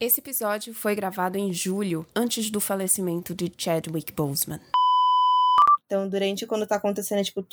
[0.00, 4.58] Esse episódio foi gravado em julho, antes do falecimento de Chadwick Boseman.
[5.84, 7.44] Então, durante quando tá acontecendo, tipo,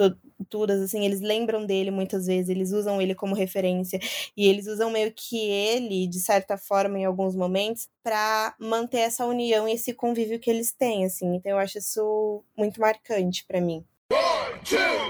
[0.50, 4.00] todas, assim, eles lembram dele muitas vezes, eles usam ele como referência.
[4.38, 9.26] E eles usam meio que ele, de certa forma, em alguns momentos, para manter essa
[9.26, 11.36] união e esse convívio que eles têm, assim.
[11.36, 13.84] Então, eu acho isso muito marcante para mim.
[14.10, 15.07] One, two,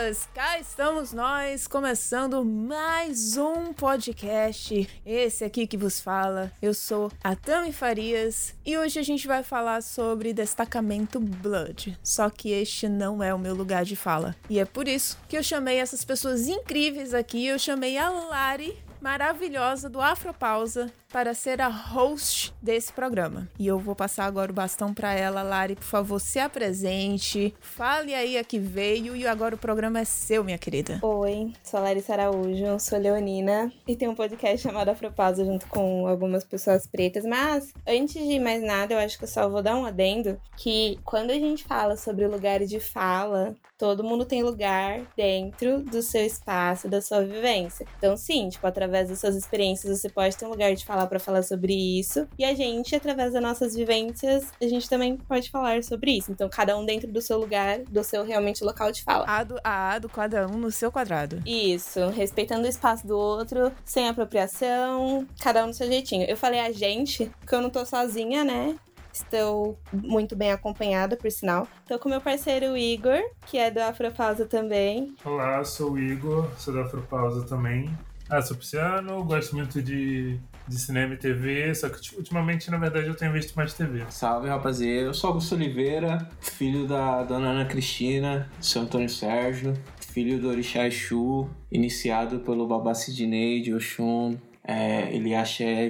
[0.00, 0.28] pessoas!
[0.34, 4.88] Cá estamos nós, começando mais um podcast.
[5.04, 9.42] Esse aqui que vos fala, eu sou a Tami Farias e hoje a gente vai
[9.42, 11.98] falar sobre destacamento Blood.
[12.02, 14.34] Só que este não é o meu lugar de fala.
[14.48, 17.46] E é por isso que eu chamei essas pessoas incríveis aqui.
[17.46, 23.48] Eu chamei a Lari maravilhosa do Afropausa para ser a host desse programa.
[23.58, 28.14] E eu vou passar agora o bastão para ela, Lari, por favor, se apresente, fale
[28.14, 31.00] aí a que veio e agora o programa é seu, minha querida.
[31.02, 36.06] Oi, sou a Larissa Araújo, sou leonina e tenho um podcast chamado Afropausa junto com
[36.06, 39.76] algumas pessoas pretas, mas antes de mais nada, eu acho que eu só vou dar
[39.76, 45.00] um adendo que quando a gente fala sobre lugares de fala, todo mundo tem lugar
[45.16, 47.86] dentro do seu espaço, da sua vivência.
[47.96, 51.18] Então, sim, tipo, através das suas experiências, você pode ter um lugar de fala para
[51.18, 52.26] falar sobre isso.
[52.38, 56.32] E a gente, através das nossas vivências, a gente também pode falar sobre isso.
[56.32, 59.24] Então, cada um dentro do seu lugar, do seu realmente local de fala.
[59.28, 61.42] A do, a do cada um no seu quadrado.
[61.46, 66.24] Isso, respeitando o espaço do outro, sem apropriação, cada um no seu jeitinho.
[66.24, 68.76] Eu falei a gente, porque eu não tô sozinha, né?
[69.12, 71.66] Estou muito bem acompanhada, por sinal.
[71.82, 75.14] Estou com meu parceiro Igor, que é do Afropausa também.
[75.24, 77.90] Olá, sou o Igor, sou do Afropausa também.
[78.28, 83.08] Ah, sou pisciano, gosto muito de de cinema e TV, só que ultimamente, na verdade,
[83.08, 84.04] eu tenho visto mais TV.
[84.08, 85.06] Salve, rapaziada.
[85.06, 90.86] Eu sou Augusto Oliveira, filho da dona Ana Cristina, seu Antônio Sérgio, filho do Orixá
[90.86, 95.88] Exu, iniciado pelo Babá Sidney de Oxum, é, Eliaxé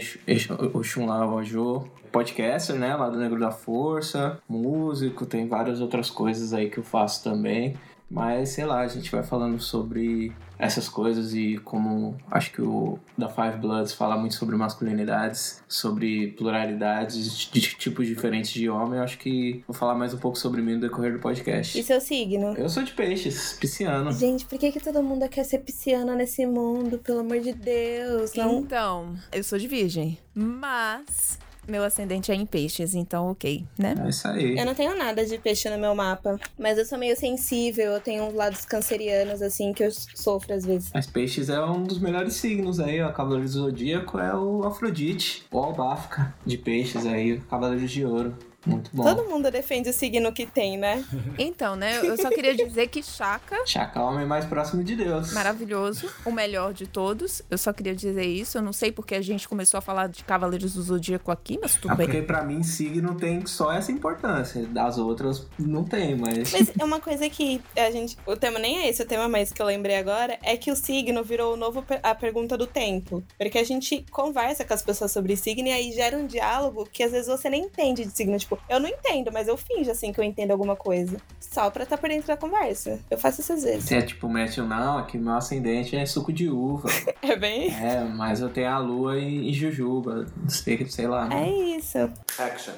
[0.75, 6.69] Oxum Lavajô, podcaster, né, lá do Negro da Força, músico, tem várias outras coisas aí
[6.69, 7.77] que eu faço também.
[8.11, 12.99] Mas sei lá, a gente vai falando sobre essas coisas e como acho que o
[13.17, 19.05] da Five Bloods fala muito sobre masculinidades, sobre pluralidades de tipos diferentes de homem, eu
[19.05, 21.79] acho que vou falar mais um pouco sobre mim no decorrer do podcast.
[21.79, 22.55] E seu signo?
[22.57, 24.13] Eu sou de peixes, pisciano.
[24.13, 26.99] Gente, por que, que todo mundo quer ser pisciano nesse mundo?
[26.99, 28.35] Pelo amor de Deus.
[28.35, 28.59] Não?
[28.59, 31.39] Então, eu sou de virgem, mas
[31.71, 33.95] meu ascendente é em peixes, então ok, né?
[34.05, 34.59] É isso aí.
[34.59, 38.01] Eu não tenho nada de peixe no meu mapa, mas eu sou meio sensível, eu
[38.01, 40.91] tenho uns lados cancerianos, assim, que eu sofro às vezes.
[40.93, 43.11] Mas peixes é um dos melhores signos aí, ó.
[43.13, 48.35] Cavaleiro do Zodíaco é o Afrodite, o Albáfica de peixes aí, Cavaleiro de Ouro.
[48.67, 49.03] Muito bom.
[49.05, 51.05] Todo mundo defende o signo que tem, né?
[51.39, 52.01] Então, né?
[52.05, 53.57] Eu só queria dizer que Chaka.
[53.67, 55.33] Chaka é o homem mais próximo de Deus.
[55.33, 56.11] Maravilhoso.
[56.25, 57.43] O melhor de todos.
[57.51, 58.59] Eu só queria dizer isso.
[58.59, 61.77] Eu não sei porque a gente começou a falar de Cavaleiros do Zodíaco aqui, mas
[61.77, 62.07] tudo ah, bem.
[62.07, 64.67] Porque pra mim, signo tem só essa importância.
[64.67, 66.53] Das outras, não tem, mas.
[66.53, 68.17] Mas é uma coisa que a gente.
[68.27, 70.77] O tema nem é esse, o tema mais que eu lembrei agora é que o
[70.77, 73.23] signo virou o novo a pergunta do tempo.
[73.39, 77.03] Porque a gente conversa com as pessoas sobre signo e aí gera um diálogo que
[77.03, 78.39] às vezes você nem entende de signo.
[78.39, 81.17] Tipo, Tipo, eu não entendo, mas eu finjo assim que eu entendo alguma coisa.
[81.39, 82.99] Só pra estar tá por dentro da conversa.
[83.09, 83.85] Eu faço isso às vezes.
[83.85, 86.89] Você é tipo, mete não, aqui meu ascendente é suco de uva.
[87.23, 87.73] é bem?
[87.73, 90.27] É, mas eu tenho a lua em, em jujuba.
[90.49, 91.29] Sei, sei lá.
[91.29, 91.49] Né?
[91.49, 91.99] É isso.
[92.39, 92.75] Action.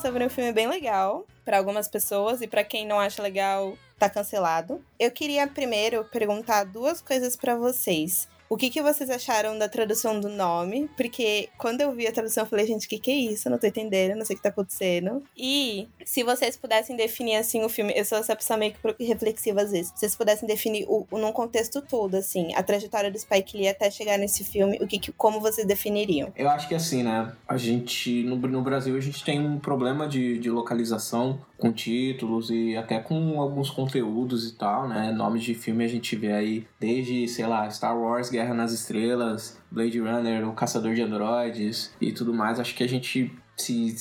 [0.00, 4.08] Sobre um filme bem legal para algumas pessoas e para quem não acha legal, tá
[4.08, 4.82] cancelado.
[4.98, 8.28] Eu queria primeiro perguntar duas coisas para vocês.
[8.48, 10.88] O que, que vocês acharam da tradução do nome?
[10.96, 13.50] Porque quando eu vi a tradução, eu falei, gente, o que, que é isso?
[13.50, 15.22] Não tô entendendo, não sei o que tá acontecendo.
[15.36, 17.92] E se vocês pudessem definir, assim, o filme...
[17.94, 19.88] Eu sou essa pessoa meio que reflexiva às vezes.
[19.88, 23.68] Se vocês pudessem definir o, o, num contexto todo, assim, a trajetória do Spike Lee
[23.68, 26.32] até chegar nesse filme, o que, que como vocês definiriam?
[26.34, 27.32] Eu acho que assim, né?
[27.46, 32.50] A gente, no, no Brasil, a gente tem um problema de, de localização com títulos
[32.50, 35.10] e até com alguns conteúdos e tal, né?
[35.12, 39.60] Nomes de filme a gente vê aí desde, sei lá, Star Wars, Guerra nas Estrelas,
[39.70, 42.60] Blade Runner, O Caçador de Androides e tudo mais.
[42.60, 43.94] Acho que a gente se,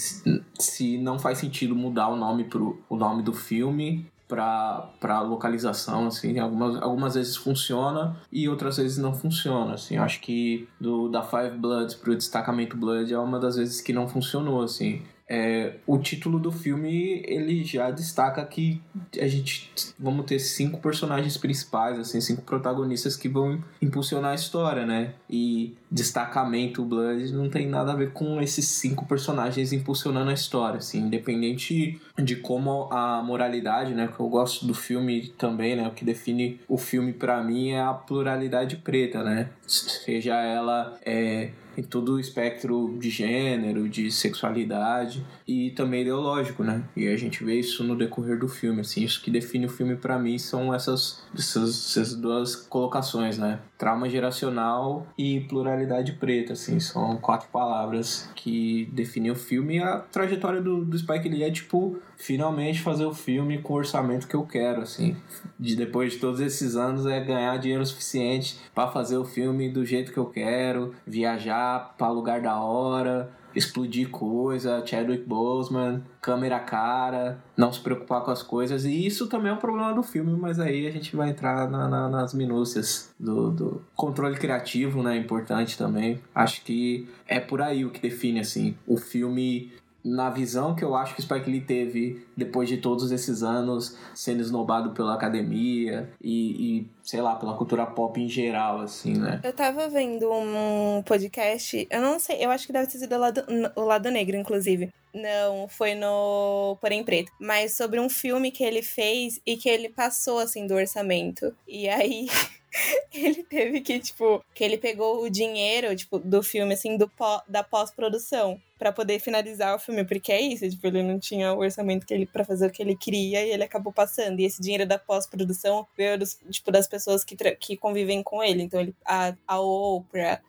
[0.59, 6.37] se não faz sentido mudar o nome pro o nome do filme para localização, assim,
[6.37, 11.23] algumas, algumas vezes funciona e outras vezes não funciona, assim, eu acho que do, da
[11.23, 15.97] Five Bloods pro destacamento Blood é uma das vezes que não funcionou, assim, é, o
[15.97, 18.81] título do filme ele já destaca que
[19.19, 19.69] a gente
[19.99, 25.13] vamos ter cinco personagens principais, assim, cinco protagonistas que vão impulsionar a história, né?
[25.29, 30.77] E destacamento Blood não tem nada a ver com esses cinco personagens impulsionando a história,
[30.77, 34.07] assim, independente de como a moralidade, né?
[34.07, 35.87] Que eu gosto do filme também, né?
[35.87, 39.49] O que define o filme para mim é a pluralidade preta, né?
[39.67, 46.83] Seja ela é, em todo o espectro de gênero, de sexualidade e também ideológico, né?
[46.95, 49.95] E a gente vê isso no decorrer do filme, assim, isso que define o filme
[49.95, 53.59] para mim são essas, essas, essas duas colocações, né?
[53.77, 59.99] Trauma geracional e pluralidade preta, assim, são quatro palavras que definem o filme e a
[59.99, 64.35] trajetória do, do Spike Lee é, tipo, finalmente fazer o filme com o orçamento que
[64.35, 65.15] eu quero, assim.
[65.57, 69.85] De depois de todos esses anos é ganhar dinheiro suficiente para fazer o filme do
[69.85, 77.43] jeito que eu quero, viajar para lugar da hora, explodir coisa, Chadwick Boseman, câmera cara,
[77.55, 78.85] não se preocupar com as coisas.
[78.85, 81.87] E isso também é um problema do filme, mas aí a gente vai entrar na,
[81.87, 85.17] na, nas minúcias do, do, controle criativo, né?
[85.17, 86.21] Importante também.
[86.33, 89.71] Acho que é por aí o que define, assim, o filme
[90.07, 93.97] na visão que eu acho que o Spike Lee teve depois de todos esses anos
[94.15, 99.41] sendo esnobado pela academia e, e, sei lá, pela cultura pop em geral, assim, né?
[99.43, 103.19] Eu tava vendo um podcast, eu não sei, eu acho que deve ter sido o
[103.19, 103.43] lado,
[103.75, 104.89] o lado negro, inclusive.
[105.13, 107.31] Não, foi no Porém Preto.
[107.39, 111.55] Mas sobre um filme que ele fez e que ele passou, assim, do orçamento.
[111.67, 112.27] E aí.
[113.13, 117.41] ele teve que, tipo, que ele pegou o dinheiro, tipo, do filme, assim, do pó,
[117.47, 121.59] da pós-produção para poder finalizar o filme, porque é isso, tipo, ele não tinha o
[121.59, 124.39] orçamento que ele para fazer o que ele queria e ele acabou passando.
[124.39, 128.63] E esse dinheiro da pós-produção veio dos, tipo, das pessoas que, que convivem com ele.
[128.63, 130.41] Então ele a, a Oprah,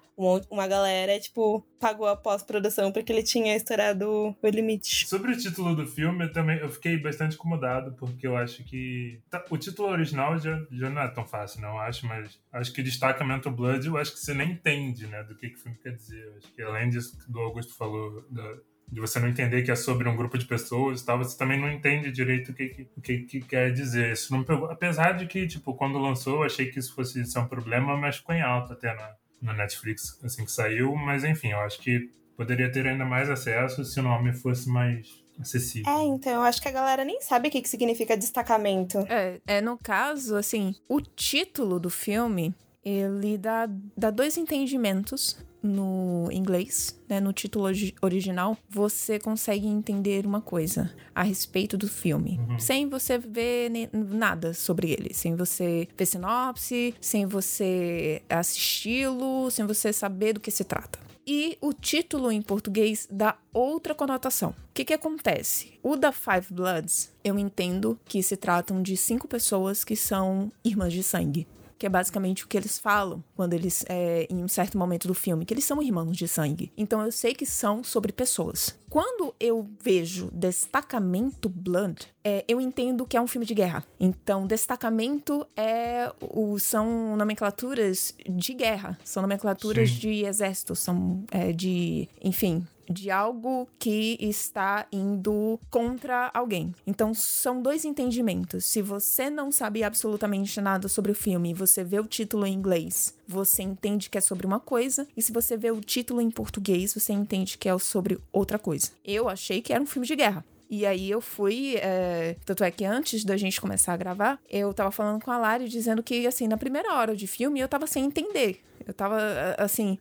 [0.50, 5.06] uma galera, tipo, pagou a pós-produção porque ele tinha estourado o limite.
[5.06, 9.20] Sobre o título do filme, eu também eu fiquei bastante incomodado, porque eu acho que.
[9.30, 12.82] Tá, o título original já, já não é tão fácil, não, acho, mas acho que
[12.82, 15.94] destacamento Blood, eu acho que você nem entende, né, do que, que o filme quer
[15.94, 16.24] dizer.
[16.24, 18.56] Eu acho que além disso que o Augusto falou, da,
[18.90, 21.70] de você não entender que é sobre um grupo de pessoas tal, você também não
[21.70, 24.12] entende direito o que, que, que, que quer dizer.
[24.12, 24.70] Isso não pegou.
[24.70, 28.16] Apesar de que, tipo, quando lançou, eu achei que isso fosse ser um problema, mas
[28.16, 32.10] ficou em alta até na na Netflix assim que saiu, mas enfim, eu acho que
[32.36, 35.90] poderia ter ainda mais acesso se o nome fosse mais acessível.
[35.92, 38.98] É, então, eu acho que a galera nem sabe o que, que significa destacamento.
[39.08, 42.54] É, é, no caso, assim, o título do filme,
[42.84, 45.36] ele dá, dá dois entendimentos
[45.68, 47.66] no inglês, né, no título
[48.02, 52.58] original, você consegue entender uma coisa a respeito do filme, uhum.
[52.58, 59.92] sem você ver nada sobre ele, sem você ver sinopse, sem você assisti-lo, sem você
[59.92, 60.98] saber do que se trata.
[61.30, 64.50] E o título em português dá outra conotação.
[64.50, 65.78] O que, que acontece?
[65.82, 70.90] O da Five Bloods, eu entendo que se tratam de cinco pessoas que são irmãs
[70.90, 71.46] de sangue
[71.78, 75.14] que é basicamente o que eles falam quando eles, é, em um certo momento do
[75.14, 76.72] filme, que eles são irmãos de sangue.
[76.76, 78.76] Então eu sei que são sobre pessoas.
[78.90, 83.84] Quando eu vejo Destacamento Blood, é, eu entendo que é um filme de guerra.
[84.00, 89.98] Então, destacamento é o, são nomenclaturas de guerra, são nomenclaturas Sim.
[89.98, 96.74] de exército, são é, de, enfim, de algo que está indo contra alguém.
[96.86, 98.64] Então são dois entendimentos.
[98.64, 103.14] Se você não sabe absolutamente nada sobre o filme, você vê o título em inglês,
[103.26, 106.94] você entende que é sobre uma coisa, e se você vê o título em português,
[106.94, 108.90] você entende que é sobre outra coisa.
[109.04, 110.44] Eu achei que era um filme de guerra.
[110.68, 111.76] E aí eu fui.
[111.76, 112.36] É...
[112.44, 115.68] Tanto é que antes da gente começar a gravar, eu tava falando com a Lari
[115.68, 118.62] dizendo que, assim, na primeira hora de filme eu tava sem entender.
[118.86, 119.18] Eu tava
[119.58, 119.98] assim,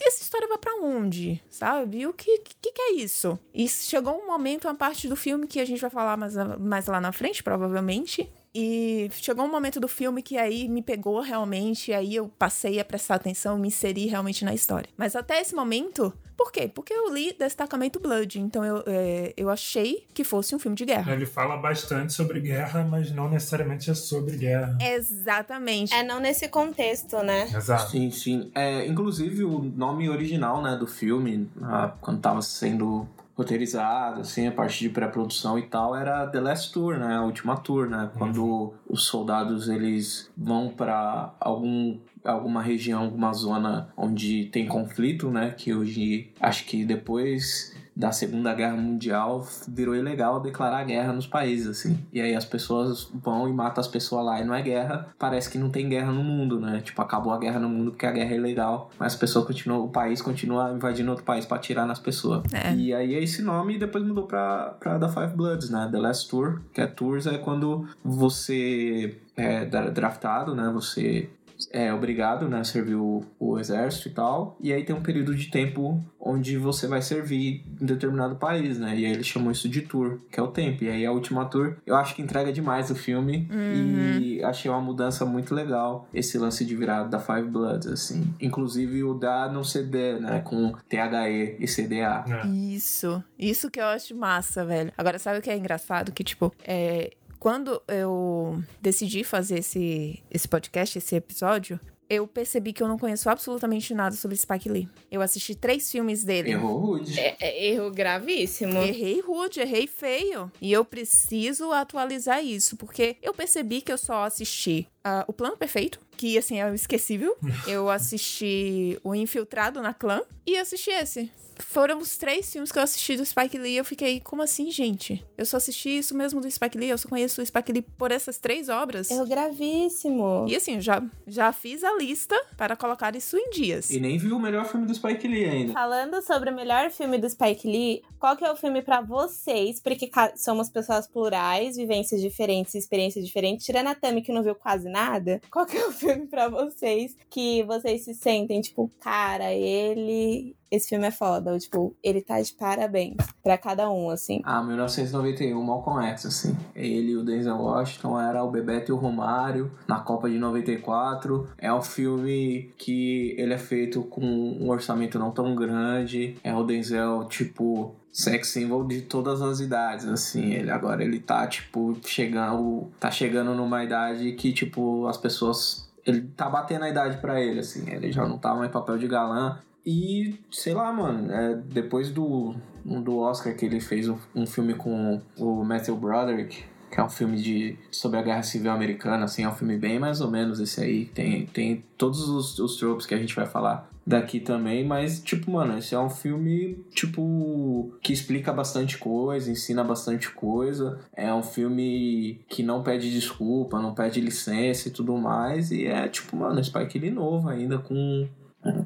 [0.00, 2.06] essa história vai para onde, sabe?
[2.06, 3.38] O que, que, que é isso?
[3.52, 6.86] E chegou um momento, uma parte do filme que a gente vai falar mais, mais
[6.86, 11.92] lá na frente, provavelmente, e chegou um momento do filme que aí me pegou realmente,
[11.92, 14.88] aí eu passei a prestar atenção, me inseri realmente na história.
[14.96, 16.66] Mas até esse momento, por quê?
[16.66, 20.84] Porque eu li Destacamento Blood, então eu, é, eu achei que fosse um filme de
[20.84, 21.12] guerra.
[21.12, 24.76] Ele fala bastante sobre guerra, mas não necessariamente é sobre guerra.
[24.80, 25.94] Exatamente.
[25.94, 27.44] É não nesse contexto, né?
[27.54, 27.90] Exato.
[27.90, 28.50] Sim, sim.
[28.54, 33.06] É, inclusive, o nome original né, do filme, ah, quando tava sendo
[33.40, 37.16] roteirizado, assim, a parte de pré-produção e tal, era The Last Tour, né?
[37.16, 38.10] A última tour, né?
[38.16, 38.72] Quando uhum.
[38.88, 45.54] os soldados eles vão para algum alguma região, alguma zona onde tem conflito, né?
[45.56, 51.66] Que hoje acho que depois da Segunda Guerra Mundial, virou ilegal declarar guerra nos países,
[51.66, 51.98] assim.
[52.12, 55.08] E aí as pessoas vão e matam as pessoas lá e não é guerra.
[55.18, 56.80] Parece que não tem guerra no mundo, né?
[56.80, 59.84] Tipo, acabou a guerra no mundo porque a guerra é ilegal, mas as pessoas continuam,
[59.84, 62.42] o país continua invadindo outro país para atirar nas pessoas.
[62.52, 62.74] É.
[62.74, 65.88] E aí é esse nome e depois mudou pra, pra The Five Bloods, né?
[65.90, 70.70] The Last Tour, que é Tours é quando você é draftado, né?
[70.74, 71.30] Você
[71.70, 74.56] é obrigado, né, a servir o, o, exército e tal.
[74.60, 78.96] E aí tem um período de tempo onde você vai servir em determinado país, né?
[78.96, 80.84] E aí eles chamam isso de tour, que é o tempo.
[80.84, 84.20] E aí a última tour, eu acho que entrega demais o filme uhum.
[84.20, 88.32] e achei uma mudança muito legal esse lance de virada da Five Bloods, assim.
[88.40, 92.24] Inclusive o da no CD, né, com THE e CDA.
[92.28, 92.46] É.
[92.48, 94.92] Isso, isso que eu acho massa, velho.
[94.96, 96.12] Agora sabe o que é engraçado?
[96.12, 102.82] Que tipo, é, quando eu decidi fazer esse, esse podcast, esse episódio, eu percebi que
[102.82, 104.88] eu não conheço absolutamente nada sobre Spike Lee.
[105.10, 106.50] Eu assisti três filmes dele.
[106.50, 107.18] Errou rude.
[107.18, 108.78] É, é erro gravíssimo.
[108.78, 110.52] Errei rude, errei feio.
[110.60, 115.56] E eu preciso atualizar isso, porque eu percebi que eu só assisti uh, O Plano
[115.56, 117.34] Perfeito, que assim é esquecível.
[117.66, 122.82] eu assisti O Infiltrado na Clã e assisti esse foram os três filmes que eu
[122.82, 123.76] assisti do Spike Lee.
[123.76, 125.24] Eu fiquei, como assim, gente?
[125.36, 126.90] Eu só assisti isso mesmo do Spike Lee.
[126.90, 129.10] Eu só conheço o Spike Lee por essas três obras.
[129.10, 130.46] É gravíssimo.
[130.48, 133.90] E assim, já, já fiz a lista para colocar isso em dias.
[133.90, 135.72] E nem vi o melhor filme do Spike Lee ainda.
[135.72, 139.80] Falando sobre o melhor filme do Spike Lee, qual que é o filme para vocês?
[139.80, 143.64] Porque somos pessoas plurais, vivências diferentes, experiências diferentes.
[143.64, 147.16] Tirando a Tami, que não viu quase nada, qual que é o filme para vocês
[147.30, 151.58] que vocês se sentem, tipo, cara, ele esse filme é foda.
[151.58, 154.40] Tipo, ele tá de parabéns pra cada um, assim.
[154.44, 156.56] Ah, 1991, Malcolm X, assim.
[156.74, 161.48] Ele e o Denzel Washington era o Bebeto e o Romário na Copa de 94.
[161.58, 166.36] É um filme que ele é feito com um orçamento não tão grande.
[166.44, 170.52] É o Denzel, tipo, sex symbol de todas as idades, assim.
[170.52, 172.88] Ele agora ele tá, tipo, chegando.
[172.98, 177.60] Tá chegando numa idade que, tipo, as pessoas ele tá batendo a idade para ele,
[177.60, 177.90] assim.
[177.90, 179.58] Ele já não tá mais papel de galã.
[179.84, 185.20] E, sei lá, mano, é, depois do, do Oscar que ele fez um filme com
[185.38, 189.48] o Matthew Broderick, que é um filme de, sobre a Guerra Civil Americana, assim, é
[189.48, 191.06] um filme bem mais ou menos esse aí.
[191.06, 195.78] Tem, tem todos os, os que a gente vai falar daqui também, mas, tipo, mano,
[195.78, 200.98] esse é um filme, tipo, que explica bastante coisa, ensina bastante coisa.
[201.14, 205.70] É um filme que não pede desculpa, não pede licença e tudo mais.
[205.70, 208.28] E é, tipo, mano, Spike Lee novo ainda, com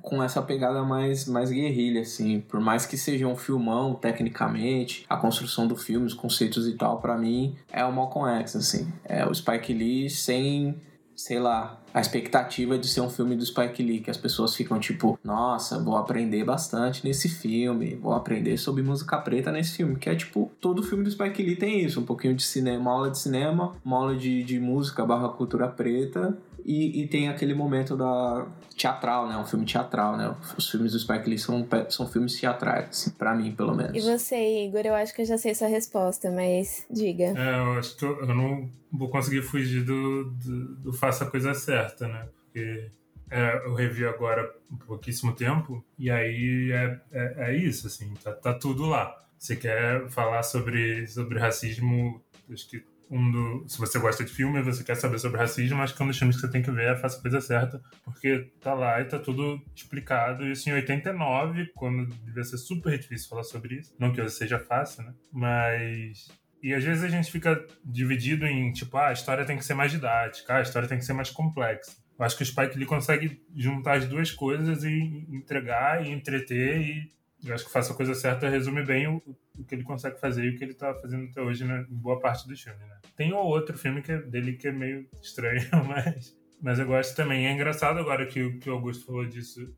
[0.02, 2.40] com essa pegada mais, mais guerrilha, assim.
[2.40, 7.00] Por mais que seja um filmão, tecnicamente, a construção do filme, os conceitos e tal,
[7.00, 8.92] para mim, é o Malcolm X, assim.
[9.04, 10.76] É o Spike Lee sem,
[11.16, 14.80] sei lá, a expectativa de ser um filme do Spike Lee, que as pessoas ficam
[14.80, 20.10] tipo, nossa, vou aprender bastante nesse filme, vou aprender sobre música preta nesse filme, que
[20.10, 23.10] é tipo, todo filme do Spike Lee tem isso, um pouquinho de cinema, uma aula
[23.10, 27.96] de cinema, uma aula de, de música barra cultura preta, e, e, tem aquele momento
[27.96, 29.36] da teatral, né?
[29.36, 30.34] Um filme teatral, né?
[30.56, 33.94] Os filmes do Spike Lee são, são filmes teatrais, assim, pra mim, pelo menos.
[33.94, 34.82] E você, Igor?
[34.84, 37.34] Eu acho que eu já sei sua resposta, mas diga.
[37.36, 41.30] É, eu acho que eu, eu não vou conseguir fugir do, do, do Faça a
[41.30, 42.28] Coisa Certa, né?
[42.44, 42.90] Porque
[43.30, 48.32] é, eu revi agora há pouquíssimo tempo, e aí é, é, é isso, assim, tá,
[48.32, 49.14] tá tudo lá.
[49.38, 54.62] Você quer falar sobre, sobre racismo, acho que um do, se você gosta de filme
[54.62, 56.70] você quer saber sobre racismo, acho que é um dos filmes que você tem que
[56.70, 60.46] ver é Faça a Coisa Certa, porque tá lá e tá tudo explicado.
[60.46, 63.94] Isso em 89, quando devia ser super difícil falar sobre isso.
[63.98, 65.14] Não que seja fácil, né?
[65.32, 66.28] Mas
[66.64, 69.74] e às vezes a gente fica dividido em, tipo, ah, a história tem que ser
[69.74, 71.94] mais didática, ah, a história tem que ser mais complexa.
[72.18, 76.80] Eu acho que o Spike Lee consegue juntar as duas coisas e entregar e entreter
[76.80, 77.10] e
[77.44, 79.22] eu acho que Faça a Coisa Certa resume bem o,
[79.58, 81.94] o que ele consegue fazer e o que ele está fazendo até hoje, né, em
[81.94, 82.96] boa parte dos filmes, né?
[83.16, 87.14] Tem um outro filme que é dele que é meio estranho, mas, mas eu gosto
[87.14, 87.46] também.
[87.46, 89.72] É engraçado agora que, que o Augusto falou disso.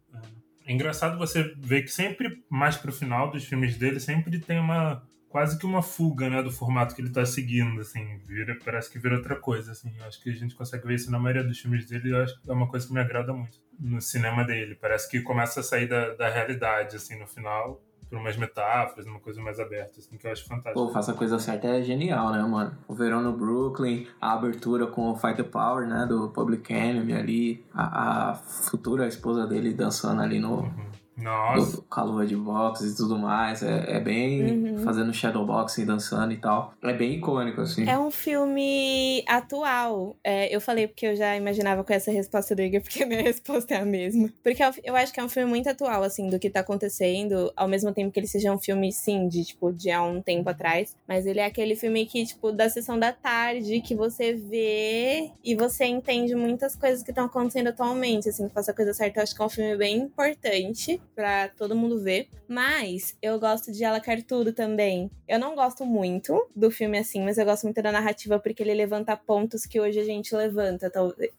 [0.67, 5.07] É engraçado você ver que sempre, mais pro final dos filmes dele, sempre tem uma
[5.29, 8.99] quase que uma fuga, né, do formato que ele tá seguindo, assim, vira, parece que
[8.99, 9.93] vira outra coisa, assim.
[9.99, 12.41] Eu acho que a gente consegue ver isso na maioria dos filmes dele, eu acho
[12.41, 14.75] que é uma coisa que me agrada muito no cinema dele.
[14.75, 19.21] Parece que começa a sair da, da realidade, assim, no final, por umas metáforas, uma
[19.21, 20.87] coisa mais aberta, assim, que eu acho fantástico.
[20.87, 22.79] Pô, Faça a Coisa Certa é genial, né, mano?
[22.87, 27.13] O Verão no Brooklyn, a abertura com o Fight the Power, né, do Public Enemy
[27.13, 30.61] ali, a, a futura esposa dele dançando ali no...
[30.61, 30.86] Uhum
[31.17, 31.83] Nossa.
[31.89, 33.63] com a luva de boxe e tudo mais.
[33.63, 34.45] É, é bem
[34.77, 34.79] Uhum.
[34.85, 36.75] fazendo shadowboxing, dançando e tal.
[36.83, 37.89] É bem icônico, assim.
[37.89, 40.17] É um filme atual.
[40.23, 43.23] É, eu falei porque eu já imaginava com essa resposta do Igor, porque a minha
[43.23, 44.31] resposta é a mesma.
[44.43, 47.53] Porque eu, eu acho que é um filme muito atual, assim, do que tá acontecendo,
[47.57, 50.49] ao mesmo tempo que ele seja um filme, sim, de, tipo, de há um tempo
[50.51, 50.97] atrás.
[51.09, 55.55] Mas ele é aquele filme que, tipo, da sessão da tarde, que você vê e
[55.55, 59.21] você entende muitas coisas que estão acontecendo atualmente, assim, que faça a coisa certa.
[59.21, 62.29] Eu acho que é um filme bem importante pra todo mundo ver.
[62.49, 65.11] Mas eu gosto de Ela Quer Tudo também.
[65.27, 68.75] Eu não gosto muito do filme assim, mas eu gosto muito da narrativa porque ele
[68.75, 70.91] levanta pontos que hoje a gente levanta,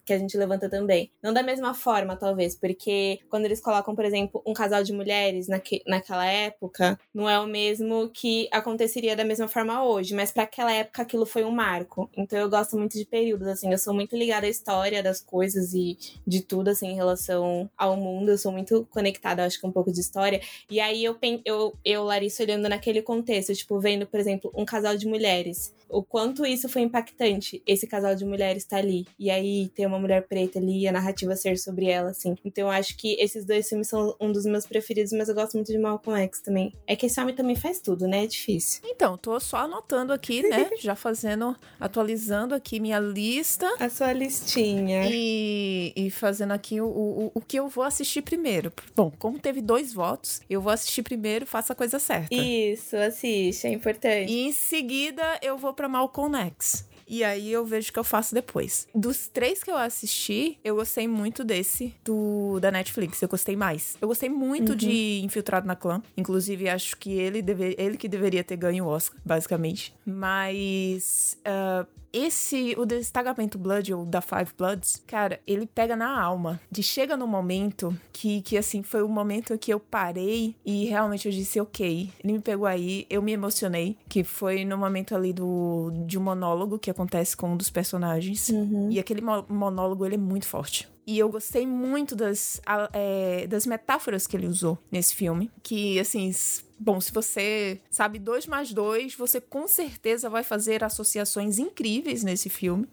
[0.04, 1.10] que a gente levanta também.
[1.22, 5.48] Não da mesma forma, talvez, porque quando eles colocam, por exemplo, um casal de mulheres
[5.48, 10.42] naque, naquela época, não é o mesmo que aconteceria da mesma forma hoje, mas para
[10.42, 12.10] aquela época aquilo foi um marco.
[12.16, 15.72] Então eu gosto muito de períodos, assim, eu sou muito ligada à história das coisas
[15.72, 15.96] e
[16.26, 18.30] de tudo, assim, em relação ao mundo.
[18.30, 20.40] Eu sou muito conectada, acho que um pouco de história.
[20.70, 24.96] E aí eu, eu, eu Larissa, olhando naquele contexto, tipo, vendo, por exemplo, um casal
[24.96, 25.72] de mulheres.
[25.88, 29.06] O quanto isso foi impactante, esse casal de mulheres tá ali.
[29.18, 32.34] E aí ter uma mulher preta ali e a narrativa ser sobre ela, assim.
[32.44, 35.54] Então eu acho que esses dois filmes são um dos meus preferidos, mas eu gosto
[35.54, 36.72] muito de Malcolm X também.
[36.86, 38.24] É que esse homem também faz tudo, né?
[38.24, 38.82] É difícil.
[38.84, 40.70] Então, tô só anotando aqui, né?
[40.78, 43.66] Já fazendo, atualizando aqui minha lista.
[43.78, 45.08] A sua listinha.
[45.10, 48.72] E, e fazendo aqui o, o, o que eu vou assistir primeiro.
[48.94, 52.34] Bom, como teve dois votos, eu vou assistir primeiro, faça a coisa certa.
[52.34, 54.30] Isso, assiste, é importante.
[54.32, 56.84] E em seguida eu vou pra Malcolm X.
[57.06, 58.86] E aí eu vejo o que eu faço depois.
[58.94, 63.22] Dos três que eu assisti, eu gostei muito desse, do da Netflix.
[63.22, 63.96] Eu gostei mais.
[64.00, 66.02] Eu gostei muito de Infiltrado na Clã.
[66.16, 69.94] Inclusive, acho que ele, deve, ele que deveria ter ganho o Oscar, basicamente.
[70.04, 71.38] Mas.
[71.46, 76.60] ah, esse, o destacamento Blood, ou da Five Bloods, cara, ele pega na alma.
[76.70, 81.26] De chega no momento que, que, assim, foi o momento que eu parei e realmente
[81.28, 82.10] eu disse, ok.
[82.22, 83.96] Ele me pegou aí, eu me emocionei.
[84.08, 88.48] Que foi no momento ali do, de um monólogo que acontece com um dos personagens.
[88.90, 90.88] E aquele mo- monólogo, ele é muito forte.
[91.08, 92.60] E eu gostei muito das,
[92.92, 95.50] é, das metáforas que ele usou nesse filme.
[95.62, 96.30] Que, assim,
[96.78, 102.50] bom, se você sabe dois mais dois, você com certeza vai fazer associações incríveis nesse
[102.50, 102.86] filme.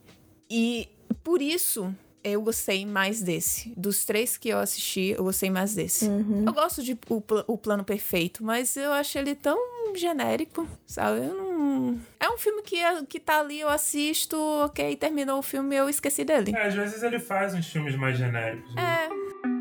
[0.49, 0.87] E
[1.25, 1.93] por isso
[2.25, 3.71] eu gostei mais desse.
[3.77, 6.05] Dos três que eu assisti, eu gostei mais desse.
[6.45, 9.57] Eu gosto de o, o Plano Perfeito, mas eu acho ele tão
[9.95, 11.19] genérico, sabe?
[11.25, 11.99] Eu não...
[12.19, 16.23] É um filme que, que tá ali, eu assisto, ok, terminou o filme, eu esqueci
[16.23, 16.53] dele.
[16.55, 18.73] É, às vezes ele faz uns filmes mais genéricos.
[18.75, 18.81] né?
[18.81, 19.54] É,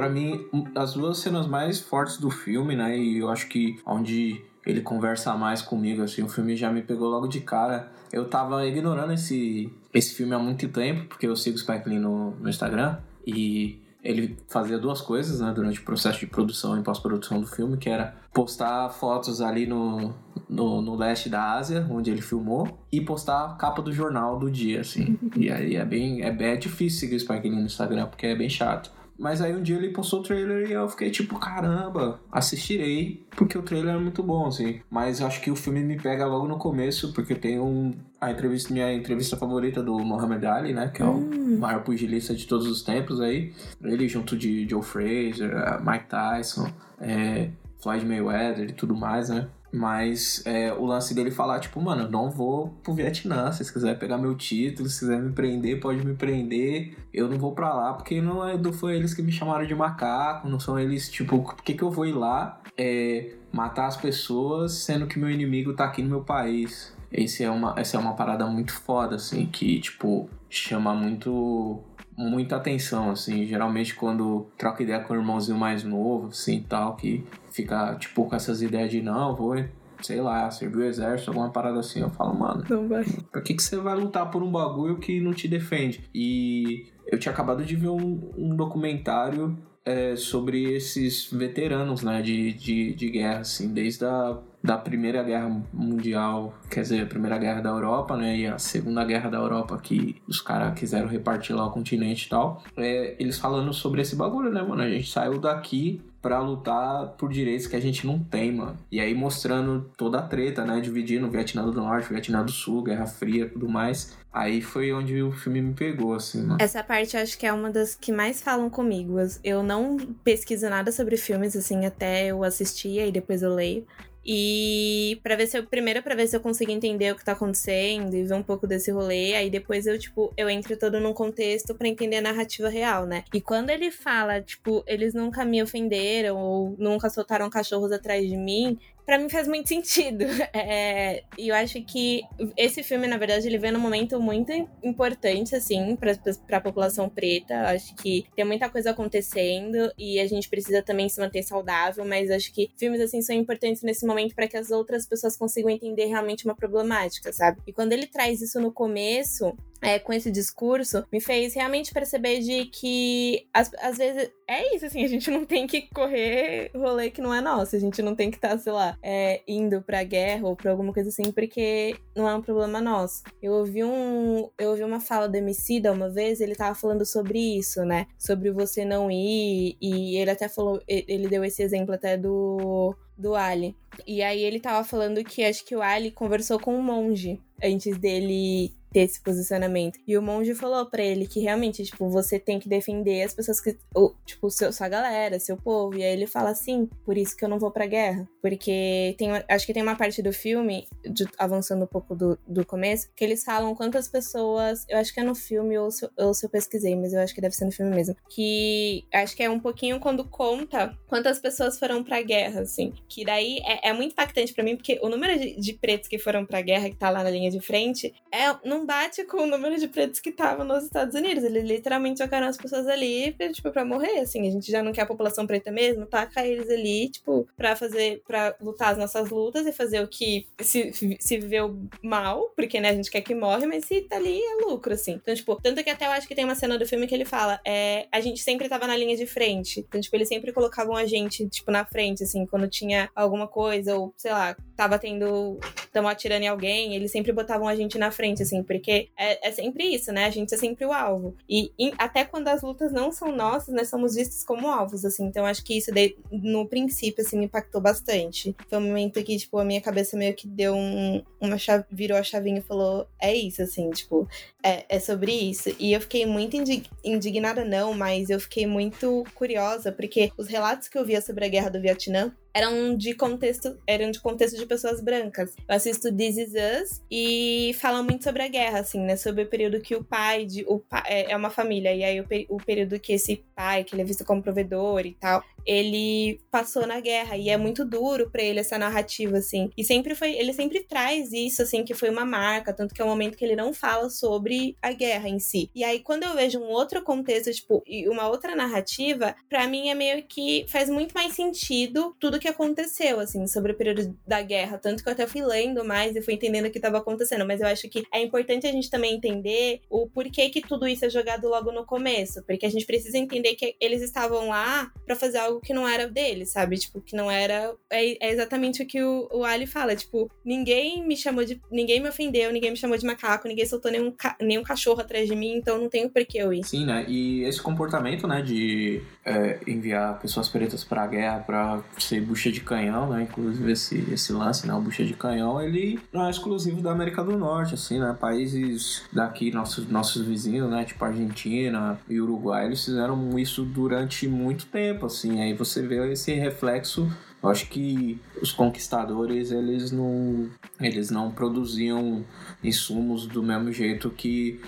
[0.00, 2.98] Pra mim, as duas cenas mais fortes do filme, né?
[2.98, 7.10] E eu acho que onde ele conversa mais comigo, assim, o filme já me pegou
[7.10, 7.92] logo de cara.
[8.10, 11.98] Eu tava ignorando esse, esse filme há muito tempo, porque eu sigo o Spike Lee
[11.98, 12.96] no, no Instagram.
[13.26, 15.52] E ele fazia duas coisas, né?
[15.54, 20.14] Durante o processo de produção e pós-produção do filme, que era postar fotos ali no,
[20.48, 24.50] no, no leste da Ásia, onde ele filmou, e postar a capa do jornal do
[24.50, 25.18] dia, assim.
[25.36, 28.34] e aí é bem, é é difícil seguir o Spike Lee no Instagram, porque é
[28.34, 28.90] bem chato.
[29.20, 33.58] Mas aí um dia ele postou o trailer e eu fiquei tipo, caramba, assistirei, porque
[33.58, 34.80] o trailer é muito bom, assim.
[34.88, 37.92] Mas eu acho que o filme me pega logo no começo, porque tem um.
[38.18, 40.88] A entrevista, minha entrevista favorita do Muhammad Ali, né?
[40.88, 41.20] Que é o
[41.58, 43.52] maior pugilista de todos os tempos aí.
[43.82, 45.52] Ele junto de Joe Fraser,
[45.84, 47.50] Mike Tyson, é,
[47.82, 49.48] Floyd Mayweather e tudo mais, né?
[49.72, 53.50] Mas é, o lance dele falar, tipo, mano, eu não vou pro Vietnã.
[53.52, 56.96] Se vocês quiserem pegar meu título, se quiser me prender, pode me prender.
[57.14, 59.74] Eu não vou pra lá, porque não, é, não foi eles que me chamaram de
[59.74, 63.96] macaco, não são eles, tipo, por que, que eu vou ir lá é, matar as
[63.96, 66.92] pessoas, sendo que meu inimigo tá aqui no meu país?
[67.12, 71.80] Esse é uma, essa é uma parada muito foda, assim, que, tipo, chama muito
[72.20, 77.24] muita atenção, assim, geralmente quando troca ideia com o irmãozinho mais novo, assim, tal, que
[77.50, 79.56] fica, tipo, com essas ideias de, não, vou,
[80.02, 83.04] sei lá, servir o exército, alguma parada assim, eu falo, mano, Não vai.
[83.32, 86.04] Pra que, que você vai lutar por um bagulho que não te defende?
[86.14, 92.52] E eu tinha acabado de ver um, um documentário é, sobre esses veteranos, né, de,
[92.52, 97.60] de, de guerra, assim, desde a da Primeira Guerra Mundial, quer dizer, a Primeira Guerra
[97.60, 101.66] da Europa, né, e a Segunda Guerra da Europa, que os caras quiseram repartir lá
[101.66, 102.62] o continente e tal.
[102.76, 104.82] É, eles falando sobre esse bagulho, né, mano?
[104.82, 108.76] A gente saiu daqui pra lutar por direitos que a gente não tem, mano.
[108.92, 110.78] E aí mostrando toda a treta, né?
[110.80, 114.18] Dividindo Vietnã do Norte, Vietnã do Sul, Guerra Fria tudo mais.
[114.32, 116.58] Aí foi onde o filme me pegou, assim, mano.
[116.60, 119.16] Essa parte acho que é uma das que mais falam comigo.
[119.42, 123.86] Eu não pesquiso nada sobre filmes, assim, até eu assistir e depois eu leio.
[124.24, 127.32] E para ver se eu primeiro para ver se eu consigo entender o que tá
[127.32, 131.14] acontecendo e ver um pouco desse rolê, aí depois eu tipo, eu entro todo num
[131.14, 133.24] contexto para entender a narrativa real, né?
[133.32, 138.36] E quando ele fala, tipo, eles nunca me ofenderam ou nunca soltaram cachorros atrás de
[138.36, 138.78] mim,
[139.10, 140.24] para mim faz muito sentido.
[140.52, 142.22] É, e eu acho que
[142.56, 146.12] esse filme, na verdade, ele vem num momento muito importante, assim, pra,
[146.46, 147.54] pra população preta.
[147.54, 152.04] Eu acho que tem muita coisa acontecendo e a gente precisa também se manter saudável,
[152.04, 155.70] mas acho que filmes, assim, são importantes nesse momento para que as outras pessoas consigam
[155.70, 157.60] entender realmente uma problemática, sabe?
[157.66, 162.40] E quando ele traz isso no começo, é, com esse discurso, me fez realmente perceber
[162.40, 167.10] de que às, às vezes é isso, assim, a gente não tem que correr rolê
[167.10, 169.80] que não é nosso, a gente não tem que estar, tá, sei lá, é, indo
[169.82, 173.22] pra guerra ou pra alguma coisa assim, porque não é um problema nosso.
[173.42, 174.50] Eu ouvi um.
[174.58, 178.06] Eu ouvi uma fala do Emicida uma vez, ele tava falando sobre isso, né?
[178.18, 183.34] Sobre você não ir, e ele até falou, ele deu esse exemplo até do do
[183.34, 183.76] Ali.
[184.06, 187.98] E aí ele tava falando que acho que o Ali conversou com um monge antes
[187.98, 189.98] dele ter esse posicionamento.
[190.06, 193.60] E o monge falou para ele que realmente, tipo, você tem que defender as pessoas
[193.60, 193.76] que.
[193.94, 195.96] Ou, tipo, seu, sua galera, seu povo.
[195.96, 198.28] E aí ele fala assim: por isso que eu não vou pra guerra.
[198.40, 202.64] Porque tem, acho que tem uma parte do filme, de, avançando um pouco do, do
[202.64, 204.84] começo, que eles falam quantas pessoas.
[204.88, 207.34] Eu acho que é no filme ou se, ou se eu pesquisei, mas eu acho
[207.34, 208.16] que deve ser no filme mesmo.
[208.28, 212.92] Que acho que é um pouquinho quando conta quantas pessoas foram pra guerra, assim.
[213.08, 216.18] Que daí é, é muito impactante para mim, porque o número de, de, pretos que
[216.18, 219.42] foram pra guerra, que tá lá na linha de frente, é, não não bate com
[219.42, 221.44] o número de pretos que estavam nos Estados Unidos.
[221.44, 224.48] Eles literalmente jogaram as pessoas ali pra, tipo, pra morrer, assim.
[224.48, 228.22] A gente já não quer a população preta mesmo, taca eles ali, tipo, pra fazer,
[228.26, 232.90] pra lutar as nossas lutas e fazer o que se, se viveu mal, porque, né,
[232.90, 235.12] a gente quer que morre, mas se tá ali é lucro, assim.
[235.12, 237.24] Então, tipo, tanto que até eu acho que tem uma cena do filme que ele
[237.24, 239.80] fala, é, a gente sempre tava na linha de frente.
[239.80, 243.96] Então, tipo, eles sempre colocavam a gente, tipo, na frente, assim, quando tinha alguma coisa,
[243.96, 245.58] ou, sei lá, tava tendo.
[245.92, 249.50] tamo atirando em alguém, eles sempre botavam a gente na frente, assim, porque é, é
[249.50, 250.26] sempre isso, né?
[250.26, 251.34] A gente é sempre o alvo.
[251.48, 255.24] E, e, até quando as lutas não são nossas, nós somos vistos como alvos, assim.
[255.24, 258.54] Então acho que isso daí, no princípio, assim, me impactou bastante.
[258.68, 262.16] Foi um momento que, tipo, a minha cabeça meio que deu um, uma chave, virou
[262.16, 264.28] a chavinha e falou, é isso, assim, tipo,
[264.62, 265.74] é, é sobre isso.
[265.76, 266.56] E eu fiquei muito
[267.02, 271.48] indignada, não, mas eu fiquei muito curiosa, porque os relatos que eu via sobre a
[271.48, 275.54] guerra do Vietnã eram de contexto, eram de contexto de pessoas brancas.
[275.68, 279.16] Eu assisto This Is Us e fala muito sobre a guerra, assim, né?
[279.16, 280.64] Sobre o período que o pai de.
[280.66, 283.94] O pai, é, é uma família, e aí o, o período que esse pai, que
[283.94, 288.30] ele é visto como provedor e tal, ele passou na guerra e é muito duro
[288.30, 289.70] para ele essa narrativa assim.
[289.76, 293.04] E sempre foi, ele sempre traz isso assim que foi uma marca, tanto que é
[293.04, 295.70] um momento que ele não fala sobre a guerra em si.
[295.74, 299.88] E aí quando eu vejo um outro contexto, tipo, e uma outra narrativa, para mim
[299.88, 304.42] é meio que faz muito mais sentido tudo que aconteceu assim sobre o período da
[304.42, 307.46] guerra, tanto que eu até fui lendo mais e fui entendendo o que estava acontecendo,
[307.46, 311.04] mas eu acho que é importante a gente também entender o porquê que tudo isso
[311.04, 315.16] é jogado logo no começo, porque a gente precisa entender que eles estavam lá para
[315.16, 316.78] fazer algo algo que não era dele, sabe?
[316.78, 317.74] Tipo, que não era.
[317.90, 319.94] É, é exatamente o que o, o, Ali fala.
[319.94, 321.60] Tipo, ninguém me chamou de.
[321.70, 324.36] Ninguém me ofendeu, ninguém me chamou de macaco, ninguém soltou nenhum, ca...
[324.40, 326.64] nenhum cachorro atrás de mim, então não tenho por que eu ir.
[326.64, 327.04] Sim, né?
[327.08, 332.60] E esse comportamento, né, de é, enviar pessoas pretas pra guerra pra ser bucha de
[332.60, 333.22] canhão, né?
[333.22, 334.74] Inclusive esse, esse lance, né?
[334.74, 338.16] O bucha de canhão, ele não é exclusivo da América do Norte, assim, né?
[338.18, 340.84] Países daqui, nossos, nossos vizinhos, né?
[340.84, 346.32] Tipo Argentina e Uruguai, eles fizeram isso durante muito tempo, assim aí você vê esse
[346.34, 347.10] reflexo.
[347.42, 352.24] Eu acho que os conquistadores eles não eles não produziam
[352.62, 354.60] insumos do mesmo jeito que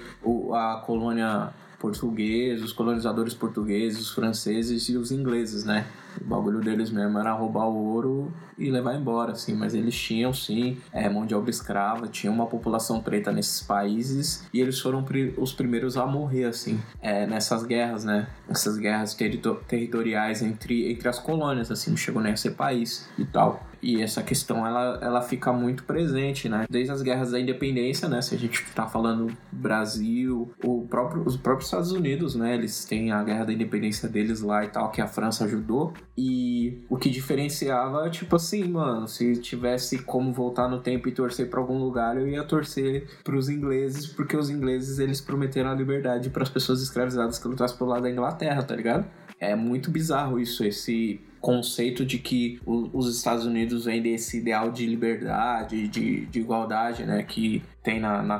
[0.54, 5.86] a colônia portuguesa, os colonizadores portugueses, os franceses e os ingleses, né?
[6.20, 9.54] O bagulho deles mesmo era roubar o ouro e levar embora, assim.
[9.54, 14.46] Mas eles tinham, sim, é, mão de obra escrava, tinha uma população preta nesses países
[14.52, 15.04] e eles foram
[15.36, 18.28] os primeiros a morrer, assim, é, nessas guerras, né?
[18.48, 23.24] Essas guerras territoriais entre, entre as colônias, assim, não chegou nem a ser país e
[23.24, 23.66] tal.
[23.82, 26.66] E essa questão ela, ela fica muito presente, né?
[26.70, 28.22] Desde as guerras da independência, né?
[28.22, 32.54] Se a gente tá falando Brasil, o próprio, os próprios Estados Unidos, né?
[32.54, 35.92] Eles têm a guerra da independência deles lá e tal, que a França ajudou.
[36.16, 41.48] E o que diferenciava, tipo assim, mano, se tivesse como voltar no tempo e torcer
[41.48, 45.74] para algum lugar, eu ia torcer para os ingleses, porque os ingleses eles prometeram a
[45.74, 49.06] liberdade para as pessoas escravizadas que lutassem pelo lado da Inglaterra, tá ligado?
[49.40, 54.86] É muito bizarro isso, esse conceito de que os Estados Unidos vendem esse ideal de
[54.86, 57.24] liberdade, de, de igualdade, né?
[57.24, 58.38] Que tem na, na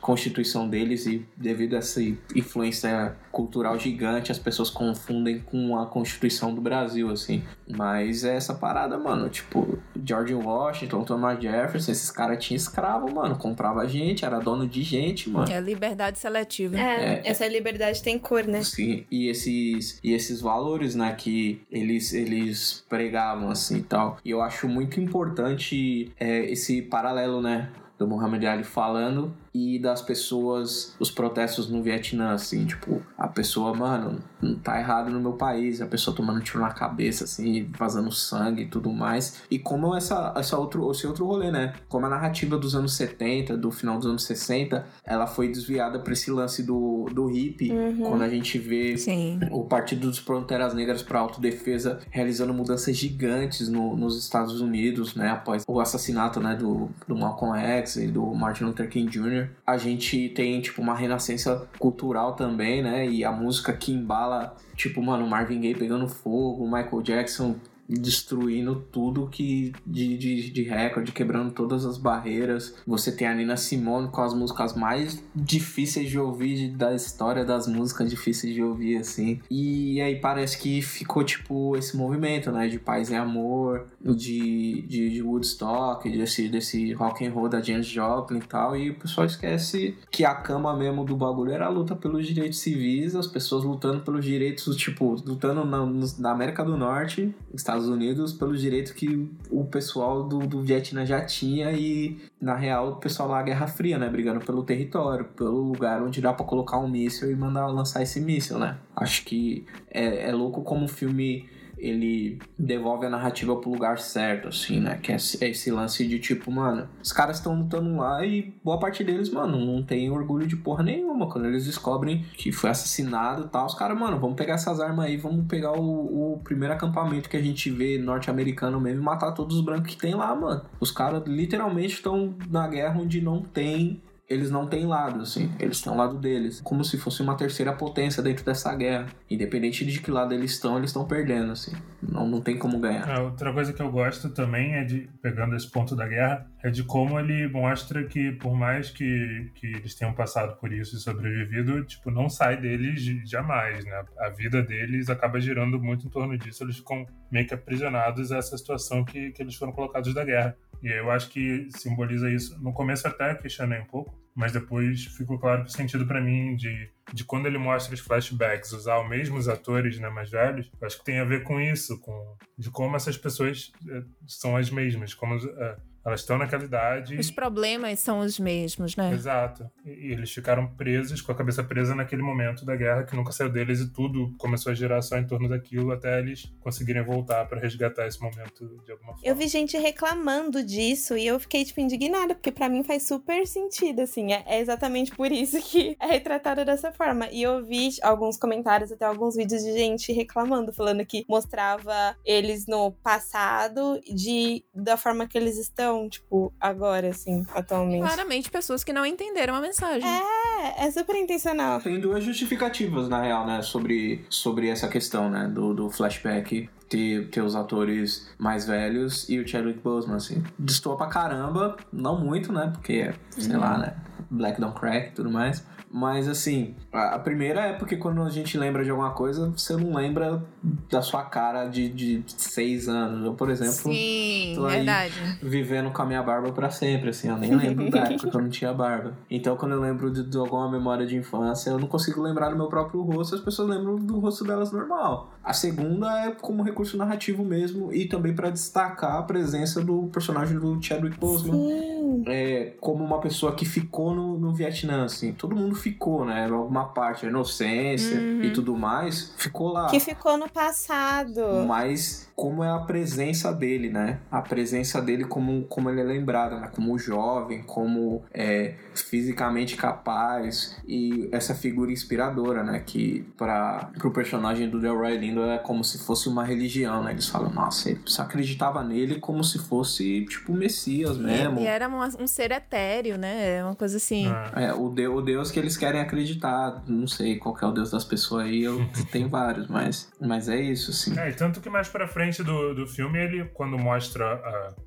[0.00, 2.00] constituição deles e devido a essa
[2.34, 7.42] influência cultural gigante, as pessoas confundem com a Constituição do Brasil, assim.
[7.68, 9.28] Mas é essa parada, mano.
[9.28, 13.36] Tipo, George Washington, Thomas Jefferson, esses caras tinham escravo, mano.
[13.36, 15.50] Comprava gente, era dono de gente, mano.
[15.50, 16.78] É liberdade seletiva.
[16.78, 18.62] É, é essa liberdade tem cor, né?
[18.62, 24.18] Sim, e esses, e esses valores, né, que eles, eles pregavam, assim, e tal.
[24.24, 30.02] E eu acho muito importante é, esse paralelo, né, do Muhammad Ali falando e das
[30.02, 35.34] pessoas, os protestos no Vietnã, assim, tipo, a pessoa, mano, não tá errado no meu
[35.34, 39.42] país, a pessoa tomando tiro na cabeça, assim, vazando sangue e tudo mais.
[39.48, 41.72] E como essa, essa outro, esse outro rolê, né?
[41.88, 46.12] Como a narrativa dos anos 70, do final dos anos 60, ela foi desviada pra
[46.12, 48.10] esse lance do, do hippie, uhum.
[48.10, 49.38] quando a gente vê Sim.
[49.52, 55.30] o Partido dos Fronteiras Negras pra Autodefesa realizando mudanças gigantes no, nos Estados Unidos, né?
[55.30, 59.76] Após o assassinato, né, do, do Malcolm X e do Martin Luther King Jr a
[59.76, 63.08] gente tem, tipo, uma renascença cultural também, né?
[63.08, 67.56] E a música que embala, tipo, mano, Marvin Gaye pegando fogo, Michael Jackson
[67.88, 72.74] destruindo tudo que de, de, de recorde, quebrando todas as barreiras.
[72.86, 77.66] Você tem a Nina Simone com as músicas mais difíceis de ouvir da história das
[77.66, 79.40] músicas difíceis de ouvir, assim.
[79.50, 82.68] E aí parece que ficou, tipo, esse movimento, né?
[82.68, 87.86] De paz e amor, de, de, de Woodstock, desse, desse rock and roll da James
[87.86, 88.76] Joplin e tal.
[88.76, 92.60] E o pessoal esquece que a cama mesmo do bagulho era a luta pelos direitos
[92.60, 95.86] civis, as pessoas lutando pelos direitos, tipo, lutando na,
[96.18, 101.04] na América do Norte, Estados Estados Unidos pelos direitos que o pessoal do, do Vietnã
[101.04, 104.08] já tinha e, na real, o pessoal lá Guerra Fria, né?
[104.08, 108.20] Brigando pelo território, pelo lugar onde dá para colocar um míssil e mandar lançar esse
[108.20, 108.78] míssil, né?
[108.94, 111.48] Acho que é, é louco como o filme
[111.84, 114.98] ele devolve a narrativa pro lugar certo, assim, né?
[115.02, 119.04] Que é esse lance de tipo, mano, os caras estão lutando lá e boa parte
[119.04, 121.28] deles, mano, não tem orgulho de porra nenhuma.
[121.28, 125.06] Quando eles descobrem que foi assassinado e tal, os caras, mano, vamos pegar essas armas
[125.06, 129.32] aí, vamos pegar o, o primeiro acampamento que a gente vê norte-americano mesmo e matar
[129.32, 130.62] todos os brancos que tem lá, mano.
[130.80, 135.52] Os caras literalmente estão na guerra onde não tem eles não têm lado, assim.
[135.60, 136.60] Eles têm o lado deles.
[136.62, 139.06] Como se fosse uma terceira potência dentro dessa guerra.
[139.30, 141.72] Independente de que lado eles estão, eles estão perdendo, assim.
[142.02, 143.08] Não, não tem como ganhar.
[143.08, 146.70] É, outra coisa que eu gosto também é de, pegando esse ponto da guerra, é
[146.70, 151.00] de como ele mostra que, por mais que, que eles tenham passado por isso e
[151.00, 154.04] sobrevivido, tipo, não sai deles jamais, né?
[154.18, 156.64] A vida deles acaba girando muito em torno disso.
[156.64, 160.56] Eles ficam meio que aprisionados a essa situação que, que eles foram colocados da guerra.
[160.82, 162.60] E eu acho que simboliza isso.
[162.62, 166.56] No começo até questionei um pouco, mas depois ficou claro que o sentido para mim
[166.56, 170.98] de, de quando ele mostra os flashbacks usar os mesmos atores né, mais velhos, acho
[170.98, 175.14] que tem a ver com isso, com de como essas pessoas é, são as mesmas,
[175.14, 177.16] como é, elas estão naquela idade.
[177.16, 179.12] Os problemas são os mesmos, né?
[179.12, 179.70] Exato.
[179.84, 183.50] E, eles ficaram presos, com a cabeça presa naquele momento da guerra que nunca saiu
[183.50, 187.58] deles e tudo começou a girar só em torno daquilo até eles conseguirem voltar para
[187.58, 189.26] resgatar esse momento de alguma forma.
[189.26, 193.46] Eu vi gente reclamando disso e eu fiquei, tipo, indignada, porque para mim faz super
[193.46, 194.32] sentido, assim.
[194.32, 197.28] É, é exatamente por isso que é retratado dessa forma.
[197.30, 202.66] E eu vi alguns comentários, até alguns vídeos de gente reclamando, falando que mostrava eles
[202.66, 208.02] no passado de da forma que eles estão tipo, agora, assim, atualmente.
[208.02, 210.08] Claramente, pessoas que não entenderam a mensagem.
[210.08, 211.80] É, é super intencional.
[211.80, 217.28] Tem duas justificativas, na real, né, sobre, sobre essa questão, né, do, do flashback ter,
[217.30, 220.42] ter os atores mais velhos e o Chadwick Boseman, assim.
[220.58, 223.60] Destoa pra caramba, não muito, né, porque, sei uhum.
[223.60, 223.94] lá, né,
[224.30, 225.64] Black Don't Crack e tudo mais.
[225.96, 229.94] Mas assim, a primeira é porque quando a gente lembra de alguma coisa, você não
[229.94, 230.42] lembra
[230.90, 233.24] da sua cara de, de seis anos.
[233.24, 235.14] Eu, por exemplo, Sim, tô verdade.
[235.40, 238.42] vivendo com a minha barba para sempre, assim, eu nem lembro da época que eu
[238.42, 239.12] não tinha barba.
[239.30, 242.56] Então, quando eu lembro de, de, alguma memória de infância, eu não consigo lembrar do
[242.56, 245.32] meu próprio rosto, as pessoas lembram do rosto delas normal.
[245.44, 250.58] A segunda é como recurso narrativo mesmo e também para destacar a presença do personagem
[250.58, 252.24] do Chadwick Boseman.
[252.26, 255.32] É, como uma pessoa que ficou no, no Vietnã, assim.
[255.32, 256.48] Todo mundo ficou, né?
[256.50, 258.42] Alguma parte, a inocência uhum.
[258.42, 259.88] e tudo mais, ficou lá.
[259.88, 261.64] Que ficou no passado.
[261.66, 264.18] Mas como é a presença dele, né?
[264.30, 266.68] A presença dele como, como ele é lembrado, né?
[266.72, 272.82] Como jovem, como é, fisicamente capaz e essa figura inspiradora, né?
[272.84, 276.63] Que para o personagem do Delroy Lindo é como se fosse uma religião,
[277.02, 277.12] né?
[277.12, 281.60] Eles falam, nossa, ele acreditava nele como se fosse tipo o Messias mesmo.
[281.60, 283.58] E era uma, um ser etéreo, né?
[283.58, 284.26] É uma coisa assim.
[284.56, 284.64] É.
[284.66, 286.82] É, o, de, o Deus que eles querem acreditar.
[286.86, 290.48] Não sei qual que é o Deus das pessoas aí, eu tenho vários, mas, mas
[290.48, 291.18] é isso, assim.
[291.18, 294.24] É, e tanto que mais pra frente do, do filme, ele, quando mostra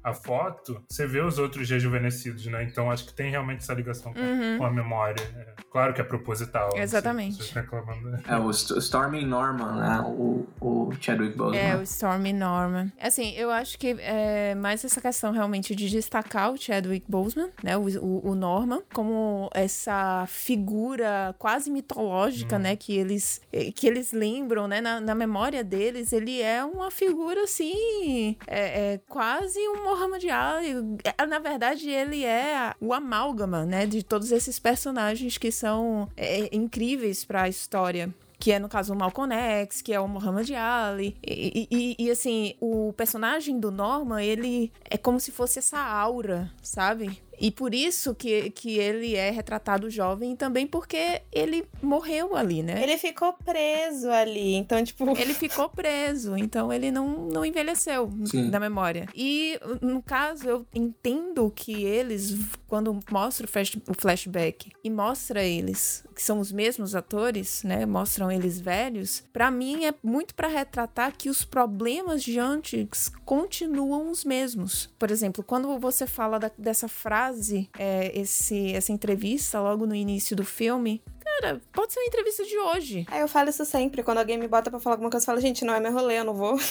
[0.03, 2.63] a, a foto, você vê os outros rejuvenescidos, né?
[2.63, 4.57] Então acho que tem realmente essa ligação com, Uhum.
[4.57, 5.21] com a memória.
[5.35, 6.71] É, claro que é proposital.
[6.71, 7.43] sei Exatamente.
[7.43, 8.19] se né?
[8.27, 9.99] É o St- Stormy Norman, né?
[10.05, 11.59] O, o Chadwick Boseman.
[11.61, 12.91] É, o Stormy Norman.
[12.99, 17.77] Assim, eu acho que é mais essa questão realmente de destacar o Chadwick Boseman, né?
[17.77, 22.75] O, o, o Norman, como essa figura quase mitológica, né?
[22.75, 24.81] Que eles, eh, que eles lembram, né?
[24.81, 30.75] Na, na memória deles, ele é uma figura, assim, é, é quase um Muhammad Ali.
[31.03, 33.85] É, Na verdade, ele é o amálgama, né?
[33.85, 38.93] De todos esses personagens que são é, incríveis para a história que é no caso
[38.93, 41.17] o Malcolm X, que é o Muhammad Ali.
[41.25, 46.51] E, e- e, assim, o personagem do Norman, ele é como se fosse essa aura,
[46.61, 47.21] sabe?
[47.39, 52.63] E por isso que, que ele é retratado jovem, e também porque ele morreu ali,
[52.63, 52.81] né?
[52.81, 55.05] Ele ficou preso ali, então, tipo.
[55.17, 58.49] Ele ficou preso, então ele não, não envelheceu Sim.
[58.49, 59.07] na memória.
[59.15, 62.35] E, no caso, eu entendo que eles,
[62.67, 67.85] quando mostra o, flash- o flashback e mostra eles, que são os mesmos atores, né?
[67.85, 74.09] Mostram eles velhos, pra mim é muito pra retratar que os problemas de antes continuam
[74.09, 74.89] os mesmos.
[74.97, 80.35] Por exemplo, quando você fala da- dessa frase, é, esse, essa entrevista logo no início
[80.35, 83.05] do filme, cara, pode ser uma entrevista de hoje.
[83.11, 85.39] Aí eu falo isso sempre, quando alguém me bota pra falar alguma coisa, eu falo,
[85.39, 86.57] gente, não é meu rolê, eu não vou.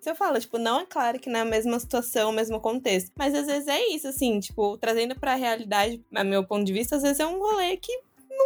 [0.00, 2.58] Se eu falo, tipo, não é claro que não é a mesma situação, o mesmo
[2.58, 3.10] contexto.
[3.18, 6.96] Mas às vezes é isso, assim, tipo, trazendo pra realidade, a meu ponto de vista,
[6.96, 7.92] às vezes é um rolê que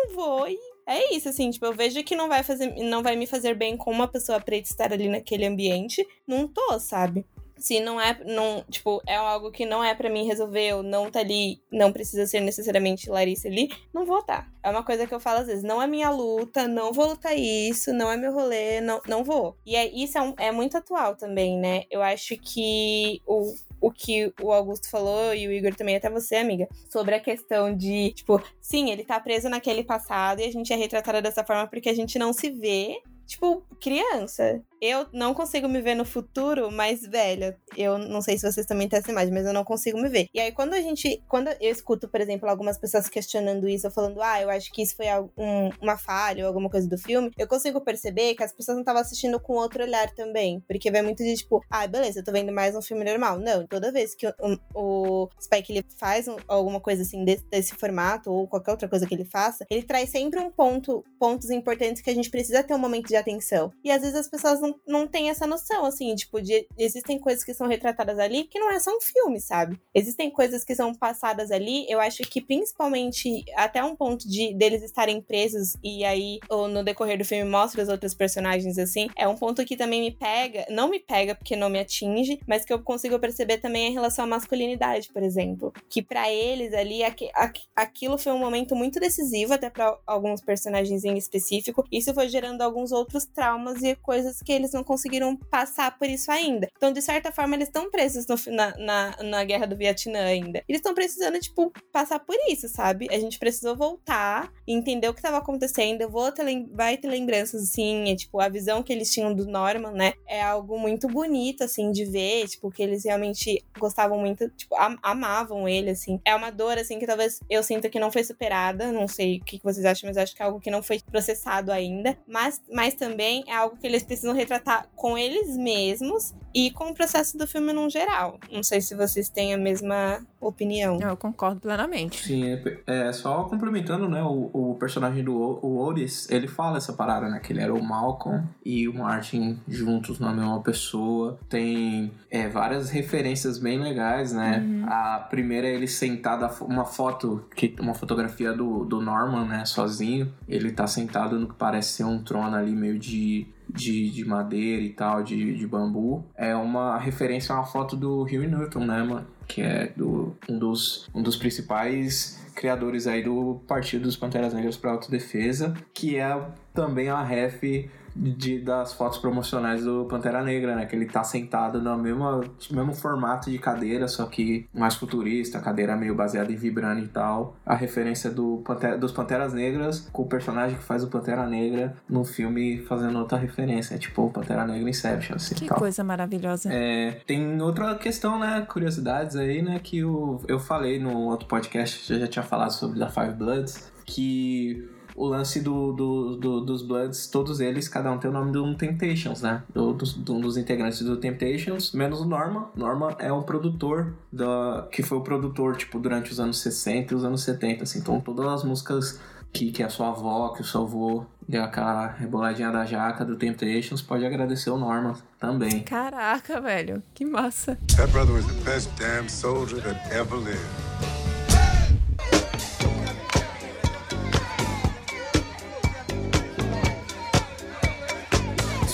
[0.09, 3.17] não vou e é isso, assim, tipo, eu vejo que não vai fazer, não vai
[3.17, 6.07] me fazer bem com uma pessoa preta estar ali naquele ambiente.
[6.27, 7.25] Não tô, sabe?
[7.57, 11.11] Se não é, não, tipo, é algo que não é pra mim resolver, ou não
[11.11, 14.47] tá ali, não precisa ser necessariamente Larissa ali, não vou tá.
[14.63, 17.35] É uma coisa que eu falo às vezes, não é minha luta, não vou lutar
[17.35, 19.57] isso, não é meu rolê, não, não vou.
[19.65, 21.85] E é, isso é, um- é muito atual também, né?
[21.91, 26.37] Eu acho que o, o que o Augusto falou e o Igor também, até você,
[26.37, 30.73] amiga, sobre a questão de, tipo, sim, ele tá preso naquele passado e a gente
[30.73, 33.03] é retratada dessa forma porque a gente não se vê.
[33.27, 34.62] Tipo, criança.
[34.81, 37.57] Eu não consigo me ver no futuro mais velha.
[37.77, 40.27] Eu não sei se vocês também têm essa imagem, mas eu não consigo me ver.
[40.35, 41.23] E aí, quando a gente.
[41.29, 44.95] Quando eu escuto, por exemplo, algumas pessoas questionando isso, falando, ah, eu acho que isso
[44.97, 45.07] foi
[45.39, 48.83] um- uma falha ou alguma coisa do filme, eu consigo perceber que as pessoas não
[48.83, 50.61] estavam assistindo com outro olhar também.
[50.69, 53.39] Porque vai muito de tipo, ah, beleza, eu tô vendo mais um filme normal.
[53.39, 54.35] Não, toda vez que o,
[54.75, 59.07] o Spike ele faz um- alguma coisa assim desse, desse formato, ou qualquer outra coisa
[59.07, 62.75] que ele faça, ele traz sempre um ponto, pontos importantes que a gente precisa ter
[62.75, 63.73] um momento de atenção.
[63.83, 67.44] E às vezes as pessoas não, não têm essa noção, assim, tipo, de existem coisas
[67.44, 69.81] que são retratadas ali que não é só um filme, sabe?
[69.94, 74.83] Existem coisas que são passadas ali, eu acho que principalmente até um ponto de deles
[74.83, 79.27] estarem presos e aí, ou no decorrer do filme mostra os outros personagens assim, é
[79.29, 82.72] um ponto que também me pega, não me pega porque não me atinge, mas que
[82.72, 85.72] eu consigo perceber também em relação à masculinidade, por exemplo.
[85.88, 90.40] Que pra eles ali, aqui- aqui- aquilo foi um momento muito decisivo até pra alguns
[90.40, 91.85] personagens em específico.
[91.90, 96.31] Isso foi gerando alguns outros traumas e coisas que eles não conseguiram passar por isso
[96.31, 96.69] ainda.
[96.77, 100.62] Então, de certa forma, eles estão presos no na, na, na guerra do Vietnã ainda.
[100.69, 103.09] Eles estão precisando, tipo, passar por isso, sabe?
[103.11, 106.01] A gente precisou voltar entender o que estava acontecendo.
[106.01, 109.47] Eu vou ter, vai ter lembranças, assim, é, tipo, a visão que eles tinham do
[109.47, 110.14] Norman, né?
[110.27, 114.99] É algo muito bonito, assim, de ver, tipo, que eles realmente gostavam muito, tipo, am-
[115.03, 116.21] amavam ele, assim.
[116.25, 118.90] É uma dor, assim, que talvez eu sinta que não foi superada.
[118.93, 121.71] Não sei o que vocês acham, mas acho que é algo que não foi processado
[121.73, 122.17] ainda.
[122.27, 126.95] Mas, mas também é algo que eles precisam retratar com eles mesmos e com o
[126.95, 128.39] processo do filme num geral.
[128.53, 131.01] Não sei se vocês têm a mesma opinião.
[131.01, 132.25] Eu concordo plenamente.
[132.25, 134.23] Sim, é, é, só complementando, né?
[134.23, 137.41] O, o personagem do O- Otis, ele fala essa parada, né?
[137.41, 141.39] Que ele era o Malcolm e o Martin juntos na mesma pessoa.
[141.49, 144.63] Tem é, várias referências bem legais, né?
[144.87, 149.65] A primeira é ele sentado, uma foto, que, uma fotografia do, do Norman, né?
[149.65, 150.33] Sozinho.
[150.47, 153.49] Ele tá sentado no que parece ser um trono ali meio de.
[153.75, 156.25] De, de madeira e tal, de, de bambu.
[156.37, 159.27] É uma referência a uma foto do Hugh Newton, né, mano?
[159.47, 164.77] que é do, um, dos, um dos principais criadores aí do Partido dos Panteras Negras
[164.77, 166.41] para Autodefesa, que é
[166.73, 170.87] também a ref de, das fotos promocionais do Pantera Negra, né?
[170.87, 175.96] Que ele tá sentado no mesmo, mesmo formato de cadeira, só que mais futurista, cadeira
[175.96, 177.57] meio baseada em vibrano e tal.
[177.66, 181.96] A referência do Pantera, dos Panteras Negras com o personagem que faz o Pantera Negra
[182.09, 185.79] no filme fazendo outra referência, tipo o Pantera Negra Inception, assim, Que tal.
[185.79, 186.72] coisa maravilhosa.
[186.72, 188.64] É, tem outra questão, né?
[188.68, 189.81] Curiosidades aí, né?
[189.83, 193.92] Que o, eu falei no outro podcast, eu já tinha falado sobre da Five Bloods,
[194.05, 198.50] que o lance do, do, do- dos Bloods, todos eles, cada um tem o nome
[198.53, 199.62] de um Temptations, né?
[199.72, 202.66] Do, dos, de um dos integrantes do Temptations, menos o Norman.
[202.74, 207.17] Norman é um produtor da, que foi o produtor, tipo, durante os anos 60 e
[207.17, 207.98] os anos 70, assim.
[208.00, 209.21] Então, todas as músicas
[209.52, 213.37] que, que a sua avó, que o seu avô deu aquela reboladinha da jaca do
[213.37, 215.81] Temptations, pode agradecer o Norman também.
[215.83, 217.00] Caraca, velho.
[217.15, 217.79] Que massa.
[217.96, 220.58] That brother was the best damn soldier that ever lived.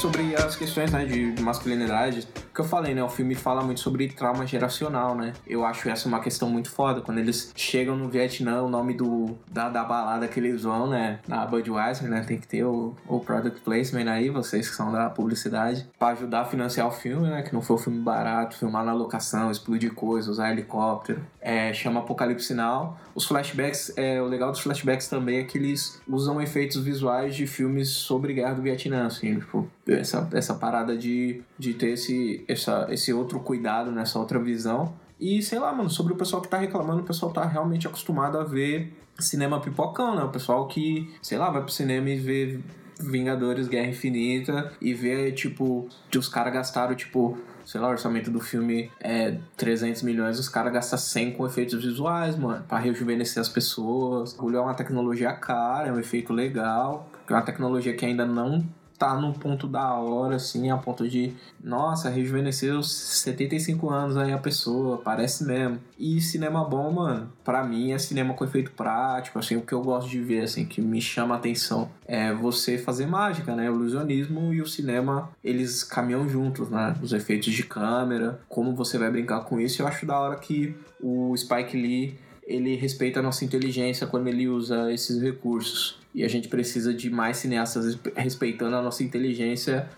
[0.01, 3.03] Sobre as questões né, de masculinidade, que eu falei, né?
[3.03, 5.33] O filme fala muito sobre trauma geracional, né?
[5.47, 7.01] Eu acho essa uma questão muito foda.
[7.01, 11.21] Quando eles chegam no Vietnã, o nome do, da, da balada que eles vão, né?
[11.27, 12.25] Na Budweiser, né?
[12.27, 16.43] Tem que ter o, o product placement aí, vocês que são da publicidade, pra ajudar
[16.43, 17.43] a financiar o filme, né?
[17.43, 21.21] Que não foi um filme barato, filmar na locação, explodir coisas, usar helicóptero.
[21.41, 22.97] É, chama Apocalipse Now.
[23.15, 27.47] Os flashbacks, é, o legal dos flashbacks também é que eles usam efeitos visuais de
[27.47, 32.87] filmes sobre guerra do Vietnã, assim, tipo, essa, essa parada de, de ter esse, essa,
[32.91, 34.95] esse outro cuidado, nessa outra visão.
[35.19, 38.39] E sei lá, mano, sobre o pessoal que tá reclamando, o pessoal tá realmente acostumado
[38.39, 40.23] a ver cinema pipocão, né?
[40.23, 42.61] O pessoal que, sei lá, vai pro cinema e vê
[42.99, 48.31] Vingadores Guerra Infinita e vê, tipo, que os caras gastaram, tipo, sei lá, o orçamento
[48.31, 53.41] do filme é 300 milhões, os caras gastam 100 com efeitos visuais, mano, pra rejuvenescer
[53.41, 54.37] as pessoas.
[54.39, 58.67] O é uma tecnologia cara, é um efeito legal, é uma tecnologia que ainda não
[59.01, 61.33] tá num ponto da hora, assim, a ponto de,
[61.65, 65.81] nossa, rejuvenesceu 75 anos aí a pessoa, parece mesmo.
[65.99, 69.81] E cinema bom, mano, pra mim é cinema com efeito prático, assim, o que eu
[69.81, 73.71] gosto de ver, assim, que me chama a atenção é você fazer mágica, né?
[73.71, 76.95] O ilusionismo e o cinema, eles caminham juntos, né?
[77.01, 80.77] Os efeitos de câmera, como você vai brincar com isso, eu acho da hora que
[81.01, 86.00] o Spike Lee ele respeita a nossa inteligência quando ele usa esses recursos.
[86.15, 89.89] E a gente precisa de mais cineastas respeitando a nossa inteligência.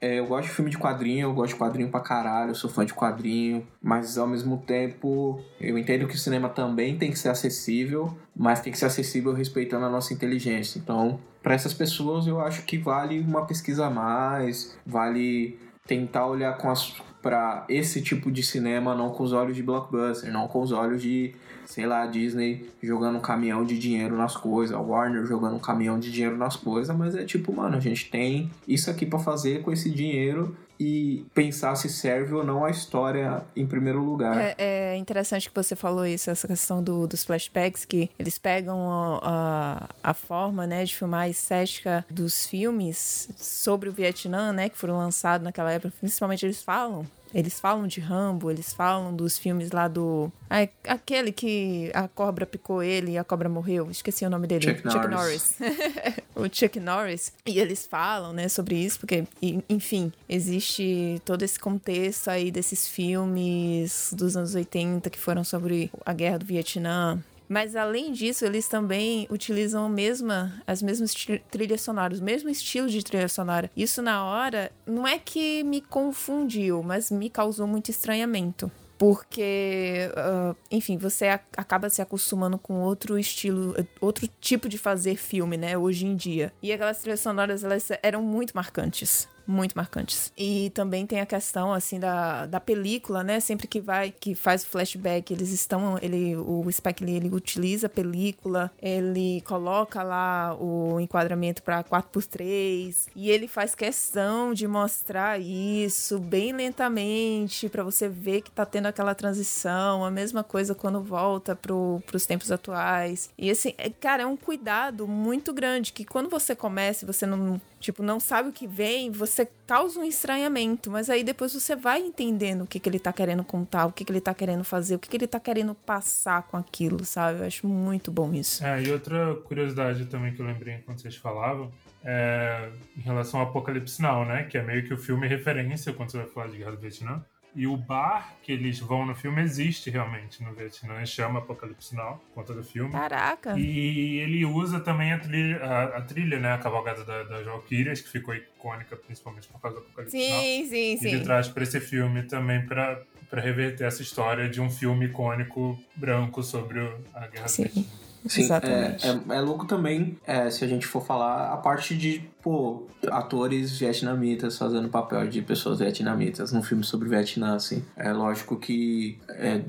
[0.00, 2.68] É, eu gosto de filme de quadrinho, eu gosto de quadrinho pra caralho, eu sou
[2.68, 7.18] fã de quadrinho, mas ao mesmo tempo eu entendo que o cinema também tem que
[7.18, 10.78] ser acessível, mas tem que ser acessível respeitando a nossa inteligência.
[10.78, 15.56] Então, para essas pessoas, eu acho que vale uma pesquisa a mais, vale
[15.86, 20.30] tentar olhar com as para esse tipo de cinema não com os olhos de blockbuster,
[20.32, 21.32] não com os olhos de,
[21.72, 25.98] sei lá, Disney jogando um caminhão de dinheiro nas coisas, a Warner jogando um caminhão
[25.98, 29.62] de dinheiro nas coisas, mas é tipo, mano, a gente tem isso aqui para fazer
[29.62, 34.36] com esse dinheiro e pensar se serve ou não a história em primeiro lugar.
[34.36, 38.90] É, é interessante que você falou isso, essa questão do, dos flashbacks, que eles pegam
[38.90, 44.68] a, a, a, forma, né, de filmar a estética dos filmes sobre o Vietnã, né,
[44.68, 45.94] que foram lançados naquela época.
[46.00, 50.30] Principalmente eles falam eles falam de Rambo, eles falam dos filmes lá do.
[50.50, 53.90] Ah, aquele que a cobra picou ele e a cobra morreu.
[53.90, 54.62] Esqueci o nome dele.
[54.62, 55.56] Chuck, Chuck Norris.
[55.58, 56.16] Norris.
[56.36, 57.32] o Chuck Norris.
[57.46, 59.24] E eles falam, né, sobre isso, porque,
[59.68, 66.12] enfim, existe todo esse contexto aí desses filmes dos anos 80 que foram sobre a
[66.12, 67.22] guerra do Vietnã.
[67.48, 71.14] Mas além disso, eles também utilizam mesma, as mesmas
[71.50, 73.70] trilhas sonoras, o mesmo estilo de trilha sonora.
[73.76, 78.70] Isso na hora não é que me confundiu, mas me causou muito estranhamento.
[78.96, 85.56] Porque, uh, enfim, você acaba se acostumando com outro estilo, outro tipo de fazer filme,
[85.56, 86.52] né, hoje em dia.
[86.62, 90.32] E aquelas trilhas sonoras, elas eram muito marcantes muito marcantes.
[90.36, 93.40] E também tem a questão assim da, da película, né?
[93.40, 97.86] Sempre que vai que faz o flashback, eles estão ele o Spike Lee ele utiliza
[97.86, 105.40] a película, ele coloca lá o enquadramento para 4x3 e ele faz questão de mostrar
[105.40, 111.00] isso bem lentamente para você ver que tá tendo aquela transição, a mesma coisa quando
[111.00, 113.30] volta pro, pros tempos atuais.
[113.36, 117.60] E assim, é, cara, é um cuidado muito grande que quando você começa, você não
[117.82, 122.00] Tipo, não sabe o que vem, você causa um estranhamento, mas aí depois você vai
[122.00, 124.94] entendendo o que, que ele tá querendo contar, o que, que ele tá querendo fazer,
[124.94, 127.40] o que, que ele tá querendo passar com aquilo, sabe?
[127.40, 128.64] Eu acho muito bom isso.
[128.64, 131.72] É, e outra curiosidade também que eu lembrei enquanto vocês falavam,
[132.04, 134.44] é em relação ao Apocalipse Now, né?
[134.44, 137.24] Que é meio que o filme referência quando você vai falar de Guerra do Vietnã.
[137.54, 142.22] E o bar que eles vão no filme existe realmente no Vietnã, chama Apocalipse Now,
[142.34, 142.90] conta do filme.
[142.90, 143.58] Caraca!
[143.58, 148.00] E ele usa também a trilha, a, a trilha né, a cavalgada da, das Valkyrias,
[148.00, 150.40] que ficou icônica principalmente por causa do Apocalipse Now.
[150.40, 151.08] Sim, sim, sim.
[151.08, 156.42] Ele traz para esse filme também para reverter essa história de um filme icônico branco
[156.42, 156.80] sobre
[157.12, 157.64] a Guerra Sim.
[157.64, 158.11] do Vietnã.
[158.26, 159.06] Sim, Exatamente.
[159.06, 162.86] É, é, é louco também, é, se a gente for falar, a parte de, pô,
[163.10, 167.84] atores vietnamitas fazendo papel de pessoas vietnamitas num filme sobre o Vietnã, assim.
[167.96, 169.62] É lógico que, é,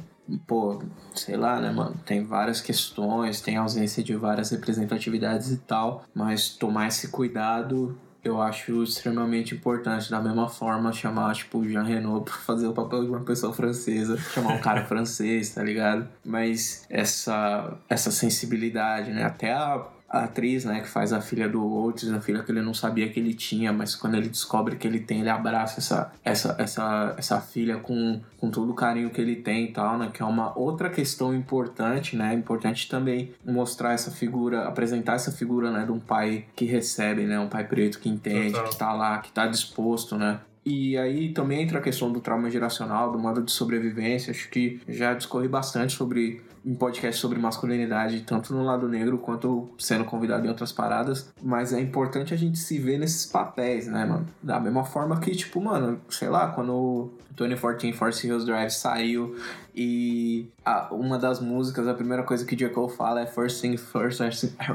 [0.46, 0.82] pô,
[1.16, 6.50] sei lá, né, mano, tem várias questões, tem ausência de várias representatividades e tal, mas
[6.50, 10.10] tomar esse cuidado eu acho extremamente importante.
[10.10, 14.18] Da mesma forma, chamar, tipo, Jean Renault pra fazer o papel de uma pessoa francesa,
[14.18, 16.08] chamar um cara francês, tá ligado?
[16.24, 19.24] Mas essa, essa sensibilidade, né?
[19.24, 22.62] Até a, a atriz, né, que faz a filha do Oates, a filha que ele
[22.62, 26.12] não sabia que ele tinha, mas quando ele descobre que ele tem, ele abraça essa,
[26.24, 30.12] essa, essa, essa filha com, com todo o carinho que ele tem e tal, né?
[30.14, 32.32] Que é uma outra questão importante, né?
[32.32, 37.40] Importante também mostrar essa figura, apresentar essa figura, né, de um pai que recebe, né?
[37.40, 38.70] Um pai preto que entende, Total.
[38.70, 40.42] que tá lá, que tá disposto, né?
[40.64, 44.30] E aí também entra a questão do trauma geracional, do modo de sobrevivência.
[44.30, 49.70] Acho que já discorri bastante sobre em podcast sobre masculinidade, tanto no lado negro quanto
[49.78, 51.34] sendo convidado em outras paradas.
[51.42, 54.26] Mas é importante a gente se ver nesses papéis, né, mano?
[54.42, 59.36] Da mesma forma que, tipo, mano, sei lá, quando o 2014 Force Hills Drive saiu
[59.76, 62.90] e a- uma das músicas, a primeira coisa que o J.
[62.90, 64.20] Fala é First Thing First,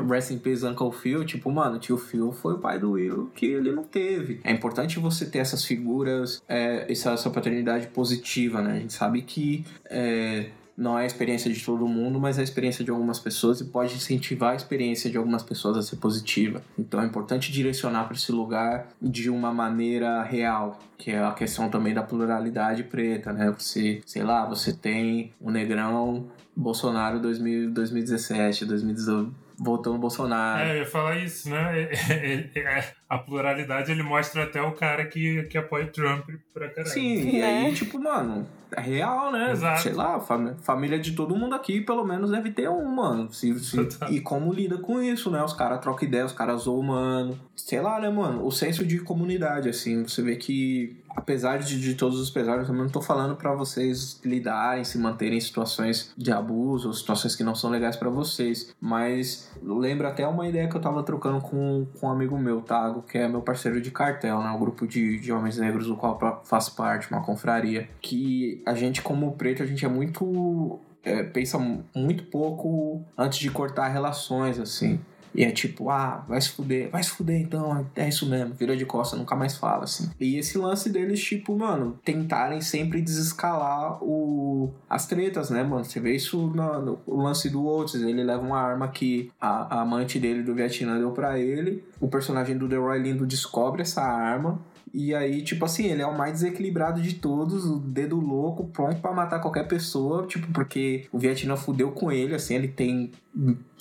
[0.08, 1.24] Rest in Peace Uncle Phil.
[1.24, 4.40] Tipo, mano, tio Phil foi o pai do Will que ele não teve.
[4.44, 8.72] É importante você ter essas figuras, é, essa, essa paternidade positiva, né?
[8.72, 12.44] A gente sabe que é, não é a experiência de todo mundo, mas é a
[12.44, 16.62] experiência de algumas pessoas e pode incentivar a experiência de algumas pessoas a ser positiva.
[16.78, 21.68] Então é importante direcionar para esse lugar de uma maneira real, que é a questão
[21.68, 23.52] também da pluralidade preta, né?
[23.58, 30.62] Você, sei lá, você tem o Negrão Bolsonaro 2000, 2017, 2018, voltou no Bolsonaro.
[30.68, 31.88] É, eu ia falar isso, né?
[32.10, 36.28] É, é, é, a pluralidade ele mostra até o cara que, que apoia o Trump
[36.54, 36.92] pra caralho.
[36.92, 37.44] Sim, e Né?
[37.66, 38.46] aí, tipo, mano,
[38.76, 39.50] é real, né?
[39.52, 39.80] Exato.
[39.82, 43.32] Sei lá, fam- família de todo mundo aqui, pelo menos, deve ter um, mano.
[43.32, 45.42] Se, se- e como lida com isso, né?
[45.42, 47.38] Os caras trocam ideia, os caras zoam, mano.
[47.56, 48.44] Sei lá, né, mano?
[48.46, 52.66] O senso de comunidade, assim, você vê que, apesar de, de todos os pesares, eu
[52.68, 57.34] também não tô falando pra vocês lidarem, se manterem em situações de abuso, ou situações
[57.36, 58.74] que não são legais pra vocês.
[58.80, 63.02] Mas lembra até uma ideia que eu tava trocando com, com um amigo meu, Tago,
[63.02, 64.50] que é meu parceiro de cartel, né?
[64.50, 67.88] Um grupo de, de homens negros do qual eu faço parte, uma confraria.
[68.00, 70.78] Que a gente, como preto, a gente é muito.
[71.04, 75.00] é, pensa mu- muito pouco antes de cortar relações, assim.
[75.38, 78.76] E é tipo, ah, vai se fuder, vai se fuder então, é isso mesmo, vira
[78.76, 80.10] de costa, nunca mais fala, assim.
[80.18, 84.74] E esse lance deles, tipo, mano, tentarem sempre desescalar o...
[84.90, 85.84] as tretas, né, mano?
[85.84, 89.82] Você vê isso no, o lance do Oates, ele leva uma arma que a, a
[89.82, 94.02] amante dele do Vietnã deu pra ele, o personagem do The Roy Lindo descobre essa
[94.02, 94.60] arma,
[94.92, 99.00] e aí, tipo assim, ele é o mais desequilibrado de todos, o dedo louco, pronto
[99.00, 103.10] pra matar qualquer pessoa, tipo, porque o Vietnã fudeu com ele, assim, ele tem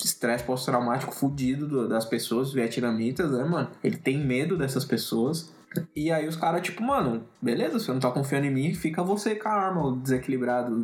[0.02, 3.68] estresse pós-traumático fudido do- das pessoas vietnamitas, né, mano?
[3.82, 5.52] Ele tem medo dessas pessoas.
[5.94, 9.34] E aí os caras, tipo, mano, beleza, você não tá confiando em mim, fica você
[9.34, 10.74] com a arma, o desequilibrado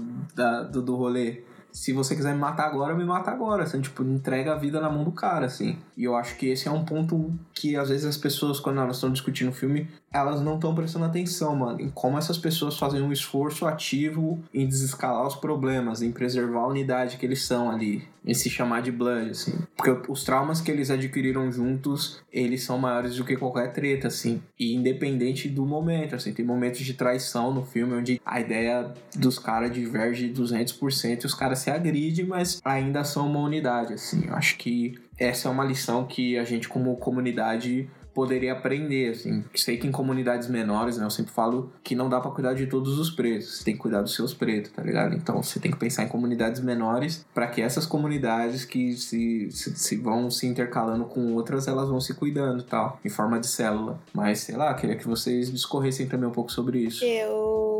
[0.70, 1.42] do, do rolê.
[1.74, 3.64] Se você quiser me matar agora, me mata agora.
[3.64, 5.76] Assim, tipo, entrega a vida na mão do cara, assim.
[5.96, 8.96] E eu acho que esse é um ponto que às vezes as pessoas, quando elas
[8.96, 11.80] estão discutindo o filme, elas não estão prestando atenção, mano.
[11.80, 16.68] Em como essas pessoas fazem um esforço ativo em desescalar os problemas, em preservar a
[16.68, 18.06] unidade que eles são ali.
[18.24, 19.58] Em se chamar de Blood, assim.
[19.76, 24.40] Porque os traumas que eles adquiriram juntos, eles são maiores do que qualquer treta, assim.
[24.58, 26.32] E independente do momento, assim.
[26.32, 31.34] Tem momentos de traição no filme onde a ideia dos caras diverge 200% e os
[31.34, 34.26] caras se agridem, mas ainda são uma unidade, assim.
[34.26, 39.42] Eu acho que essa é uma lição que a gente, como comunidade, poderia aprender, assim.
[39.54, 42.66] Sei que em comunidades menores, né, eu sempre falo que não dá pra cuidar de
[42.66, 45.14] todos os pretos, você tem que cuidar dos seus pretos, tá ligado?
[45.16, 49.76] Então você tem que pensar em comunidades menores para que essas comunidades que se, se,
[49.76, 53.98] se vão se intercalando com outras, elas vão se cuidando tal, em forma de célula.
[54.12, 57.04] Mas, sei lá, queria que vocês discorressem também um pouco sobre isso.
[57.04, 57.73] Eu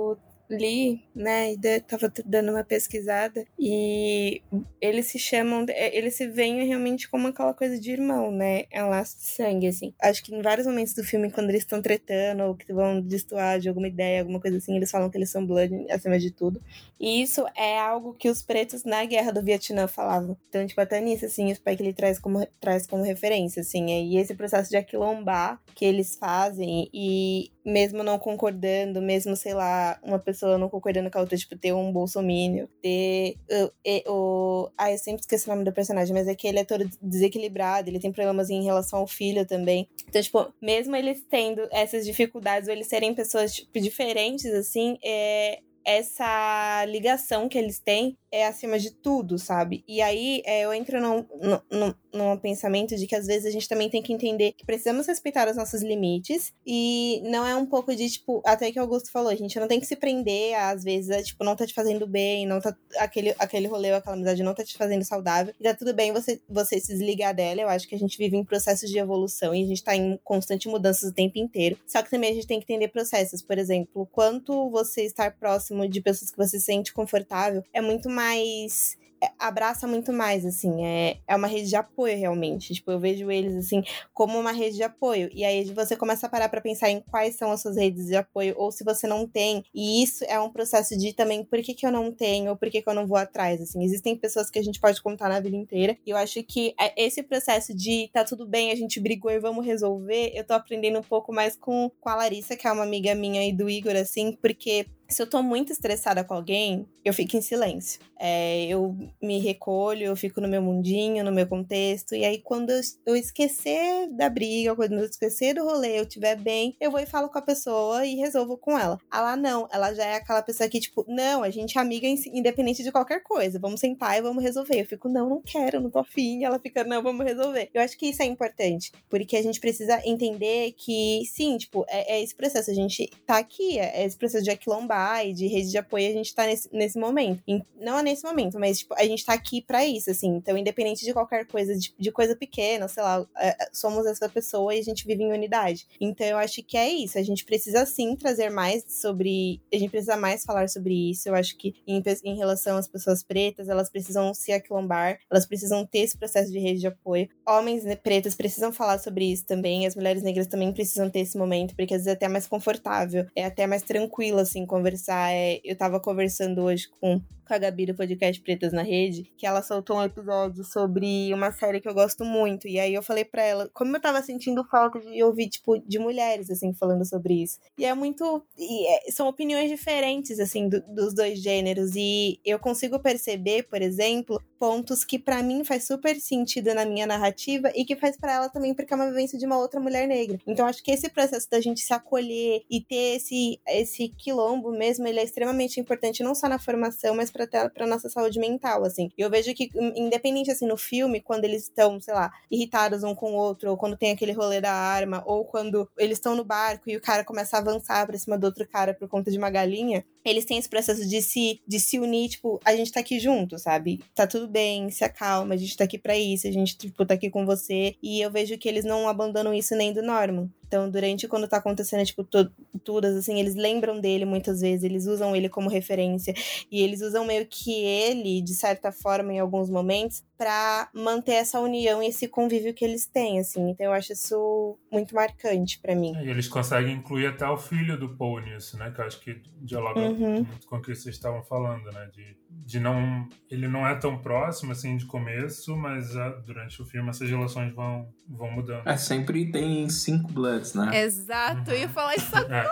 [0.56, 4.42] li, né, e tava dando uma pesquisada e
[4.80, 8.64] eles se chamam, é, eles se veem realmente como aquela coisa de irmão, né?
[8.70, 9.94] É um laço de sangue, assim.
[10.00, 13.58] Acho que em vários momentos do filme, quando eles estão tretando ou que vão destoar
[13.60, 16.60] de alguma ideia, alguma coisa assim, eles falam que eles são blood acima de tudo.
[16.98, 20.36] E isso é algo que os pretos na guerra do Vietnã falavam.
[20.48, 23.86] Então, tipo, até nisso, assim, o que ele traz como, traz como referência, assim.
[23.90, 29.98] E esse processo de aquilombar que eles fazem e mesmo não concordando, mesmo, sei lá,
[30.02, 34.70] uma pessoa pessoa não concordando com a outra, tipo, ter um bolsomínio, ter uh, o...
[34.76, 37.88] Ah, eu sempre esqueço o nome do personagem, mas é que ele é todo desequilibrado,
[37.88, 39.88] ele tem problemas em relação ao filho também.
[40.06, 45.60] Então, tipo, mesmo eles tendo essas dificuldades, ou eles serem pessoas, tipo, diferentes, assim, é,
[45.84, 49.84] essa ligação que eles têm é acima de tudo, sabe?
[49.86, 51.24] E aí é, eu entro num,
[51.70, 55.06] num, num, pensamento de que às vezes a gente também tem que entender que precisamos
[55.06, 59.12] respeitar os nossos limites e não é um pouco de, tipo, até que o Augusto
[59.12, 61.72] falou, a gente não tem que se prender, às vezes, a, tipo, não tá te
[61.72, 65.54] fazendo bem, não tá, aquele, aquele rolê ou aquela amizade não tá te fazendo saudável.
[65.60, 68.36] E tá tudo bem você, você se desligar dela, eu acho que a gente vive
[68.36, 71.78] em processos de evolução e a gente tá em constante mudanças o tempo inteiro.
[71.86, 75.73] Só que também a gente tem que entender processos, por exemplo, quanto você estar próximo
[75.88, 80.84] de pessoas que você se sente confortável é muito mais é, abraça muito mais, assim,
[80.84, 82.74] é, é uma rede de apoio realmente.
[82.74, 85.30] Tipo, eu vejo eles, assim, como uma rede de apoio.
[85.32, 88.16] E aí você começa a parar para pensar em quais são as suas redes de
[88.16, 89.64] apoio, ou se você não tem.
[89.74, 92.70] E isso é um processo de também, por que, que eu não tenho, ou por
[92.70, 93.82] que, que eu não vou atrás, assim.
[93.84, 97.04] Existem pessoas que a gente pode contar na vida inteira, e eu acho que é,
[97.04, 100.98] esse processo de tá tudo bem, a gente brigou e vamos resolver, eu tô aprendendo
[100.98, 103.96] um pouco mais com, com a Larissa, que é uma amiga minha e do Igor,
[103.96, 108.00] assim, porque se eu tô muito estressada com alguém, eu fico em silêncio.
[108.18, 112.14] É, eu me recolho, eu fico no meu mundinho, no meu contexto.
[112.16, 112.72] E aí, quando
[113.06, 117.06] eu esquecer da briga, quando eu esquecer do rolê, eu estiver bem, eu vou e
[117.06, 118.98] falo com a pessoa e resolvo com ela.
[119.12, 122.82] Ela não, ela já é aquela pessoa que, tipo, não, a gente é amiga independente
[122.82, 123.58] de qualquer coisa.
[123.60, 124.80] Vamos sentar e vamos resolver.
[124.80, 126.44] Eu fico, não, não quero, não tô afim.
[126.44, 127.70] Ela fica, não, vamos resolver.
[127.72, 132.16] Eu acho que isso é importante, porque a gente precisa entender que, sim, tipo, é,
[132.16, 132.70] é esse processo.
[132.70, 136.08] A gente tá aqui, é, é esse processo de aquilombar e de rede de apoio,
[136.08, 137.42] a gente tá nesse, nesse momento.
[137.80, 140.28] Não é nesse momento, mas tipo, a gente tá aqui para isso, assim.
[140.28, 144.28] Então, independente de qualquer coisa, de, de coisa pequena, sei lá, é, é, somos essa
[144.28, 145.86] pessoa e a gente vive em unidade.
[146.00, 147.18] Então, eu acho que é isso.
[147.18, 149.60] A gente precisa sim trazer mais sobre.
[149.72, 151.28] A gente precisa mais falar sobre isso.
[151.28, 155.86] Eu acho que em, em relação às pessoas pretas, elas precisam se aquilombar, elas precisam
[155.86, 157.28] ter esse processo de rede de apoio.
[157.46, 161.36] Homens né, pretos precisam falar sobre isso também, as mulheres negras também precisam ter esse
[161.36, 164.83] momento, porque às vezes é até mais confortável, é até mais tranquilo, assim, conversar.
[165.32, 169.46] É, eu tava conversando hoje com com a Gabi do podcast Pretas na Rede, que
[169.46, 172.66] ela soltou um episódio sobre uma série que eu gosto muito.
[172.66, 175.98] E aí eu falei pra ela, como eu tava sentindo falta de ouvir, tipo, de
[175.98, 177.58] mulheres, assim, falando sobre isso.
[177.78, 178.42] E é muito.
[178.56, 181.92] E é, são opiniões diferentes, assim, do, dos dois gêneros.
[181.94, 187.06] E eu consigo perceber, por exemplo, pontos que para mim faz super sentido na minha
[187.06, 190.08] narrativa e que faz para ela também, porque é uma vivência de uma outra mulher
[190.08, 190.38] negra.
[190.46, 195.06] Então acho que esse processo da gente se acolher e ter esse, esse quilombo mesmo,
[195.06, 199.10] ele é extremamente importante, não só na formação, mas para para nossa saúde mental, assim.
[199.18, 203.32] Eu vejo que, independente, assim, no filme, quando eles estão, sei lá, irritados um com
[203.32, 206.88] o outro, ou quando tem aquele rolê da arma, ou quando eles estão no barco
[206.88, 209.50] e o cara começa a avançar pra cima do outro cara por conta de uma
[209.50, 213.18] galinha, eles têm esse processo de se, de se unir, tipo, a gente tá aqui
[213.18, 214.00] junto, sabe?
[214.14, 217.14] Tá tudo bem, se acalma, a gente tá aqui pra isso, a gente, tipo, tá
[217.14, 217.94] aqui com você.
[218.02, 220.48] E eu vejo que eles não abandonam isso nem do Norman.
[220.66, 225.34] Então, durante quando tá acontecendo, tipo, tudo, assim, eles lembram dele muitas vezes, eles usam
[225.34, 226.34] ele como referência.
[226.70, 231.60] E eles usam meio que ele, de certa forma, em alguns momentos, para manter essa
[231.60, 233.70] união e esse convívio que eles têm, assim.
[233.70, 236.12] Então, eu acho isso muito marcante para mim.
[236.22, 238.90] E eles conseguem incluir até o filho do Paul nisso, né?
[238.90, 240.44] Que eu acho que dialoga uhum.
[240.44, 242.10] muito com o que vocês estavam falando, né?
[242.12, 243.28] De, de não...
[243.50, 247.74] Ele não é tão próximo, assim, de começo, mas uh, durante o filme essas relações
[247.74, 248.86] vão, vão mudando.
[248.86, 251.02] É, sempre tem cinco bloods né?
[251.02, 251.76] Exato, uhum.
[251.76, 252.68] eu ia falar isso agora.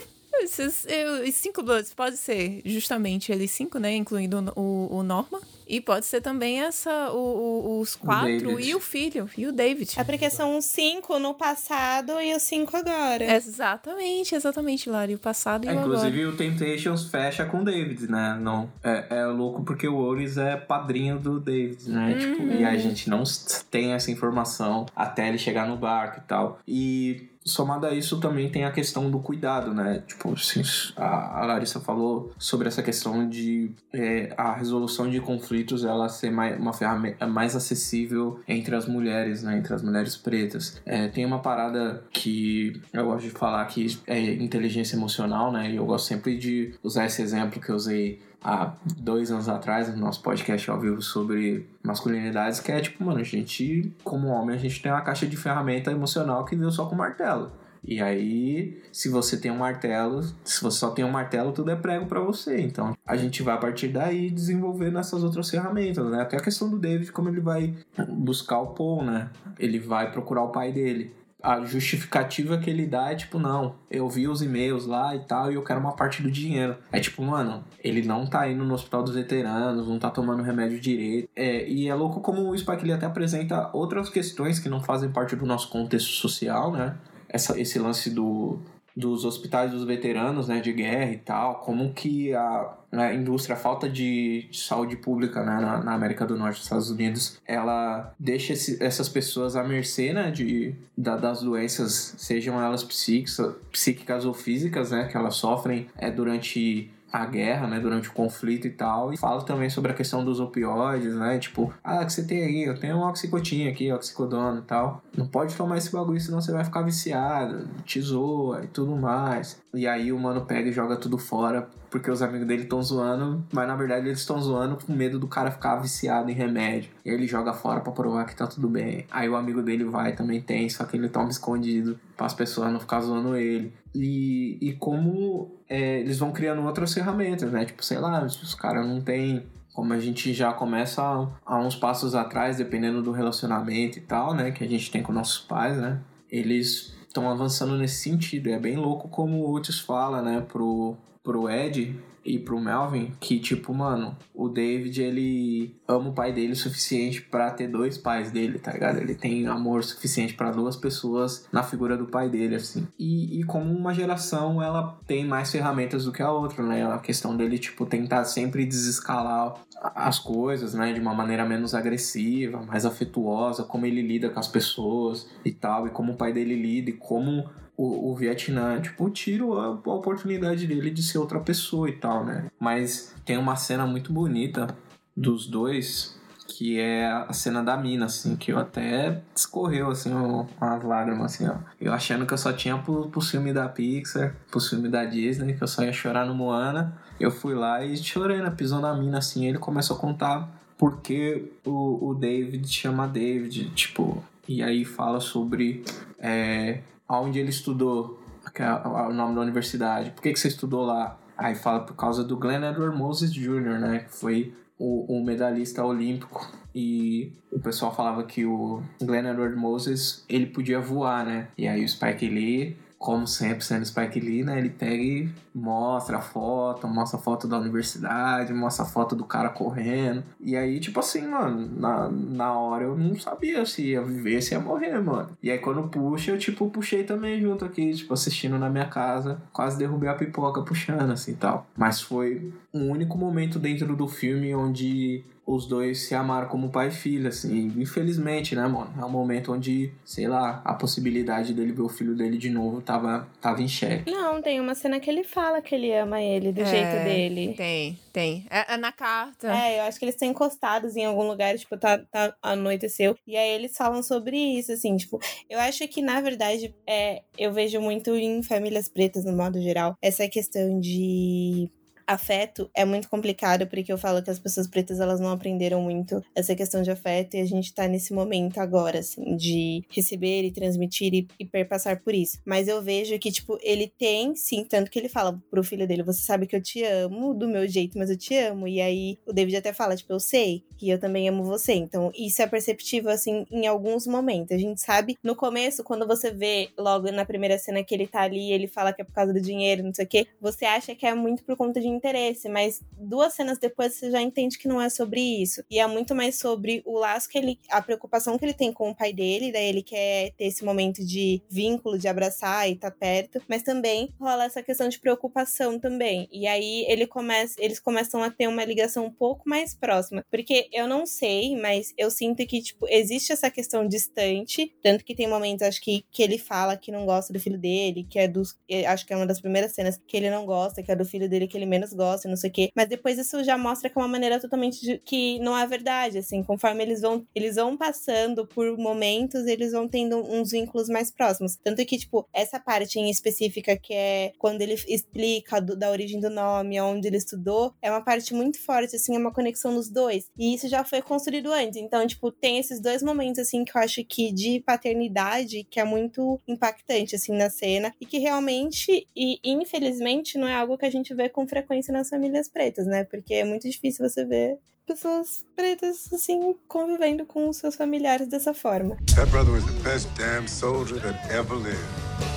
[0.40, 3.94] Esses, eu, cinco Bloods pode ser justamente eles cinco, né?
[3.94, 5.40] Incluindo o, o Norma.
[5.66, 9.52] E pode ser também essa, o, o, os quatro o e o filho, e o
[9.52, 9.98] David.
[9.98, 13.24] É porque são os cinco no passado e os cinco agora.
[13.34, 15.14] Exatamente, exatamente, Lari.
[15.14, 16.08] O passado e é, o inclusive, agora.
[16.08, 18.38] Inclusive o Temptations fecha com o David, né?
[18.40, 22.12] Não, é, é louco porque o Oris é padrinho do David, né?
[22.12, 22.18] Uhum.
[22.18, 23.22] Tipo, e a gente não
[23.70, 26.58] tem essa informação até ele chegar no barco e tal.
[26.66, 30.02] E somado a isso também tem a questão do cuidado, né?
[30.06, 30.62] Tipo, assim,
[30.96, 36.58] a, Larissa falou sobre essa questão de é, a resolução de conflitos ela ser mais,
[36.58, 39.58] uma ferramenta mais acessível entre as mulheres, né?
[39.58, 40.80] Entre as mulheres pretas.
[40.86, 45.70] É, tem uma parada que eu gosto de falar que é inteligência emocional, né?
[45.70, 49.88] E eu gosto sempre de usar esse exemplo que eu usei há dois anos atrás
[49.88, 54.54] no nosso podcast ao vivo sobre masculinidades, que é tipo, mano, a gente, como homem,
[54.54, 57.50] a gente tem uma caixa de ferramenta emocional que veio só com martelo.
[57.86, 61.76] E aí, se você tem um martelo, se você só tem um martelo, tudo é
[61.76, 62.58] prego para você.
[62.60, 66.22] Então, a gente vai a partir daí desenvolvendo essas outras ferramentas, né?
[66.22, 67.74] Até a questão do David, como ele vai
[68.08, 69.28] buscar o Paul, né?
[69.58, 71.12] Ele vai procurar o pai dele
[71.44, 75.52] a justificativa que ele dá é tipo, não, eu vi os e-mails lá e tal,
[75.52, 76.74] e eu quero uma parte do dinheiro.
[76.90, 80.80] É tipo, mano, ele não tá indo no hospital dos veteranos, não tá tomando remédio
[80.80, 81.28] direito.
[81.36, 85.10] É, e é louco como o Spike Lee até apresenta outras questões que não fazem
[85.10, 86.96] parte do nosso contexto social, né?
[87.28, 88.58] Essa, esse lance do,
[88.96, 93.58] dos hospitais dos veteranos, né, de guerra e tal, como que a, a indústria, a
[93.58, 98.14] falta de, de saúde pública né, na, na, América do Norte, nos Estados Unidos, ela
[98.18, 104.24] deixa esse, essas pessoas à mercê, né, de, da, das doenças, sejam elas psíquicas, psíquicas
[104.24, 108.70] ou físicas, né, que elas sofrem é, durante a guerra, né, durante o conflito e
[108.70, 109.12] tal.
[109.12, 112.64] E fala também sobre a questão dos opioides, né, tipo, ah, que você tem aí?
[112.64, 115.00] Eu tenho um oxicotinha aqui, oxicodona e tal.
[115.16, 119.62] Não pode tomar esse bagulho, senão você vai ficar viciado, tesoura e tudo mais.
[119.74, 123.44] E aí o mano pega e joga tudo fora porque os amigos dele estão zoando,
[123.52, 126.90] mas na verdade eles estão zoando com medo do cara ficar viciado em remédio.
[127.04, 129.06] E ele joga fora para provar que tá tudo bem.
[129.10, 132.72] Aí o amigo dele vai também tem, só que ele toma escondido para as pessoas
[132.72, 133.72] não ficar zoando ele.
[133.94, 137.64] E, e como é, eles vão criando outras ferramentas, né?
[137.64, 141.02] Tipo, sei lá, os caras não tem como a gente já começa
[141.44, 144.52] a, uns passos atrás, dependendo do relacionamento e tal, né?
[144.52, 146.00] Que a gente tem com nossos pais, né?
[146.30, 148.50] Eles estão avançando nesse sentido.
[148.50, 153.38] É bem louco como o Otis fala, né, pro, pro Ed e pro Melvin que,
[153.38, 158.30] tipo, mano, o David, ele ama o pai dele o suficiente para ter dois pais
[158.30, 158.98] dele, tá ligado?
[158.98, 162.86] Ele tem amor suficiente para duas pessoas na figura do pai dele, assim.
[162.98, 166.86] E, e como uma geração, ela tem mais ferramentas do que a outra, né?
[166.86, 169.54] A questão dele, tipo, tentar sempre desescalar
[169.94, 170.92] as coisas, né?
[170.92, 175.86] De uma maneira menos agressiva, mais afetuosa, como ele lida com as pessoas e tal,
[175.86, 177.44] e como o pai dele lida, e como
[177.76, 182.24] o, o Vietnã, tipo, tiro a, a oportunidade dele de ser outra pessoa e tal,
[182.24, 182.46] né?
[182.58, 184.68] Mas tem uma cena muito bonita
[185.16, 190.84] dos dois, que é a cena da mina, assim, que eu até escorreu, assim, umas
[190.84, 191.56] lágrimas, assim, ó.
[191.80, 195.54] Eu achando que eu só tinha pro, pro filme da Pixar, pro filme da Disney,
[195.54, 196.96] que eu só ia chorar no Moana.
[197.18, 198.50] Eu fui lá e chorei, né?
[198.50, 204.22] Pisou na mina, assim, ele começou a contar porque o, o David chama David, tipo...
[204.46, 205.82] E aí fala sobre
[206.18, 208.20] é, onde ele estudou,
[208.54, 211.18] é o nome da universidade, por que, que você estudou lá?
[211.36, 213.98] Aí fala por causa do Glenn Edward Moses Jr., né?
[214.00, 216.48] Que foi o, o medalhista olímpico.
[216.74, 221.48] E o pessoal falava que o Glenn Edward Moses, ele podia voar, né?
[221.56, 224.56] E aí o Spike Lee como sempre, sendo Spike Lee, né?
[224.56, 229.26] Ele pega e mostra a foto, mostra a foto da universidade, mostra a foto do
[229.26, 230.24] cara correndo.
[230.40, 234.54] E aí, tipo assim, mano, na, na hora eu não sabia se ia viver, se
[234.54, 235.28] ia morrer, mano.
[235.42, 239.38] E aí quando puxa, eu, tipo, puxei também junto aqui, tipo, assistindo na minha casa.
[239.52, 241.66] Quase derrubei a pipoca puxando, assim, tal.
[241.76, 246.88] Mas foi um único momento dentro do filme onde os dois se amaram como pai
[246.88, 247.72] e filha, assim.
[247.76, 248.92] Infelizmente, né, mano?
[248.98, 252.80] É um momento onde, sei lá, a possibilidade dele ver o filho dele de novo
[252.80, 254.10] tava, tava em xeque.
[254.10, 257.54] Não, tem uma cena que ele fala que ele ama ele, do é, jeito dele.
[257.54, 258.46] Tem, tem.
[258.50, 259.54] É, é, na carta.
[259.54, 263.16] É, eu acho que eles estão encostados em algum lugar, tipo, tá, tá anoiteceu.
[263.26, 267.52] E aí eles falam sobre isso, assim, tipo, eu acho que, na verdade, é, eu
[267.52, 271.70] vejo muito em famílias pretas, no modo geral, essa questão de
[272.06, 276.22] afeto é muito complicado, porque eu falo que as pessoas pretas elas não aprenderam muito
[276.34, 280.50] essa questão de afeto e a gente tá nesse momento agora, assim, de receber e
[280.50, 282.38] transmitir e, e perpassar por isso.
[282.44, 286.02] Mas eu vejo que, tipo, ele tem, sim, tanto que ele fala pro filho dele:
[286.02, 288.68] Você sabe que eu te amo do meu jeito, mas eu te amo.
[288.68, 291.74] E aí o David até fala: Tipo, eu sei que eu também amo você.
[291.74, 294.52] Então isso é perceptível, assim, em alguns momentos.
[294.52, 298.22] A gente sabe no começo, quando você vê logo na primeira cena que ele tá
[298.22, 300.94] ali, ele fala que é por causa do dinheiro, não sei o quê, você acha
[300.94, 304.68] que é muito por conta de interesse, mas duas cenas depois você já entende que
[304.68, 305.62] não é sobre isso.
[305.70, 307.58] E é muito mais sobre o laço que ele.
[307.70, 311.04] a preocupação que ele tem com o pai dele, daí ele quer ter esse momento
[311.04, 316.28] de vínculo, de abraçar e tá perto, mas também rola essa questão de preocupação também.
[316.32, 320.24] E aí ele começa, eles começam a ter uma ligação um pouco mais próxima.
[320.30, 324.74] Porque eu não sei, mas eu sinto que, tipo, existe essa questão distante.
[324.82, 328.06] Tanto que tem momentos, acho que, que ele fala que não gosta do filho dele,
[328.08, 328.58] que é dos.
[328.86, 331.28] Acho que é uma das primeiras cenas que ele não gosta, que é do filho
[331.28, 332.70] dele que ele menos gosta, não sei o quê.
[332.74, 336.18] Mas depois isso já mostra que é uma maneira totalmente de, que não é verdade,
[336.18, 341.10] assim, conforme eles vão, eles vão passando por momentos, eles vão tendo uns vínculos mais
[341.10, 341.56] próximos.
[341.62, 346.20] Tanto que, tipo, essa parte em específica que é quando ele explica do, da origem
[346.20, 349.88] do nome, onde ele estudou, é uma parte muito forte, assim, é uma conexão dos
[349.90, 350.30] dois.
[350.38, 351.76] E isso já foi construído antes.
[351.76, 355.84] Então, tipo, tem esses dois momentos, assim, que eu acho que de paternidade que é
[355.84, 357.94] muito impactante, assim, na cena.
[358.00, 362.08] E que realmente, e infelizmente, não é algo que a gente vê com frequência nas
[362.08, 363.04] famílias pretas, né?
[363.04, 368.96] Porque é muito difícil você ver pessoas pretas, assim, convivendo com seus familiares dessa forma.
[369.14, 372.33] That brother was the best damn soldier that ever lived.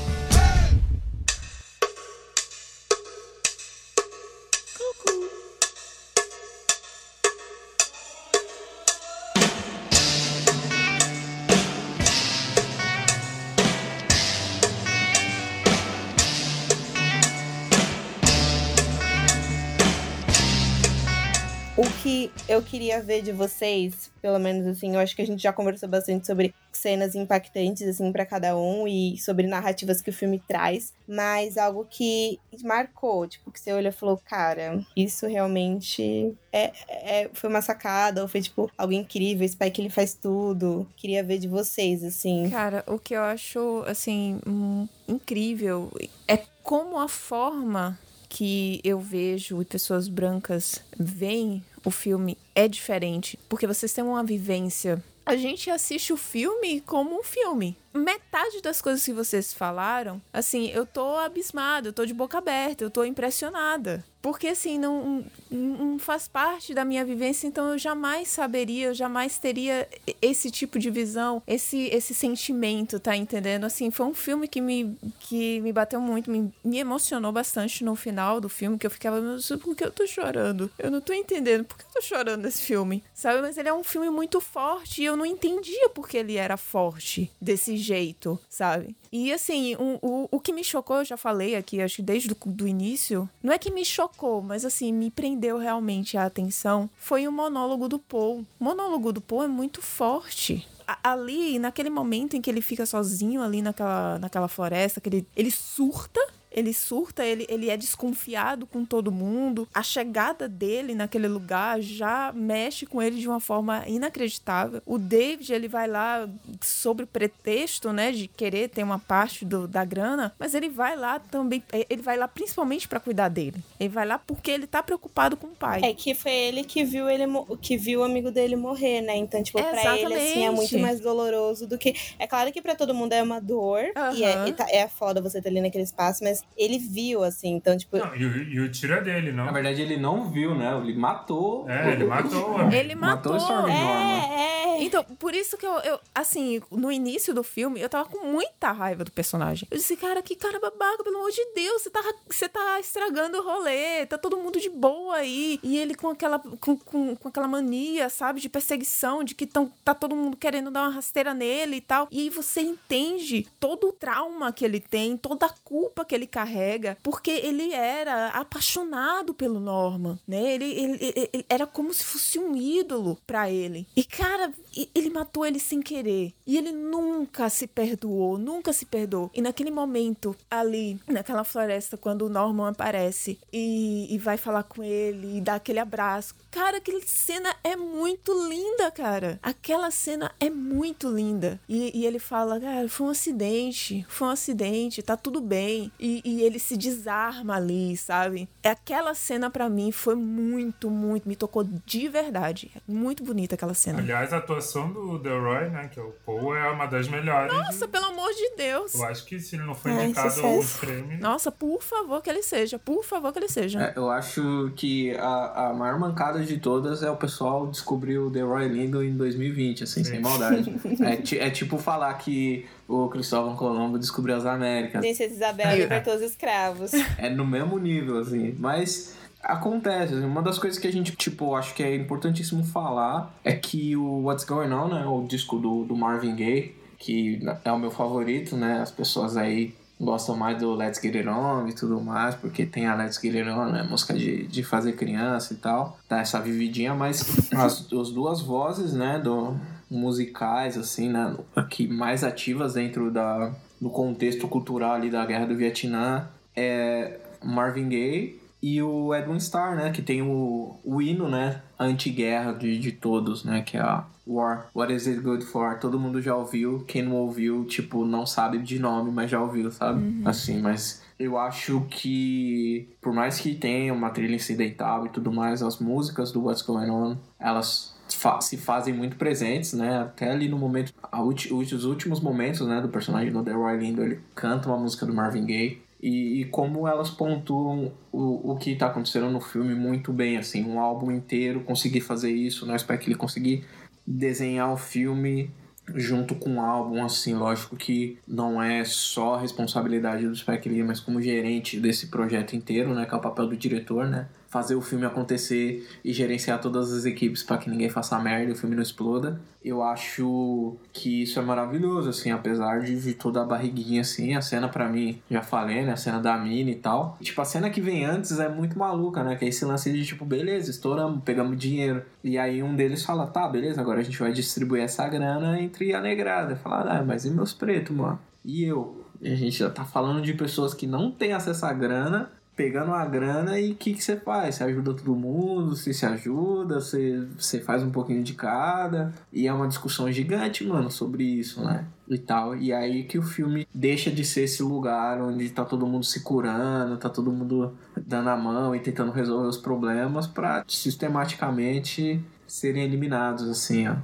[22.07, 25.51] Que eu queria ver de vocês, pelo menos assim, eu acho que a gente já
[25.51, 30.41] conversou bastante sobre cenas impactantes, assim, para cada um e sobre narrativas que o filme
[30.47, 36.71] traz, mas algo que marcou, tipo, que você olha e falou, cara, isso realmente é,
[36.87, 40.87] é, foi uma sacada, ou foi, tipo, algo incrível, que ele faz tudo.
[40.95, 42.49] Queria ver de vocês, assim.
[42.49, 45.91] Cara, o que eu acho, assim, hum, incrível
[46.25, 47.99] é como a forma
[48.29, 54.21] que eu vejo e pessoas brancas veem o filme é diferente, porque vocês têm uma
[54.21, 55.01] vivência.
[55.25, 57.77] A gente assiste o filme como um filme.
[57.93, 62.83] Metade das coisas que vocês falaram, assim, eu tô abismada, eu tô de boca aberta,
[62.83, 64.03] eu tô impressionada.
[64.21, 69.37] Porque, assim, não, não faz parte da minha vivência, então eu jamais saberia, eu jamais
[69.37, 69.87] teria
[70.21, 73.63] esse tipo de visão, esse, esse sentimento, tá entendendo?
[73.63, 77.95] Assim, foi um filme que me, que me bateu muito, me, me emocionou bastante no
[77.95, 79.21] final do filme, que eu ficava,
[79.61, 80.69] por que eu tô chorando?
[80.77, 83.03] Eu não tô entendendo, por que eu tô chorando nesse filme?
[83.13, 83.41] Sabe?
[83.41, 87.31] Mas ele é um filme muito forte e eu não entendia porque ele era forte
[87.39, 88.95] desse jeito, sabe?
[89.11, 92.27] E assim, o, o, o que me chocou, eu já falei aqui, acho que desde
[92.27, 97.27] do início, não é que me chocou, mas assim, me prendeu realmente a atenção, foi
[97.27, 98.45] o monólogo do Paul.
[98.59, 100.67] O monólogo do Paul é muito forte
[101.03, 105.51] ali, naquele momento em que ele fica sozinho ali naquela, naquela floresta, que ele, ele
[105.51, 106.19] surta
[106.57, 109.67] ele surta, ele, ele é desconfiado com todo mundo.
[109.71, 114.81] A chegada dele naquele lugar já mexe com ele de uma forma inacreditável.
[114.83, 116.27] O David, ele vai lá
[116.63, 120.95] sobre o pretexto, né, de querer ter uma parte do, da grana, mas ele vai
[120.95, 123.63] lá também, é, ele vai lá principalmente para cuidar dele.
[123.79, 125.81] Ele vai lá porque ele tá preocupado com o pai.
[125.83, 127.25] É que foi ele que viu ele
[127.61, 129.15] que viu o amigo dele morrer, né?
[129.15, 132.63] Então, tipo, é, para ele assim é muito mais doloroso do que é claro que
[132.63, 134.15] para todo mundo é uma dor uhum.
[134.15, 137.77] e é, tá, é foda você estar ali naquele espaço, mas ele viu, assim, então,
[137.77, 137.97] tipo.
[137.97, 139.45] Não, e, o, e o tiro é dele, não?
[139.45, 140.75] Na verdade, ele não viu, né?
[140.83, 141.69] Ele matou.
[141.69, 142.61] É, ele matou.
[142.71, 143.33] ele matou.
[143.33, 144.83] matou é, é.
[144.83, 148.71] Então, por isso que eu, eu, assim, no início do filme, eu tava com muita
[148.71, 149.67] raiva do personagem.
[149.71, 153.37] Eu disse, cara, que cara babaca, pelo amor de Deus, você tá, você tá estragando
[153.37, 155.59] o rolê, tá todo mundo de boa aí.
[155.63, 159.71] E ele com aquela, com, com, com aquela mania, sabe, de perseguição, de que tão,
[159.83, 162.07] tá todo mundo querendo dar uma rasteira nele e tal.
[162.11, 166.26] E aí você entende todo o trauma que ele tem, toda a culpa que ele
[166.27, 170.53] carrega, porque ele era apaixonado pelo Norman, né?
[170.53, 173.87] Ele, ele, ele, ele era como se fosse um ídolo para ele.
[173.95, 174.53] E cara,
[174.93, 176.33] ele matou ele sem querer.
[176.45, 179.31] E ele nunca se perdoou, nunca se perdoou.
[179.33, 184.83] E naquele momento, ali, naquela floresta, quando o Norman aparece e, e vai falar com
[184.83, 186.35] ele e dá aquele abraço.
[186.51, 189.39] Cara, aquela cena é muito linda, cara.
[189.43, 191.59] Aquela cena é muito linda.
[191.67, 195.91] E, e ele fala, cara, foi um acidente, foi um acidente, tá tudo bem.
[195.99, 198.47] E, e ele se desarma ali, sabe?
[198.63, 202.71] Aquela cena para mim foi muito, muito, me tocou de verdade.
[202.87, 203.99] Muito bonita aquela cena.
[203.99, 207.53] Aliás, a atuação do Delroy, né, que é o Paul, é uma das melhores.
[207.53, 208.93] Nossa, pelo amor de Deus.
[208.93, 211.19] Eu acho que se ele não foi indicado ao prêmio.
[211.19, 213.81] Nossa, por favor que ele seja, por favor que ele seja.
[213.81, 218.29] É, eu acho que a, a maior mancada de todas é o pessoal descobrir o
[218.29, 220.11] Delroy Lindo em 2020, assim, Sim.
[220.11, 220.73] sem maldade.
[221.39, 225.01] é, é tipo falar que o Cristóvão Colombo descobriu as Américas.
[225.01, 226.91] Princesa Isabel libertou os escravos.
[227.17, 228.55] É no mesmo nível, assim.
[228.57, 230.13] Mas acontece.
[230.13, 233.95] Assim, uma das coisas que a gente, tipo, acho que é importantíssimo falar é que
[233.95, 235.05] o What's Going On, né?
[235.05, 238.79] O disco do, do Marvin Gaye, que é o meu favorito, né?
[238.81, 242.85] As pessoas aí gostam mais do Let's Get It On e tudo mais, porque tem
[242.85, 243.83] a Let's Get It On, né?
[243.83, 245.97] Música de, de fazer criança e tal.
[246.07, 249.19] Dá essa vividinha, mas as, as duas vozes, né?
[249.19, 249.59] Do,
[249.89, 251.35] musicais, assim, né?
[251.55, 257.89] Aqui mais ativas dentro da, do contexto cultural ali da Guerra do Vietnã é Marvin
[257.89, 259.91] Gaye e o Edwin Starr, né?
[259.91, 261.61] Que tem o, o hino, né?
[261.79, 263.61] Anti-guerra de, de todos, né?
[263.61, 264.67] Que é a War.
[264.75, 265.79] What is it good for?
[265.79, 266.83] Todo mundo já ouviu.
[266.85, 270.01] Quem não ouviu, tipo, não sabe de nome, mas já ouviu, sabe?
[270.01, 270.21] Uhum.
[270.25, 275.63] Assim, mas eu acho que, por mais que tenha uma trilha incidental e tudo mais,
[275.63, 277.95] as músicas do What's Going On, elas
[278.41, 279.99] se fazem muito presentes, né?
[279.99, 284.69] Até ali no momento, os últimos momentos, né, do personagem do Delroy Lindo, ele canta
[284.69, 289.29] uma música do Marvin Gaye E, e, como elas pontuam o, o que está acontecendo
[289.29, 292.75] no filme muito bem, assim, um álbum inteiro conseguir fazer isso, né?
[292.75, 293.65] Espero que ele conseguir
[294.05, 295.51] desenhar o filme
[295.95, 300.99] junto com o álbum, assim, lógico que não é só responsabilidade do Spike Lee, mas
[300.99, 304.81] como gerente desse projeto inteiro, né, que é o papel do diretor, né, fazer o
[304.81, 308.75] filme acontecer e gerenciar todas as equipes para que ninguém faça merda e o filme
[308.75, 309.39] não exploda.
[309.63, 314.69] Eu acho que isso é maravilhoso, assim, apesar de, toda a barriguinha, assim, a cena
[314.69, 317.17] para mim, já falei, né, a cena da mina e tal.
[317.21, 320.05] Tipo, a cena que vem antes é muito maluca, né, que é esse lance de,
[320.05, 322.01] tipo, beleza, estouramos, pegamos dinheiro.
[322.23, 325.93] E aí um deles fala, tá, beleza, agora a gente vai distribuir essa grana entre
[325.93, 326.55] a negrada.
[326.55, 328.19] Fala, ah, mas e meus pretos, mano?
[328.45, 329.03] E eu?
[329.21, 332.87] E a gente já tá falando de pessoas que não têm acesso à grana pegando
[332.87, 334.55] uma grana e o que, que você faz?
[334.55, 339.13] Você ajuda todo mundo, você se ajuda, você, você faz um pouquinho de cada.
[339.31, 341.85] E é uma discussão gigante, mano, sobre isso, né?
[342.09, 342.55] E tal.
[342.55, 346.21] E aí que o filme deixa de ser esse lugar onde tá todo mundo se
[346.21, 352.83] curando, tá todo mundo dando a mão e tentando resolver os problemas para sistematicamente serem
[352.83, 353.95] eliminados, assim, ó.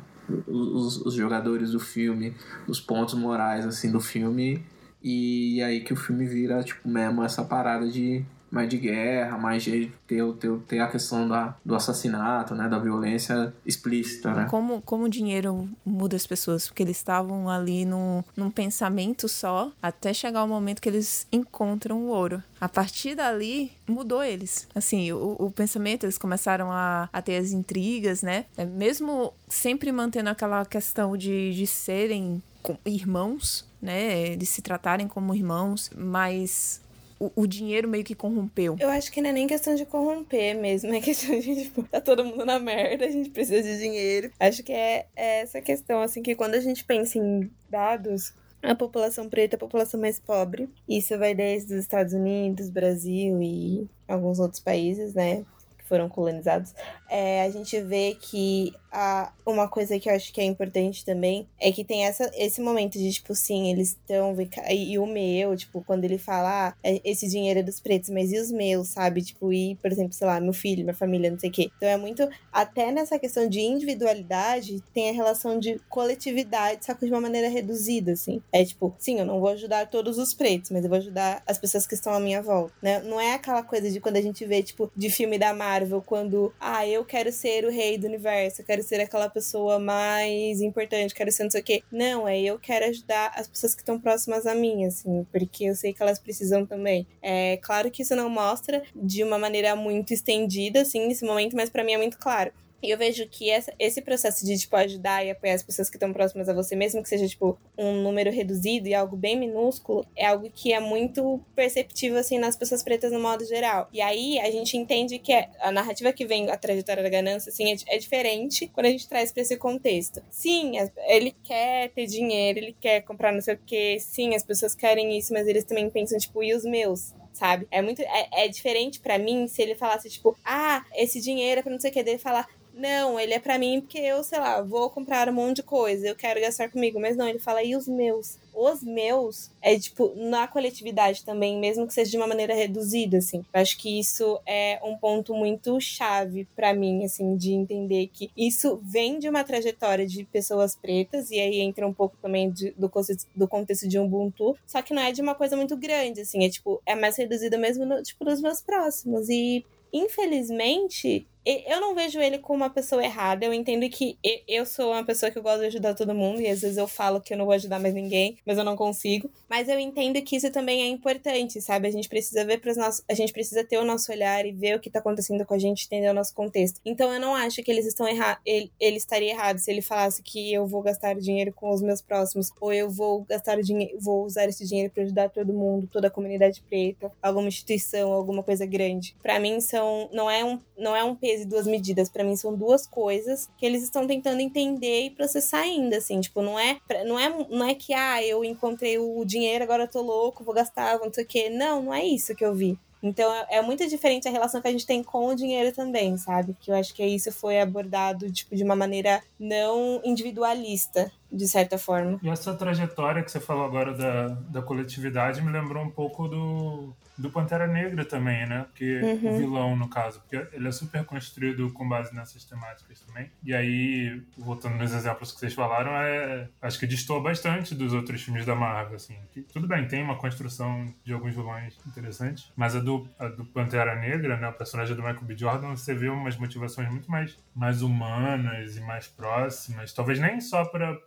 [0.47, 2.34] Os, os jogadores do filme,
[2.68, 4.64] os pontos morais, assim, do filme
[5.04, 8.24] e aí que o filme vira, tipo, mesmo essa parada de
[8.54, 12.70] mais de guerra, mais de ter, ter, ter a questão da, do assassinato, né?
[12.70, 14.47] Da violência explícita, né?
[14.47, 19.72] Como, como o dinheiro muda as pessoas, porque eles estavam ali num, num pensamento só,
[19.82, 22.43] até chegar o momento que eles encontram o ouro.
[22.62, 24.68] A partir dali, mudou eles.
[24.76, 28.45] Assim, o, o pensamento, eles começaram a, a ter as intrigas, né?
[28.56, 32.41] É, mesmo sempre mantendo aquela questão de, de serem
[32.86, 34.36] irmãos, né?
[34.36, 36.83] De se tratarem como irmãos, mas
[37.26, 38.76] o, o, dinheiro meio que corrompeu.
[38.80, 42.02] Eu acho que não é nem questão de corromper mesmo, é questão de, tipo, tá
[42.02, 44.32] todo mundo na merda, a gente precisa de dinheiro.
[44.40, 48.76] Acho que é, é essa questão, assim, que quando a gente pensa em dados, a
[48.76, 50.70] população preta é a população mais pobre.
[50.88, 55.44] Isso vai desde os Estados Unidos, Brasil e alguns outros países, né?
[55.78, 56.74] Que foram colonizados.
[57.16, 61.47] É, a gente vê que a, uma coisa que eu acho que é importante também
[61.59, 64.36] é que tem essa, esse momento de, tipo, sim, eles estão.
[64.68, 68.09] E, e o meu, tipo, quando ele fala, ah, é, esse dinheiro é dos pretos,
[68.09, 69.22] mas e os meus, sabe?
[69.22, 71.70] Tipo, e, por exemplo, sei lá, meu filho, minha família, não sei o quê.
[71.78, 72.28] Então é muito.
[72.51, 77.47] Até nessa questão de individualidade, tem a relação de coletividade, só que de uma maneira
[77.47, 78.41] reduzida, assim.
[78.51, 81.59] É tipo, sim, eu não vou ajudar todos os pretos, mas eu vou ajudar as
[81.59, 83.01] pessoas que estão à minha volta, né?
[83.01, 86.51] Não é aquela coisa de quando a gente vê, tipo, de filme da Marvel, quando,
[86.59, 90.62] ah, eu quero ser o rei do universo, eu quero quero ser aquela pessoa mais
[90.62, 91.84] importante, quero ser não sei o quê.
[91.91, 95.76] Não, é eu quero ajudar as pessoas que estão próximas a mim, assim, porque eu
[95.76, 97.08] sei que elas precisam também.
[97.22, 101.70] É claro que isso não mostra de uma maneira muito estendida, assim, nesse momento, mas
[101.70, 102.51] para mim é muito claro.
[102.84, 105.96] E eu vejo que essa, esse processo de, tipo, ajudar e apoiar as pessoas que
[105.96, 110.06] estão próximas a você, mesmo que seja, tipo, um número reduzido e algo bem minúsculo,
[110.16, 113.88] é algo que é muito perceptível, assim, nas pessoas pretas no modo geral.
[113.94, 117.50] E aí a gente entende que é, a narrativa que vem, a trajetória da ganância,
[117.50, 120.22] assim, é, é diferente quando a gente traz para esse contexto.
[120.30, 120.74] Sim,
[121.08, 125.18] ele quer ter dinheiro, ele quer comprar não sei o quê, sim, as pessoas querem
[125.18, 127.14] isso, mas eles também pensam, tipo, e os meus?
[127.34, 127.68] sabe?
[127.72, 128.02] É muito.
[128.02, 131.80] É, é diferente para mim se ele falasse, tipo, ah, esse dinheiro é pra não
[131.80, 134.90] sei o que, dele falar, não, ele é para mim porque eu, sei lá, vou
[134.90, 137.00] comprar um monte de coisa, eu quero gastar comigo.
[137.00, 138.38] Mas não, ele fala, e os meus?
[138.54, 143.46] Os meus é, tipo, na coletividade também, mesmo que seja de uma maneira reduzida, assim.
[143.54, 148.32] Eu acho que isso é um ponto muito chave para mim, assim, de entender que
[148.36, 152.72] isso vem de uma trajetória de pessoas pretas, e aí entra um pouco também de,
[152.72, 152.92] do,
[153.36, 156.50] do contexto de Ubuntu, só que não é de uma coisa muito grande, assim, é
[156.50, 159.30] tipo, é mais reduzida mesmo, no, tipo, nos meus próximos.
[159.30, 163.46] E infelizmente, eu não vejo ele como uma pessoa errada.
[163.46, 164.18] Eu entendo que
[164.48, 166.88] eu sou uma pessoa que eu gosto de ajudar todo mundo e às vezes eu
[166.88, 169.30] falo que eu não vou ajudar mais ninguém, mas eu não consigo.
[169.50, 171.88] Mas eu entendo que isso também é importante, sabe?
[171.88, 174.52] A gente precisa ver para os nossos, a gente precisa ter o nosso olhar e
[174.52, 176.80] ver o que tá acontecendo com a gente, entender o nosso contexto.
[176.86, 180.22] Então eu não acho que eles estão errados, ele, ele estaria errado se ele falasse
[180.24, 184.26] que eu vou gastar dinheiro com os meus próximos ou eu vou gastar dinheiro, vou
[184.26, 188.66] usar esse dinheiro para ajudar todo mundo, toda a comunidade preta, alguma instituição, alguma coisa
[188.66, 189.16] grande.
[189.22, 192.10] Para mim são não é um não é um peso e duas medidas.
[192.10, 196.20] para mim são duas coisas que eles estão tentando entender e processar ainda, assim.
[196.22, 199.88] Tipo, não é, não é, não é que, ah, eu encontrei o dinheiro, agora eu
[199.88, 201.50] tô louco, vou gastar, não sei o quê.
[201.50, 202.78] Não, não é isso que eu vi.
[203.04, 206.18] Então é, é muito diferente a relação que a gente tem com o dinheiro também,
[206.18, 206.56] sabe?
[206.58, 211.78] Que eu acho que isso foi abordado tipo de uma maneira não individualista, de certa
[211.78, 212.18] forma.
[212.24, 216.94] E essa trajetória que você falou agora da, da coletividade me lembrou um pouco do
[217.18, 218.66] do Pantera Negra também, né?
[218.70, 219.36] Porque Uhum.
[219.36, 223.30] o vilão, no caso, porque ele é super construído com base nessas temáticas também.
[223.43, 228.22] E aí, voltando nos exemplos que vocês falaram, é, acho que destoa bastante dos outros
[228.24, 229.16] filmes da Marvel, assim.
[229.32, 233.45] Que, tudo bem, tem uma construção de alguns vilões interessantes, mas a do, a do
[233.45, 234.47] Pantera Negra, né?
[234.49, 235.38] O personagem do Michael B.
[235.38, 239.93] Jordan, você vê umas motivações muito mais, mais humanas e mais próximas.
[239.93, 240.97] Talvez nem só para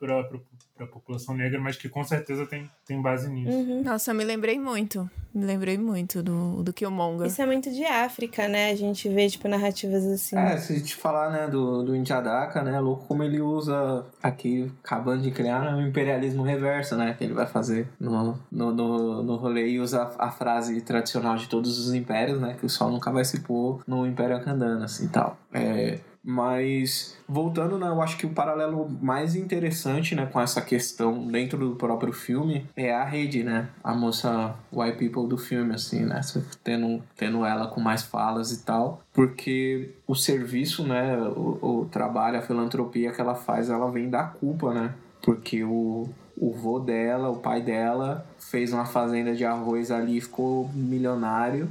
[0.79, 3.51] a população negra, mas que com certeza tem, tem base nisso.
[3.57, 3.83] Uhum.
[3.83, 5.11] Nossa, eu me lembrei muito.
[5.35, 7.27] Me lembrei muito do, do Killmonger.
[7.27, 8.71] Isso é muito de África, né?
[8.71, 10.37] A gente vê, tipo, narrativas assim.
[10.37, 14.71] É, se a gente falar, né, do, do Intiadaka, né, louco como ele usa aqui,
[14.83, 19.23] acabando de criar, né, o imperialismo reverso, né, que ele vai fazer no, no, no,
[19.23, 22.71] no rolê e usa a, a frase tradicional de todos os impérios, né, que o
[22.71, 25.39] sol nunca vai se pôr no Império Akandana, assim, e tal.
[25.53, 25.99] É,
[26.29, 31.57] mas, voltando, né, eu acho que o paralelo mais interessante, né, com essa questão dentro
[31.57, 36.21] do próprio filme é a rede, né, a moça white people do filme, assim, né,
[36.65, 42.41] tendo, tendo ela com mais falas e tal, porque o serviço, né, o, o trabalho,
[42.41, 47.31] a filantropia que ela faz, ela vem da culpa, né, porque o, o vô dela,
[47.31, 51.69] o pai dela, fez uma fazenda de arroz ali, ficou milionário,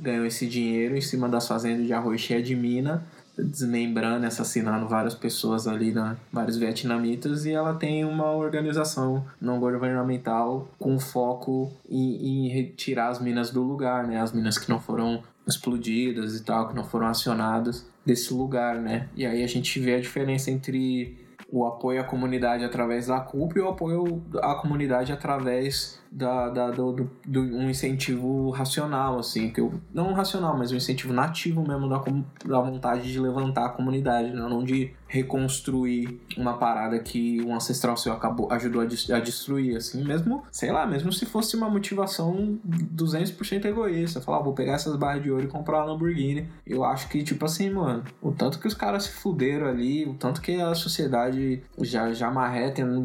[0.00, 5.14] ganhou esse dinheiro em cima das fazendas de arroz cheia de mina, desmembrando, assassinando várias
[5.14, 6.16] pessoas ali, né?
[6.32, 13.20] vários vietnamitas, e ela tem uma organização não governamental com foco em, em retirar as
[13.20, 14.20] minas do lugar, né?
[14.20, 19.08] As minas que não foram explodidas e tal, que não foram acionadas desse lugar, né?
[19.16, 21.16] E aí a gente vê a diferença entre
[21.48, 26.70] o apoio à comunidade através da culpa e o apoio à comunidade através da, da,
[26.70, 31.66] do, do, do um incentivo racional, assim, que eu, não racional, mas um incentivo nativo
[31.66, 32.02] mesmo da,
[32.44, 34.36] da vontade de levantar a comunidade, né?
[34.36, 40.04] não de reconstruir uma parada que um ancestral seu acabou, ajudou a, a destruir, assim,
[40.04, 44.96] mesmo, sei lá, mesmo se fosse uma motivação 200% egoísta, falar, ah, vou pegar essas
[44.96, 48.58] barras de ouro e comprar uma Lamborghini, eu acho que, tipo assim, mano, o tanto
[48.58, 53.02] que os caras se fuderam ali, o tanto que a sociedade já, já marreta no-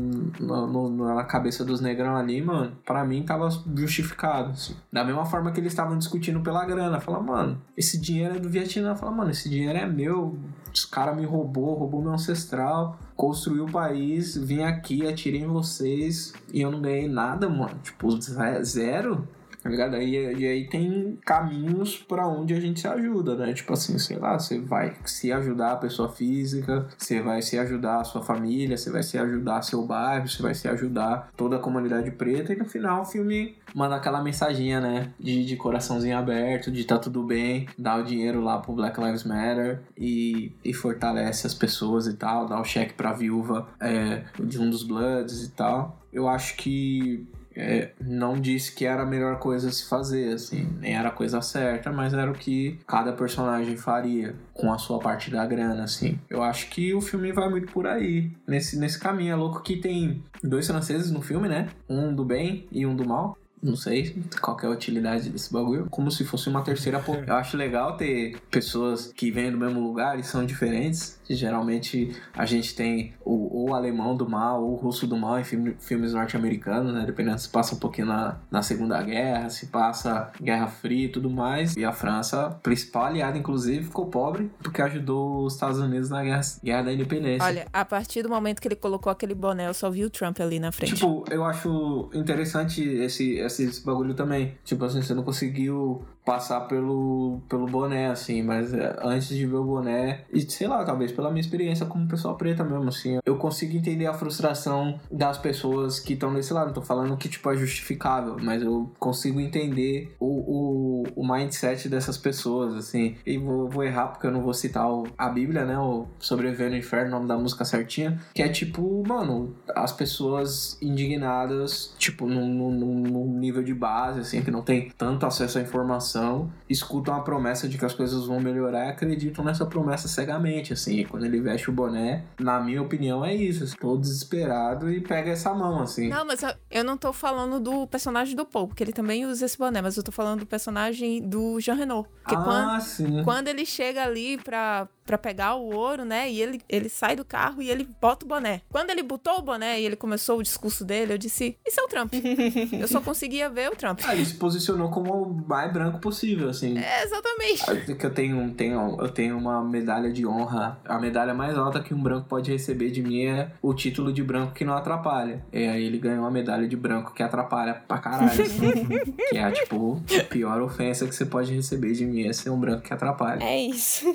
[0.67, 4.75] no- na cabeça dos negrão ali, mano, pra mim tava justificado, assim.
[4.91, 8.49] Da mesma forma que eles estavam discutindo pela grana, falar, mano, esse dinheiro é do
[8.49, 10.37] Vietnã, fala, mano, esse dinheiro é meu,
[10.73, 16.33] os caras me roubou, roubou meu ancestral, construiu o país, vim aqui, atirei em vocês
[16.53, 17.79] e eu não ganhei nada, mano.
[17.83, 19.27] Tipo, ze- zero.
[19.67, 19.97] Tá ligado?
[19.97, 23.51] E, e aí tem caminhos pra onde a gente se ajuda, né?
[23.51, 27.99] Tipo assim, sei lá, você vai se ajudar a pessoa física, você vai se ajudar
[27.99, 31.59] a sua família, você vai se ajudar seu bairro, você vai se ajudar toda a
[31.59, 35.11] comunidade preta, e no final o filme manda aquela mensaginha, né?
[35.19, 39.25] De, de coraçãozinho aberto, de tá tudo bem, dá o dinheiro lá pro Black Lives
[39.25, 44.57] Matter e, e fortalece as pessoas e tal, dá o cheque pra viúva é, de
[44.57, 46.01] um dos Bloods e tal.
[46.13, 47.27] Eu acho que
[47.57, 51.11] é, não disse que era a melhor coisa a se fazer, assim, nem era a
[51.11, 55.83] coisa certa, mas era o que cada personagem faria com a sua parte da grana,
[55.83, 56.19] assim.
[56.29, 59.33] Eu acho que o filme vai muito por aí, nesse, nesse caminho.
[59.33, 61.69] É louco que tem dois franceses no filme, né?
[61.89, 63.35] Um do bem e um do mal.
[63.61, 65.87] Não sei qual é a utilidade desse bagulho.
[65.89, 67.03] Como se fosse uma terceira.
[67.25, 71.16] Eu acho legal ter pessoas que vêm do mesmo lugar e são diferentes.
[71.35, 75.43] Geralmente a gente tem o, o alemão do mal ou o russo do mal em
[75.43, 77.03] filme- filmes norte-americanos, né?
[77.05, 81.29] Dependendo se passa um pouquinho na, na Segunda Guerra, se passa Guerra Fria e tudo
[81.29, 81.75] mais.
[81.75, 86.41] E a França, principal aliada, inclusive, ficou pobre porque ajudou os Estados Unidos na Guerra,
[86.63, 87.45] guerra da Independência.
[87.45, 90.39] Olha, a partir do momento que ele colocou aquele boné, eu só vi o Trump
[90.39, 90.93] ali na frente.
[90.95, 94.55] Tipo, eu acho interessante esse, esse, esse bagulho também.
[94.63, 99.55] Tipo assim, você não conseguiu passar pelo, pelo boné, assim, mas é, antes de ver
[99.55, 103.35] o boné, e sei lá, talvez pela minha experiência como pessoa preta mesmo, assim, eu
[103.37, 106.67] consigo entender a frustração das pessoas que estão desse lado.
[106.67, 111.89] Não tô falando que, tipo, é justificável, mas eu consigo entender o, o, o mindset
[111.89, 113.15] dessas pessoas, assim.
[113.25, 115.77] E vou, vou errar porque eu não vou citar o- a Bíblia, né?
[115.79, 120.77] O Sobreviver no Inferno, o nome da música certinha, que é tipo, mano, as pessoas
[120.81, 125.61] indignadas, tipo, num, num- num nível de base, assim, que não tem tanto acesso à
[125.61, 130.73] informação, escutam a promessa de que as coisas vão melhorar e acreditam nessa promessa cegamente,
[130.73, 131.06] assim.
[131.09, 133.63] Quando ele veste o boné, na minha opinião, é isso.
[133.63, 136.09] assim, desesperado e pega essa mão, assim.
[136.09, 139.45] Não, mas eu, eu não tô falando do personagem do Paul, porque ele também usa
[139.45, 142.09] esse boné, mas eu tô falando do personagem do Jean Renault.
[142.27, 143.23] Que ah, quando, sim.
[143.23, 146.29] quando ele chega ali pra, para pegar o ouro, né?
[146.29, 148.61] E ele, ele sai do carro e ele bota o boné.
[148.69, 151.83] Quando ele botou o boné e ele começou o discurso dele, eu disse: Isso é
[151.83, 152.13] o Trump.
[152.77, 154.01] eu só conseguia ver o Trump.
[154.03, 156.77] Ah, ele se posicionou como o mais branco possível, assim.
[156.77, 157.95] É, exatamente.
[157.95, 160.77] Que eu tenho, tenho, eu tenho uma medalha de honra.
[160.85, 164.21] A medalha mais alta que um branco pode receber de mim é o título de
[164.21, 165.41] branco que não atrapalha.
[165.53, 168.43] E aí ele ganhou a medalha de branco que atrapalha pra caralho.
[169.29, 172.59] que é, tipo, a pior ofensa que você pode receber de mim é ser um
[172.59, 173.43] branco que atrapalha.
[173.43, 174.05] É isso.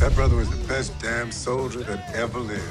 [0.00, 2.62] That brother was the best damn soldier that ever lived.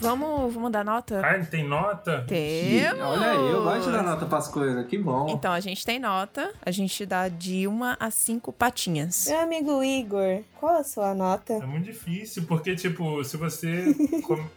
[0.00, 1.20] Vamos, vamos dar nota?
[1.20, 2.24] Ah, tem nota?
[2.28, 3.00] Temos!
[3.00, 5.26] Olha aí, eu gosto de dar nota pras coisas, que bom.
[5.30, 6.52] Então, a gente tem nota.
[6.64, 9.26] A gente dá de uma a cinco patinhas.
[9.28, 11.54] Meu amigo Igor, qual a sua nota?
[11.54, 13.94] É muito difícil, porque, tipo, se você.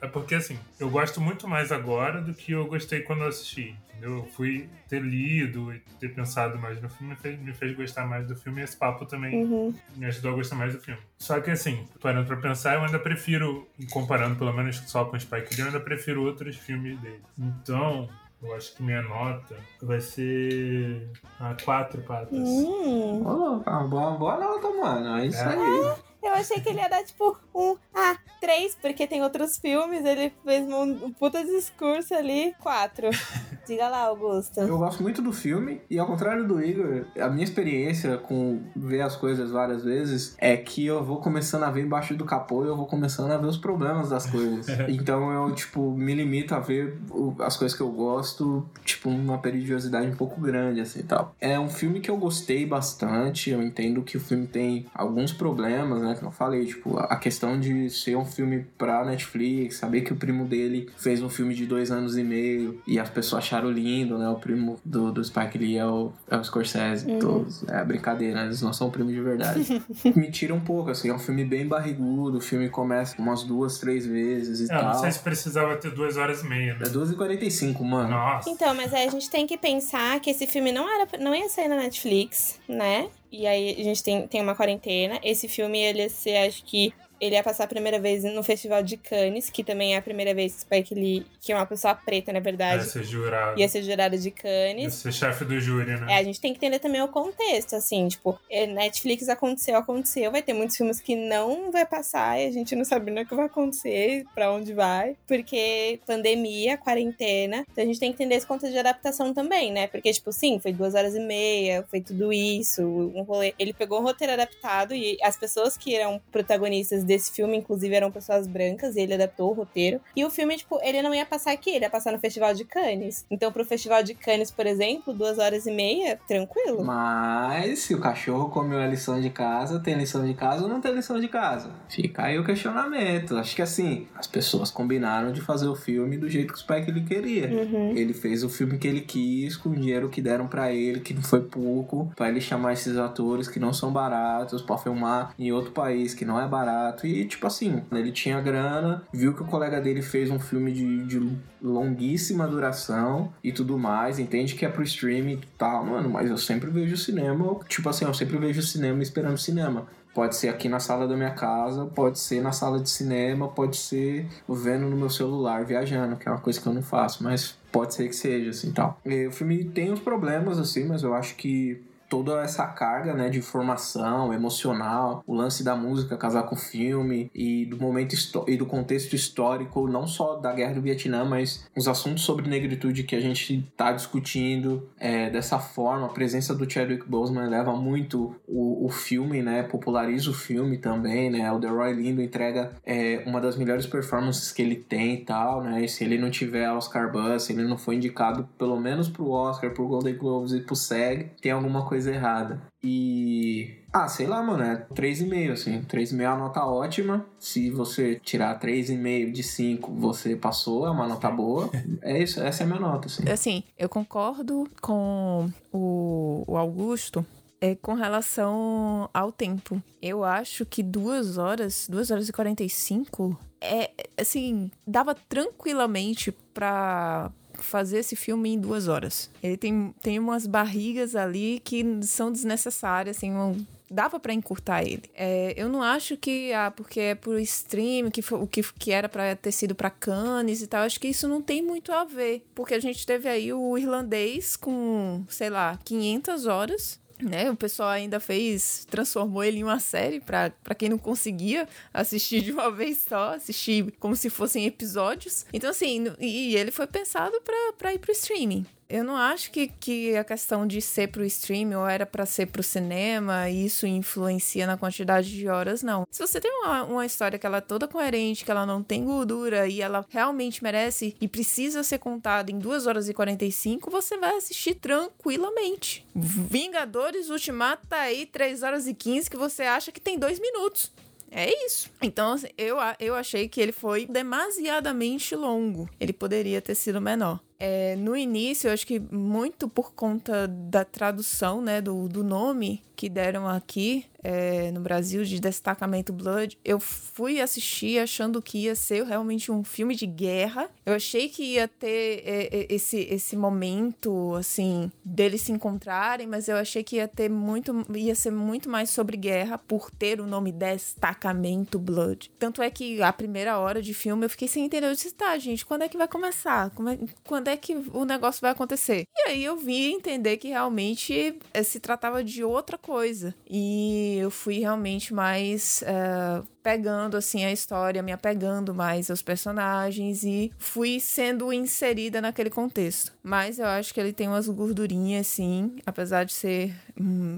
[0.01, 3.75] É porque, assim, eu gosto muito mais agora do que eu gostei quando eu assisti.
[4.01, 8.05] Eu fui ter lido e ter pensado mais no filme, me fez, me fez gostar
[8.05, 9.73] mais do filme e esse papo também Uhum.
[9.95, 10.99] me ajudou a gostar mais do filme.
[11.17, 15.19] Só que, assim, parando pra pensar, eu ainda prefiro, comparando pelo menos só com o
[15.19, 17.21] Spike Lee, eu ainda prefiro outros filmes dele.
[17.37, 18.09] Então.
[18.41, 21.09] Eu acho que minha nota vai ser
[21.41, 22.31] a quatro patas.
[22.39, 25.17] Hum, Ô, uma boa, boa nota, mano.
[25.17, 25.55] É isso É.
[25.57, 25.95] aí.
[26.21, 30.05] Eu achei que ele ia dar tipo um a três, porque tem outros filmes.
[30.05, 32.53] Ele fez um, um puta discurso ali.
[32.59, 33.09] Quatro.
[33.67, 34.59] Diga lá, Augusto.
[34.61, 39.01] Eu gosto muito do filme e ao contrário do Igor, a minha experiência com ver
[39.01, 42.67] as coisas várias vezes é que eu vou começando a ver embaixo do capô e
[42.67, 44.67] eu vou começando a ver os problemas das coisas.
[44.89, 46.97] então eu, tipo, me limito a ver
[47.41, 51.35] as coisas que eu gosto, tipo, uma periodicidade um pouco grande, assim, tal.
[51.39, 56.01] É um filme que eu gostei bastante, eu entendo que o filme tem alguns problemas,
[56.01, 60.13] né, que eu falei, tipo, a questão de ser um filme pra Netflix, saber que
[60.13, 63.69] o primo dele fez um filme de dois anos e meio e as pessoas acharam
[63.71, 64.27] lindo, né?
[64.29, 67.05] O primo do, do Spike Lee é o, é o Scorsese.
[67.19, 67.63] Todos.
[67.67, 68.45] É brincadeira, né?
[68.45, 69.81] eles não são primos de verdade.
[70.15, 71.09] Me tira um pouco, assim.
[71.09, 72.37] É um filme bem barrigudo.
[72.37, 75.01] O filme começa umas duas, três vezes e É, não tal.
[75.01, 76.79] sei se precisava ter duas horas e meia, né?
[76.85, 78.09] É 2h45, mano.
[78.09, 78.49] Nossa.
[78.49, 81.47] Então, mas aí a gente tem que pensar que esse filme não era, não ia
[81.49, 83.07] sair na Netflix, né?
[83.31, 85.19] E aí a gente tem, tem uma quarentena.
[85.23, 86.93] Esse filme, ele ia ser, acho que.
[87.19, 90.33] Ele ia passar a primeira vez no Festival de Cannes, que também é a primeira
[90.33, 93.59] vez que Spike Lee, que é uma pessoa preta, na Ia verdade, ser jurado.
[93.59, 94.93] ia ser jurada de Ia Cannes.
[94.95, 96.13] ser chefe do júri, né?
[96.13, 100.31] É, a gente tem que entender também o contexto, assim, tipo, é, Netflix aconteceu, aconteceu,
[100.31, 103.27] vai ter muitos filmes que não vai passar e a gente não sabe nem o
[103.27, 108.35] que vai acontecer, pra onde vai, porque pandemia, quarentena, então a gente tem que entender
[108.35, 109.87] esse contexto de adaptação também, né?
[109.87, 113.53] Porque, tipo, sim, foi duas horas e meia, foi tudo isso, um rolê.
[113.59, 118.11] Ele pegou um roteiro adaptado e as pessoas que eram protagonistas desse filme, inclusive, eram
[118.11, 119.99] pessoas brancas e ele adaptou o roteiro.
[120.15, 122.63] E o filme, tipo, ele não ia passar aqui, ele ia passar no Festival de
[122.63, 123.25] Cannes.
[123.29, 126.83] Então, pro Festival de Cannes, por exemplo, duas horas e meia, tranquilo.
[126.83, 130.79] Mas se o cachorro comeu a lição de casa, tem lição de casa ou não
[130.79, 131.71] tem lição de casa?
[131.89, 133.35] Fica aí o questionamento.
[133.35, 136.89] Acho que assim, as pessoas combinaram de fazer o filme do jeito que o Spike
[136.89, 137.47] ele queria.
[137.47, 137.97] Uhum.
[137.97, 141.13] Ele fez o filme que ele quis, com o dinheiro que deram pra ele, que
[141.13, 145.51] não foi pouco, pra ele chamar esses atores que não são baratos, pra filmar em
[145.51, 146.98] outro país que não é barato.
[147.07, 151.05] E, tipo assim, ele tinha grana, viu que o colega dele fez um filme de,
[151.05, 156.29] de longuíssima duração e tudo mais, entende que é pro streaming e tal, mano, mas
[156.29, 159.87] eu sempre vejo cinema, tipo assim, eu sempre vejo cinema esperando cinema.
[160.13, 163.77] Pode ser aqui na sala da minha casa, pode ser na sala de cinema, pode
[163.77, 167.55] ser vendo no meu celular, viajando, que é uma coisa que eu não faço, mas
[167.71, 168.99] pode ser que seja, assim, tal.
[169.05, 173.29] E o filme tem uns problemas, assim, mas eu acho que toda essa carga, né,
[173.29, 178.15] de informação emocional, o lance da música casar com o filme e do momento
[178.47, 183.03] e do contexto histórico, não só da guerra do Vietnã, mas os assuntos sobre negritude
[183.03, 188.35] que a gente tá discutindo é, dessa forma, a presença do Chadwick Boseman leva muito
[188.47, 193.39] o, o filme, né, populariza o filme também, né, o Delroy Lindo entrega é, uma
[193.39, 197.11] das melhores performances que ele tem e tal, né, e se ele não tiver Oscar
[197.11, 200.75] Buzz, se ele não foi indicado pelo menos pro Oscar, pro Golden Globes e pro
[200.75, 202.61] SEG, tem alguma coisa errada.
[202.83, 203.77] E.
[203.91, 205.81] Ah, sei lá, mano, é 3,5, assim.
[205.81, 207.25] 3,5 é uma nota ótima.
[207.39, 211.69] Se você tirar 3,5 de 5, você passou, é uma nota boa.
[212.01, 213.29] É isso, essa é a minha nota, assim.
[213.29, 217.25] Assim, eu concordo com o, o Augusto
[217.61, 219.81] é, com relação ao tempo.
[220.01, 227.31] Eu acho que duas horas, duas horas e 45, é, assim, dava tranquilamente pra
[227.63, 229.29] fazer esse filme em duas horas.
[229.41, 235.03] Ele tem, tem umas barrigas ali que são desnecessárias, assim, um- dava para encurtar ele.
[235.15, 239.09] É, eu não acho que, ah, porque é por stream, que o que, que era
[239.09, 242.45] para ter sido para Cannes e tal, acho que isso não tem muito a ver.
[242.53, 247.49] Porque a gente teve aí o irlandês com, sei lá, 500 horas né?
[247.49, 252.51] O pessoal ainda fez, transformou ele em uma série para quem não conseguia assistir de
[252.51, 255.45] uma vez só, assistir como se fossem episódios.
[255.53, 257.39] Então, assim, e ele foi pensado
[257.77, 261.79] para ir pro streaming eu não acho que, que a questão de ser pro stream
[261.79, 266.07] ou era para ser pro cinema, isso influencia na quantidade de horas, não.
[266.09, 269.05] Se você tem uma, uma história que ela é toda coerente, que ela não tem
[269.05, 274.17] gordura e ela realmente merece e precisa ser contada em 2 horas e 45, você
[274.17, 276.05] vai assistir tranquilamente.
[276.15, 280.91] Vingadores Ultimato tá aí 3 horas e 15 que você acha que tem 2 minutos.
[281.31, 281.91] É isso.
[282.01, 285.87] Então, assim, eu, eu achei que ele foi demasiadamente longo.
[285.99, 287.39] Ele poderia ter sido menor.
[287.59, 292.81] É, no início, eu acho que muito por conta da tradução, né, do, do nome
[292.95, 298.75] que deram aqui, é, no Brasil de Destacamento Blood, eu fui assistir achando que ia
[298.75, 300.69] ser realmente um filme de guerra.
[300.85, 306.49] Eu achei que ia ter é, é, esse, esse momento, assim, deles se encontrarem, mas
[306.49, 310.27] eu achei que ia ter muito, ia ser muito mais sobre guerra por ter o
[310.27, 312.31] nome Destacamento Blood.
[312.37, 314.87] Tanto é que a primeira hora de filme eu fiquei sem entender.
[314.87, 316.67] Eu disse, tá, gente, quando é que vai começar?
[316.67, 319.03] É, quando é que o negócio vai acontecer?
[319.17, 323.33] E aí eu vim entender que realmente é, se tratava de outra coisa.
[323.49, 330.23] E eu fui realmente mais uh, pegando assim a história, me apegando mais aos personagens
[330.23, 333.13] e fui sendo inserida naquele contexto.
[333.23, 336.73] Mas eu acho que ele tem umas gordurinhas assim, apesar de ser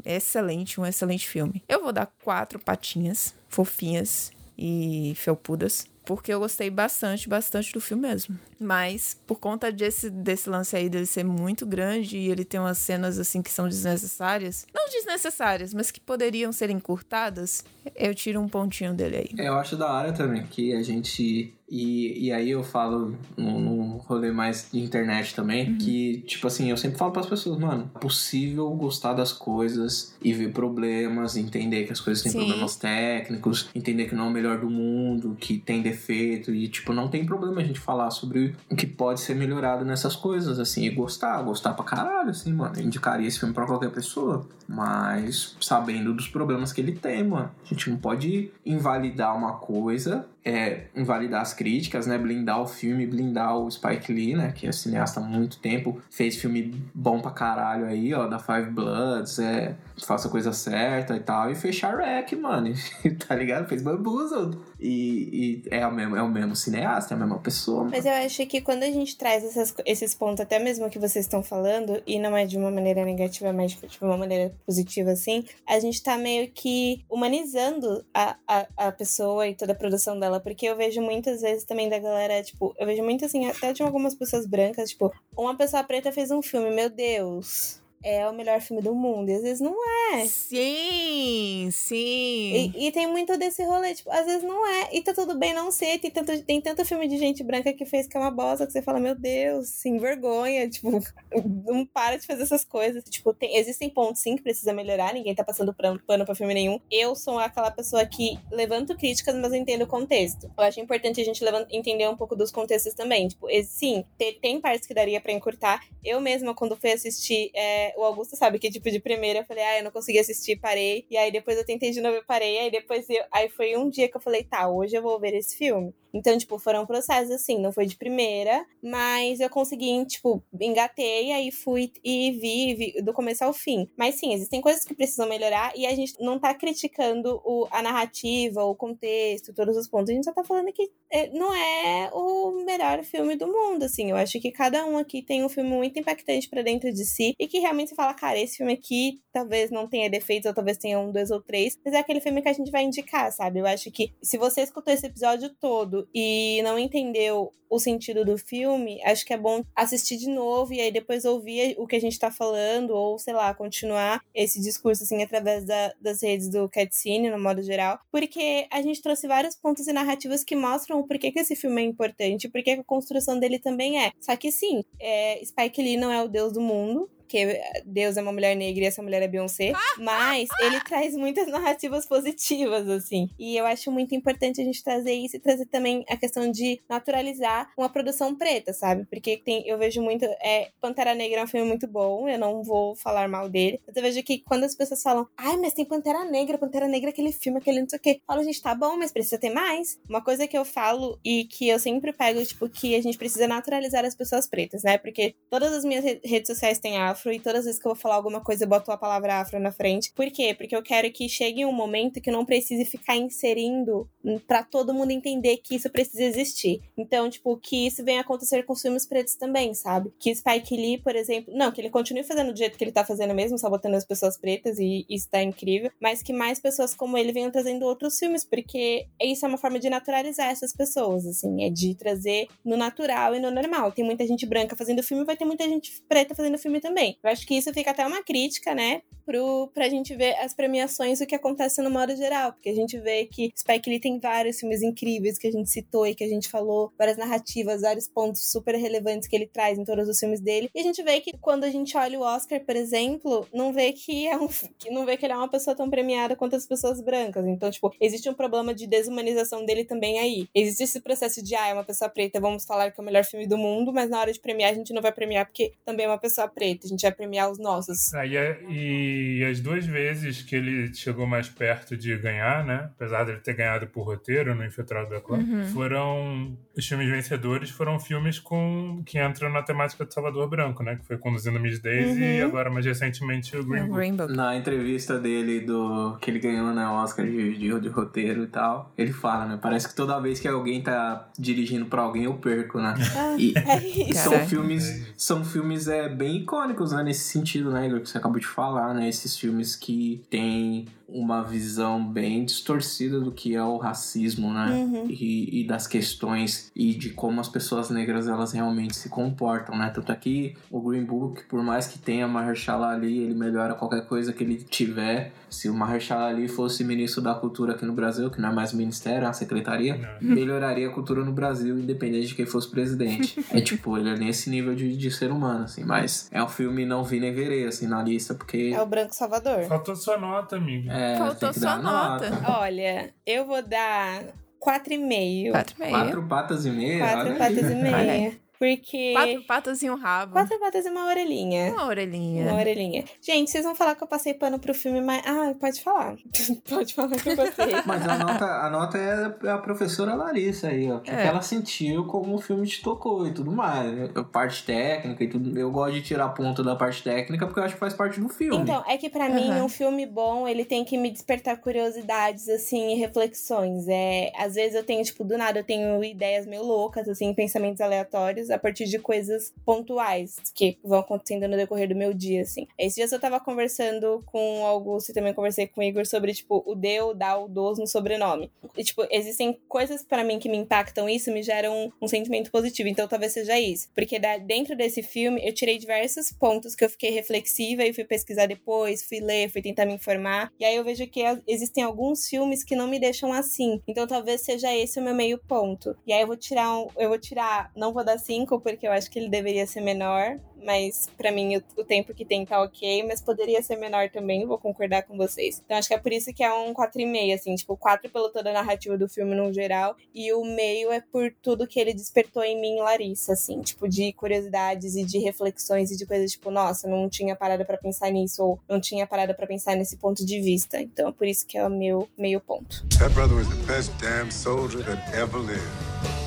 [0.06, 1.64] excelente, um excelente filme.
[1.68, 8.08] Eu vou dar quatro patinhas fofinhas e felpudas porque eu gostei bastante, bastante do filme
[8.08, 8.38] mesmo.
[8.62, 12.78] Mas, por conta desse, desse lance aí dele ser muito grande e ele tem umas
[12.78, 14.68] cenas, assim, que são desnecessárias.
[14.72, 17.66] Não desnecessárias, mas que poderiam ser encurtadas,
[17.96, 19.30] eu tiro um pontinho dele aí.
[19.44, 23.96] É, eu acho da hora também que a gente e, e aí eu falo num,
[24.00, 25.78] rolê mais de internet também, uhum.
[25.78, 30.14] que, tipo assim, eu sempre falo para as pessoas, mano, é possível gostar das coisas
[30.22, 32.40] e ver problemas, entender que as coisas têm Sim.
[32.40, 36.92] problemas técnicos, entender que não é o melhor do mundo, que tem defeito, e, tipo,
[36.92, 40.86] não tem problema a gente falar sobre o que pode ser melhorado nessas coisas, assim,
[40.86, 42.76] e gostar, gostar pra caralho, assim, mano.
[42.78, 47.52] Eu indicaria esse filme pra qualquer pessoa, mas sabendo dos problemas que ele tem, mano.
[47.64, 52.18] A gente não pode invalidar uma coisa é, invalidar as críticas, né?
[52.18, 54.52] Blindar o filme, blindar o Spike Lee, né?
[54.52, 58.72] Que é cineasta há muito tempo, fez filme bom pra caralho aí, ó, da Five
[58.72, 62.74] Bloods, é, faça a coisa certa e tal, e fechar Rec, mano,
[63.28, 63.68] tá ligado?
[63.68, 64.58] Fez Bamboozled.
[64.82, 67.84] E, e, é, o mesmo, é o mesmo cineasta, é a mesma pessoa.
[67.84, 71.26] Mas eu acho que quando a gente traz essas, esses pontos, até mesmo que vocês
[71.26, 75.46] estão falando, e não é de uma maneira negativa, mas de uma maneira positiva, assim,
[75.68, 80.40] a gente tá meio que humanizando a, a, a pessoa e toda a produção dela,
[80.40, 83.84] porque eu vejo muitas vezes também da galera, tipo, eu vejo muito assim, até de
[83.84, 88.60] algumas pessoas brancas, tipo, uma pessoa preta fez um filme, meu Deus é o melhor
[88.62, 89.30] filme do mundo.
[89.30, 89.76] E às vezes não
[90.14, 90.26] é.
[90.26, 92.74] Sim, sim.
[92.76, 94.90] E, e, tem muito desse rolê, tipo, às vezes não é.
[94.94, 96.00] E tá tudo bem não ser.
[96.00, 98.72] Tem tanto, tem tanto filme de gente branca que fez que é uma bosta que
[98.72, 100.70] você fala, meu Deus, sem vergonha.
[100.70, 100.92] Tipo,
[101.66, 103.04] não para de fazer essas coisas.
[103.04, 105.14] Tipo, tem, existem pontos sim que precisa melhorar.
[105.14, 106.80] Ninguém tá passando pano, pano pra filme nenhum.
[106.90, 110.52] Eu sou aquela pessoa que levanto críticas, mas eu entendo o contexto.
[110.58, 113.28] Eu acho importante a gente levant, entender um pouco dos contextos também.
[113.28, 115.82] Tipo, sim, tem, tem partes que daria para encurtar.
[116.04, 117.52] Eu mesma, quando fui assistir.
[117.54, 120.58] É, o Augusto sabe que, tipo, de primeira eu falei, ah, eu não consegui assistir,
[120.60, 121.06] parei.
[121.10, 122.60] E aí depois eu tentei de novo e parei.
[122.60, 123.24] Aí depois eu.
[123.32, 125.94] Aí foi um dia que eu falei, tá, hoje eu vou ver esse filme.
[126.14, 131.52] Então, tipo, foram processos assim, não foi de primeira, mas eu consegui, tipo, engatei, aí
[131.52, 133.90] fui e vi, vi, do começo ao fim.
[133.98, 137.82] Mas sim, existem coisas que precisam melhorar e a gente não tá criticando o, a
[137.82, 140.10] narrativa, o contexto, todos os pontos.
[140.10, 144.10] A gente só tá falando que é, não é o melhor filme do mundo, assim.
[144.12, 147.34] Eu acho que cada um aqui tem um filme muito impactante para dentro de si
[147.40, 150.78] e que realmente você fala, cara, esse filme aqui talvez não tenha defeitos ou talvez
[150.78, 153.60] tenha um, dois ou três, mas é aquele filme que a gente vai indicar, sabe?
[153.60, 158.38] Eu acho que se você escutou esse episódio todo e não entendeu o sentido do
[158.38, 162.02] filme, acho que é bom assistir de novo e aí depois ouvir o que a
[162.02, 166.68] gente tá falando, ou sei lá, continuar esse discurso assim através da, das redes do
[166.68, 171.08] Catcine, no modo geral, porque a gente trouxe vários pontos e narrativas que mostram o
[171.08, 174.12] porquê que esse filme é importante, porque a construção dele também é.
[174.20, 178.22] Só que sim, é, Spike Lee não é o deus do mundo, porque Deus é
[178.22, 183.30] uma mulher negra e essa mulher é Beyoncé, mas ele traz muitas narrativas positivas, assim.
[183.40, 186.82] E eu acho muito importante a gente trazer isso e trazer também a questão de
[186.90, 189.06] naturalizar uma produção preta, sabe?
[189.06, 190.26] Porque tem, eu vejo muito.
[190.42, 193.80] É, Pantera Negra é um filme muito bom, eu não vou falar mal dele.
[193.88, 197.12] Mas eu vejo que quando as pessoas falam, ai, mas tem Pantera Negra, Pantera Negra,
[197.12, 198.10] é aquele filme, aquele não sei o quê.
[198.20, 199.98] Eu falo, gente, tá bom, mas precisa ter mais.
[200.10, 203.48] Uma coisa que eu falo e que eu sempre pego, tipo, que a gente precisa
[203.48, 204.98] naturalizar as pessoas pretas, né?
[204.98, 208.02] Porque todas as minhas redes sociais têm afro e todas as vezes que eu vou
[208.02, 210.14] falar alguma coisa eu boto a palavra afro na frente.
[210.14, 210.54] Por quê?
[210.54, 214.10] Porque eu quero que chegue um momento que eu não precise ficar inserindo
[214.48, 216.80] para todo mundo entender que isso precisa existir.
[216.98, 220.14] Então, tipo, que isso venha acontecer com os filmes pretos também, sabe?
[220.20, 223.04] Que Spike Lee, por exemplo, não, que ele continue fazendo do jeito que ele tá
[223.04, 226.94] fazendo mesmo, só botando as pessoas pretas e isso tá incrível, mas que mais pessoas
[226.94, 231.26] como ele venham trazendo outros filmes, porque isso é uma forma de naturalizar essas pessoas,
[231.26, 233.92] assim, é de trazer no natural e no normal.
[233.92, 237.11] Tem muita gente branca fazendo filme, vai ter muita gente preta fazendo filme também.
[237.24, 241.22] Eu acho que isso fica até uma crítica, né, pro, pra gente ver as premiações,
[241.22, 244.60] o que acontece no modo geral, porque a gente vê que Spike Lee tem vários
[244.60, 248.52] filmes incríveis que a gente citou e que a gente falou, várias narrativas, vários pontos
[248.52, 250.70] super relevantes que ele traz em todos os filmes dele.
[250.76, 253.94] E a gente vê que quando a gente olha o Oscar, por exemplo, não vê
[253.94, 254.50] que é um
[254.92, 257.46] não vê que ele é uma pessoa tão premiada quanto as pessoas brancas.
[257.46, 260.48] Então, tipo, existe um problema de desumanização dele também aí.
[260.54, 263.24] Existe esse processo de, ah, é uma pessoa preta, vamos falar que é o melhor
[263.24, 266.06] filme do mundo, mas na hora de premiar a gente não vai premiar porque também
[266.06, 268.14] é uma pessoa preta, a gente vai premiar os nossos.
[268.14, 268.36] Ah, e,
[268.70, 272.90] e as duas vezes que ele chegou mais perto de ganhar, né?
[272.96, 275.66] Apesar de ele ter ganhado por roteiro no Infiltrado da Clã, uhum.
[275.68, 276.58] foram.
[276.76, 280.96] Os filmes vencedores foram filmes com que entram na temática do Salvador Branco, né?
[280.96, 282.28] Que foi conduzindo Miss Daisy uhum.
[282.28, 284.34] e agora, mais recentemente, o Green, Green Book.
[284.34, 288.92] Na entrevista dele, do que ele ganhou na Oscar de, de, de, roteiro e tal,
[288.98, 289.60] ele fala, né?
[289.62, 292.94] Parece que toda vez que alguém tá dirigindo pra alguém, eu perco, né?
[293.16, 297.04] Ah, e, é e são filmes, são filmes é, bem icônicos, né?
[297.04, 299.08] Nesse sentido, né, Igor, que você acabou de falar, né?
[299.08, 304.72] Esses filmes que tem uma visão bem distorcida do que é o racismo, né?
[304.72, 305.06] Uhum.
[305.10, 309.92] E, e, das questões e de como as pessoas negras elas realmente se comportam, né?
[309.94, 314.32] Tanto aqui o Green Book, por mais que tenha Mahershala Ali, ele melhora qualquer coisa
[314.32, 315.34] que ele tiver.
[315.50, 318.72] Se o Mahershala Ali fosse ministro da cultura aqui no Brasil, que não é mais
[318.72, 320.36] ministério, é a secretaria, não.
[320.36, 323.44] melhoraria a cultura no Brasil, independente de quem fosse presidente.
[323.52, 325.84] é tipo, ele é nesse nível de, de ser humano, assim.
[325.84, 328.72] Mas é um filme não vi nem verei, assim, na lista, porque...
[328.76, 329.64] É o Branco Salvador.
[329.66, 330.90] Faltou sua nota, amigo.
[330.90, 332.30] É, Faltou sua nota.
[332.30, 332.60] nota.
[332.60, 334.24] Olha, eu vou dar
[334.60, 335.52] 4,5.
[335.52, 335.90] 4,5.
[335.90, 337.00] Quatro patas e meia?
[337.00, 338.34] Quatro patas e meia.
[338.62, 339.14] Porque.
[339.14, 340.34] Quatro patas e um rabo.
[340.34, 341.72] Quatro patas e uma orelhinha.
[341.72, 342.44] Uma orelhinha.
[342.44, 343.04] Uma orelhinha.
[343.20, 345.24] Gente, vocês vão falar que eu passei pano pro filme, mas.
[345.26, 346.16] Ah, pode falar.
[346.70, 347.74] pode falar que eu passei.
[347.88, 350.98] mas a nota, a nota é a professora Larissa aí, ó.
[350.98, 351.24] O que, é.
[351.24, 353.92] que ela sentiu como o filme te tocou e tudo mais.
[353.92, 354.10] Né?
[354.32, 355.58] Parte técnica e tudo.
[355.58, 358.30] Eu gosto de tirar ponto da parte técnica porque eu acho que faz parte do
[358.30, 358.58] filme.
[358.58, 359.34] Então, é que para uhum.
[359.34, 363.88] mim, um filme bom, ele tem que me despertar curiosidades, assim, e reflexões.
[363.88, 367.82] É, às vezes eu tenho, tipo, do nada, eu tenho ideias meio loucas, assim, pensamentos
[367.82, 372.68] aleatórios a partir de coisas pontuais que vão acontecendo no decorrer do meu dia, assim.
[372.78, 376.34] Esses dias eu tava conversando com o Augusto e também conversei com o Igor sobre,
[376.34, 378.52] tipo, o deu, dá, o dos no sobrenome.
[378.78, 382.90] E, tipo, existem coisas para mim que me impactam isso, me geram um, sentimento positivo.
[382.90, 383.90] Então talvez seja isso.
[383.94, 388.46] Porque dentro desse filme eu tirei diversos pontos que eu fiquei reflexiva e fui pesquisar
[388.46, 390.52] depois, fui ler, fui tentar me informar.
[390.60, 393.82] E aí eu vejo que existem alguns filmes que não me deixam assim.
[393.88, 395.96] Então talvez seja esse o meu meio ponto.
[396.06, 398.92] E aí eu vou tirar um, eu vou tirar, não vou dar cinco porque eu
[398.92, 402.62] acho que ele deveria ser menor, mas para mim o, o, tempo que tem tá
[402.62, 405.62] ok, mas poderia ser menor também, vou concordar com vocês.
[405.64, 408.50] Então acho que é por isso que é um 4,5, assim, tipo, 4 pela toda
[408.50, 412.44] a narrativa do filme no geral, e o meio é por tudo que ele despertou
[412.44, 416.88] em mim, Larissa, assim, tipo, de curiosidades e de reflexões e de coisas tipo, nossa,
[416.88, 420.40] não tinha parada para pensar nisso, ou não tinha parada para pensar nesse ponto de
[420.42, 420.80] vista.
[420.82, 422.86] Então é por isso que é o meu meio ponto.
[422.98, 426.21] That brother was the best damn soldier that ever lived.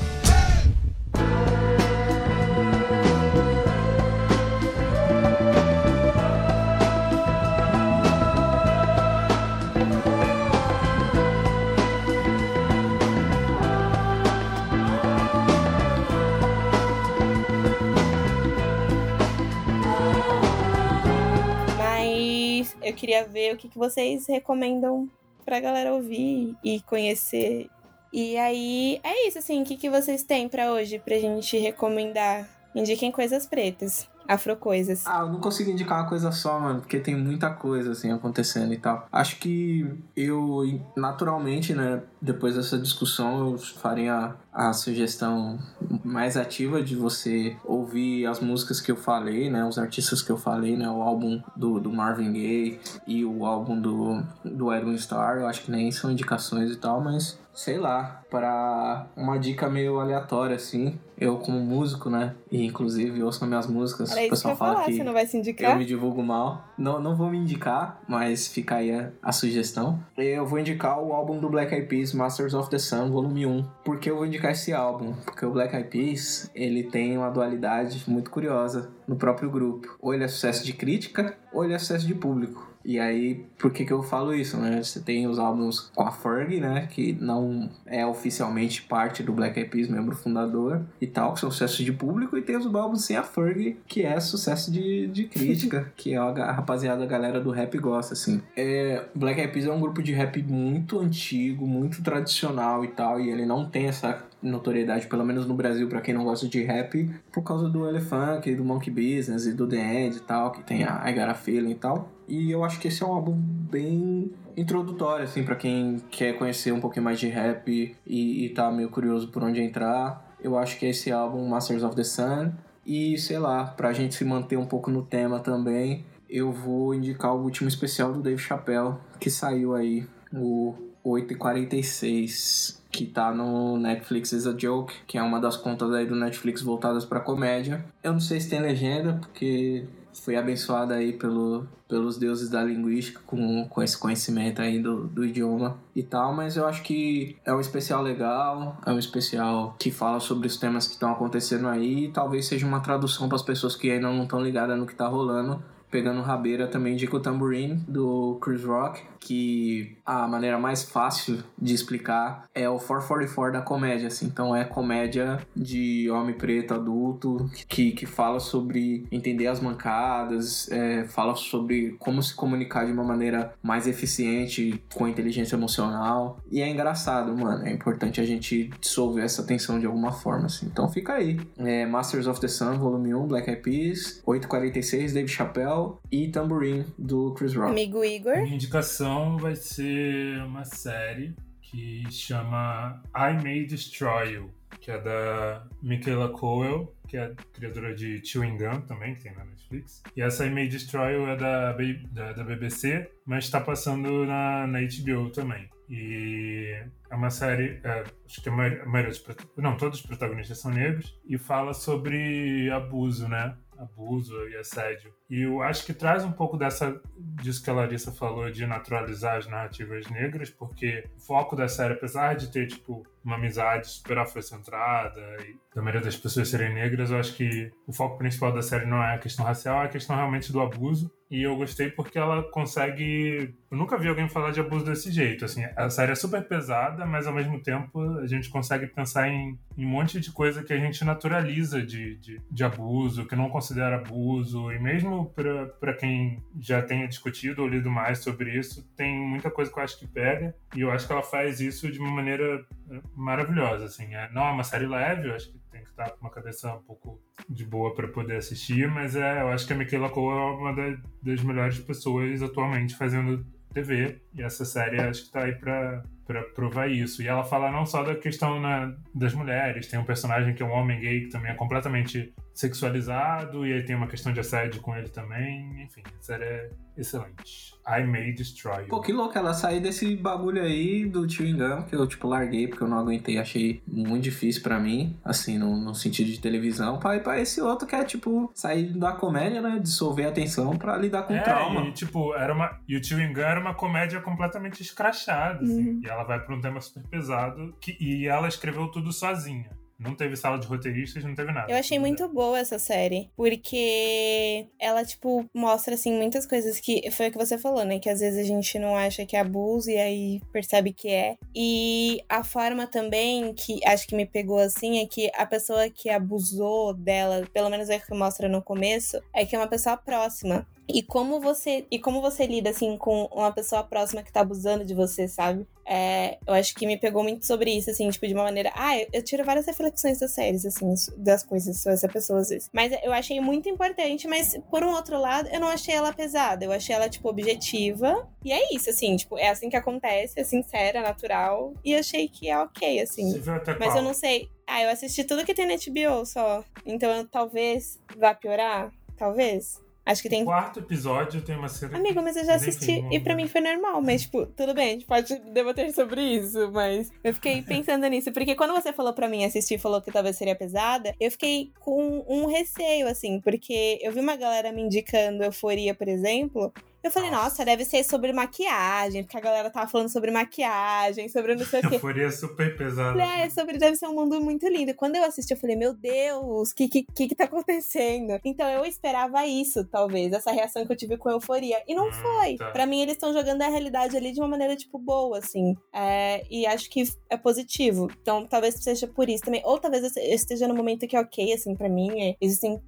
[22.85, 25.09] Eu queria ver o que, que vocês recomendam
[25.45, 27.69] pra galera ouvir e conhecer.
[28.13, 32.49] E aí, é isso, assim, o que, que vocês têm para hoje pra gente recomendar?
[32.75, 34.09] Indiquem coisas pretas.
[34.29, 35.07] Afrocoisas.
[35.07, 38.73] Ah, eu não consigo indicar uma coisa só, mano, porque tem muita coisa, assim, acontecendo
[38.73, 39.07] e tal.
[39.13, 39.87] Acho que
[40.17, 45.59] eu, naturalmente, né, depois dessa discussão, eu faria a sugestão
[46.05, 50.37] mais ativa de você ouvir as músicas que eu falei, né, os artistas que eu
[50.37, 55.39] falei, né, o álbum do, do Marvin Gaye e o álbum do, do Edwin Starr,
[55.41, 60.01] eu acho que nem são indicações e tal, mas sei lá, para uma dica meio
[60.01, 60.99] aleatória, assim.
[61.17, 62.35] Eu, como músico, né?
[62.51, 64.11] E inclusive ouço minhas músicas.
[64.11, 65.71] Era o pessoal fala falar que você não vai se indicar?
[65.71, 66.65] eu me divulgo mal.
[66.77, 70.03] Não, não vou me indicar, mas fica aí a, a, sugestão.
[70.19, 73.63] Eu vou indicar o álbum do Black Eyed Peas, Masters of the Sun, volume 1.
[73.85, 75.15] Por que eu vou indicar esse álbum?
[75.25, 79.97] Porque o Black Eyed Peas, ele tem uma dualidade muito curiosa no próprio grupo.
[80.01, 82.74] Ou ele é sucesso de crítica, ou ele é sucesso de público.
[82.85, 84.83] E aí, por que que eu falo isso, né?
[84.83, 86.87] Você tem os álbuns com a Fergie, né?
[86.91, 91.51] Que não é oficialmente parte do Black Eyed Peas, membro fundador e tal, que são
[91.51, 92.37] sucesso de público.
[92.37, 96.17] E tem os álbuns sem a Fergie, que é sucesso de, de crítica, que é
[96.19, 98.43] a rapaziada, a galera do rap gosta, assim.
[98.57, 103.21] É, Black Eyed Peas é um grupo de rap muito antigo, muito tradicional e tal,
[103.21, 106.63] e ele não tem essa notoriedade, pelo menos no Brasil, para quem não gosta de
[106.63, 110.63] rap, por causa do Elephant, do Monkey Business e do The End e tal, que
[110.63, 112.13] tem a I Got a Feeling e tal.
[112.29, 116.73] E eu acho que esse é um álbum bem introdutório, assim, para quem quer conhecer
[116.73, 120.35] um pouquinho mais de rap e, e tá meio curioso por onde entrar.
[120.43, 122.53] Eu acho que é esse álbum, Masters of the Sun.
[122.87, 127.35] E, sei lá, pra gente se manter um pouco no tema também, eu vou indicar
[127.35, 130.75] o último especial do Dave Chappelle, que saiu aí, o
[131.05, 136.15] 8h46 que tá no Netflix is a Joke, que é uma das contas aí do
[136.15, 137.85] Netflix voltadas para comédia.
[138.03, 139.85] Eu não sei se tem legenda, porque
[140.23, 145.25] foi abençoada aí pelo, pelos deuses da linguística com, com esse conhecimento aí do, do
[145.25, 149.91] idioma e tal, mas eu acho que é um especial legal, é um especial que
[149.91, 153.43] fala sobre os temas que estão acontecendo aí e talvez seja uma tradução para as
[153.43, 155.63] pessoas que ainda não estão ligadas no que tá rolando
[155.95, 162.49] pegando rabeira também o Tambourine do Chris Rock, que a maneira mais fácil de explicar
[162.53, 164.27] é o 444 da comédia, assim.
[164.27, 171.05] Então é comédia de homem preto adulto que, que fala sobre entender as mancadas, é,
[171.05, 176.41] fala sobre como se comunicar de uma maneira mais eficiente com inteligência emocional.
[176.51, 177.65] E é engraçado, mano.
[177.65, 180.67] É importante a gente dissolver essa tensão de alguma forma, assim.
[180.67, 181.39] Então fica aí.
[181.57, 186.87] É Masters of the Sun, volume 1, Black Eyed Peas, 846, Dave Chappelle e Tambourine,
[186.99, 187.71] do Chris Rock.
[187.71, 188.37] Amigo Igor.
[188.37, 194.51] Minha indicação vai ser uma série que chama I May Destroy You,
[194.81, 199.45] que é da Michaela Coel, que é criadora de Chewing Gum também, que tem na
[199.45, 200.03] Netflix.
[200.17, 201.73] E essa I May Destroy You é da,
[202.13, 205.69] da, da BBC, mas está passando na, na HBO também.
[205.89, 206.81] E
[207.11, 209.25] é uma série, é, acho que a maioria, a maioria dos,
[209.57, 213.57] não, todos os protagonistas são negros, e fala sobre abuso, né?
[213.79, 215.13] abuso e assédio.
[215.29, 219.37] E eu acho que traz um pouco dessa disso que a Larissa falou de naturalizar
[219.37, 224.19] as narrativas negras, porque o foco da série, apesar de ter tipo uma amizade super
[224.19, 228.63] afrocentrada e da maioria das pessoas serem negras, eu acho que o foco principal da
[228.63, 231.11] série não é a questão racial, é a questão realmente do abuso.
[231.31, 233.55] E eu gostei porque ela consegue.
[233.71, 235.45] Eu nunca vi alguém falar de abuso desse jeito.
[235.45, 239.59] Assim, a série é super pesada, mas ao mesmo tempo a gente consegue pensar em,
[239.77, 243.49] em um monte de coisa que a gente naturaliza de, de, de abuso, que não
[243.49, 244.71] considera abuso.
[244.71, 249.71] E mesmo para quem já tenha discutido ou lido mais sobre isso, tem muita coisa
[249.71, 250.55] que eu acho que pega.
[250.75, 253.85] E eu acho que ela faz isso de uma maneira é, maravilhosa.
[253.85, 254.15] Assim.
[254.15, 256.73] É, não é uma série leve, eu acho que tem que estar com uma cabeça
[256.75, 260.39] um pouco de boa para poder assistir, mas é, eu acho que a Michaela Cole
[260.39, 265.55] é uma das melhores pessoas atualmente fazendo TV, e essa série acho que está aí
[265.57, 267.23] para para provar isso.
[267.23, 270.67] E ela fala não só da questão né, das mulheres, tem um personagem que é
[270.67, 274.81] um homem gay que também é completamente sexualizado, e aí tem uma questão de assédio
[274.81, 275.83] com ele também.
[275.83, 277.75] Enfim, a série é excelente.
[277.87, 278.89] I May Destroy You.
[278.89, 282.69] Pô, que louco, ela sair desse bagulho aí do Chewing Gum, que eu, tipo, larguei
[282.69, 286.99] porque eu não aguentei, achei muito difícil para mim, assim, no, no, sentido de televisão,
[286.99, 290.79] pra ir pra esse outro que é, tipo, sair da comédia, né, dissolver a atenção
[290.79, 291.83] pra lidar com é, trauma.
[291.83, 292.79] E, tipo, era uma...
[292.89, 295.91] E o Chewing Gum era uma comédia completamente escrachada, assim.
[295.91, 296.01] Uhum.
[296.03, 297.97] E ela vai pra um tema super pesado, que...
[298.01, 299.71] e ela escreveu tudo sozinha.
[299.99, 301.71] Não teve sala de roteiristas, não teve nada.
[301.71, 307.11] Eu achei muito boa essa série, porque ela, tipo, mostra, assim, muitas coisas que.
[307.13, 307.99] Foi o que você falou, né?
[307.99, 311.37] Que às vezes a gente não acha que é abuso e aí percebe que é.
[311.55, 316.11] E a forma também que acho que me pegou assim é que a pessoa que
[316.11, 319.97] abusou dela, pelo menos é o que mostra no começo, é que é uma pessoa
[319.97, 320.67] próxima.
[320.89, 324.85] E como você e como você lida assim com uma pessoa próxima que tá abusando
[324.85, 325.67] de você, sabe?
[325.87, 328.73] É, eu acho que me pegou muito sobre isso, assim, tipo, de uma maneira.
[328.75, 332.49] Ah, eu, eu tiro várias reflexões das séries, assim, das coisas sobre essa pessoa às
[332.49, 332.71] vezes.
[332.73, 336.65] Mas eu achei muito importante, mas por um outro lado, eu não achei ela pesada.
[336.65, 338.27] Eu achei ela, tipo, objetiva.
[338.43, 341.75] E é isso, assim, tipo, é assim que acontece, é sincera, natural.
[341.85, 343.33] E achei que é ok, assim.
[343.33, 343.99] Você viu até Mas qual?
[343.99, 344.49] eu não sei.
[344.67, 346.65] Ah, eu assisti tudo que tem na HBO só.
[346.87, 348.91] Então eu, talvez vá piorar.
[349.19, 349.84] Talvez.
[350.07, 350.43] Acho que tem.
[350.43, 351.97] O quarto episódio tem uma cena.
[351.97, 353.43] Amigo, mas eu já Mas enfim, assisti e pra ver.
[353.43, 357.33] mim foi normal, mas tipo, tudo bem, a gente pode debater sobre isso, mas eu
[357.33, 360.55] fiquei pensando nisso, porque quando você falou pra mim assistir e falou que talvez seria
[360.55, 365.95] pesada, eu fiquei com um receio, assim, porque eu vi uma galera me indicando euforia,
[365.95, 366.73] por exemplo.
[367.05, 371.55] Eu falei, nossa, deve ser sobre maquiagem, porque a galera tava falando sobre maquiagem, sobre
[371.55, 371.97] não sei o quê.
[371.97, 373.23] Euforia super pesada.
[373.23, 374.95] É sobre deve ser um mundo muito lindo.
[374.95, 378.41] Quando eu assisti, eu falei, meu Deus, o que, que, que tá acontecendo?
[378.45, 381.83] Então eu esperava isso, talvez, essa reação que eu tive com euforia.
[381.87, 382.57] E não Hum, foi.
[382.57, 382.71] tá.
[382.71, 385.77] Pra mim, eles estão jogando a realidade ali de uma maneira, tipo, boa, assim.
[385.93, 388.09] É, e acho que é positivo.
[388.23, 389.61] Então, talvez seja por isso também.
[389.65, 392.11] Ou talvez eu esteja no momento que é ok, assim, pra mim.
[392.31, 392.81] é, existem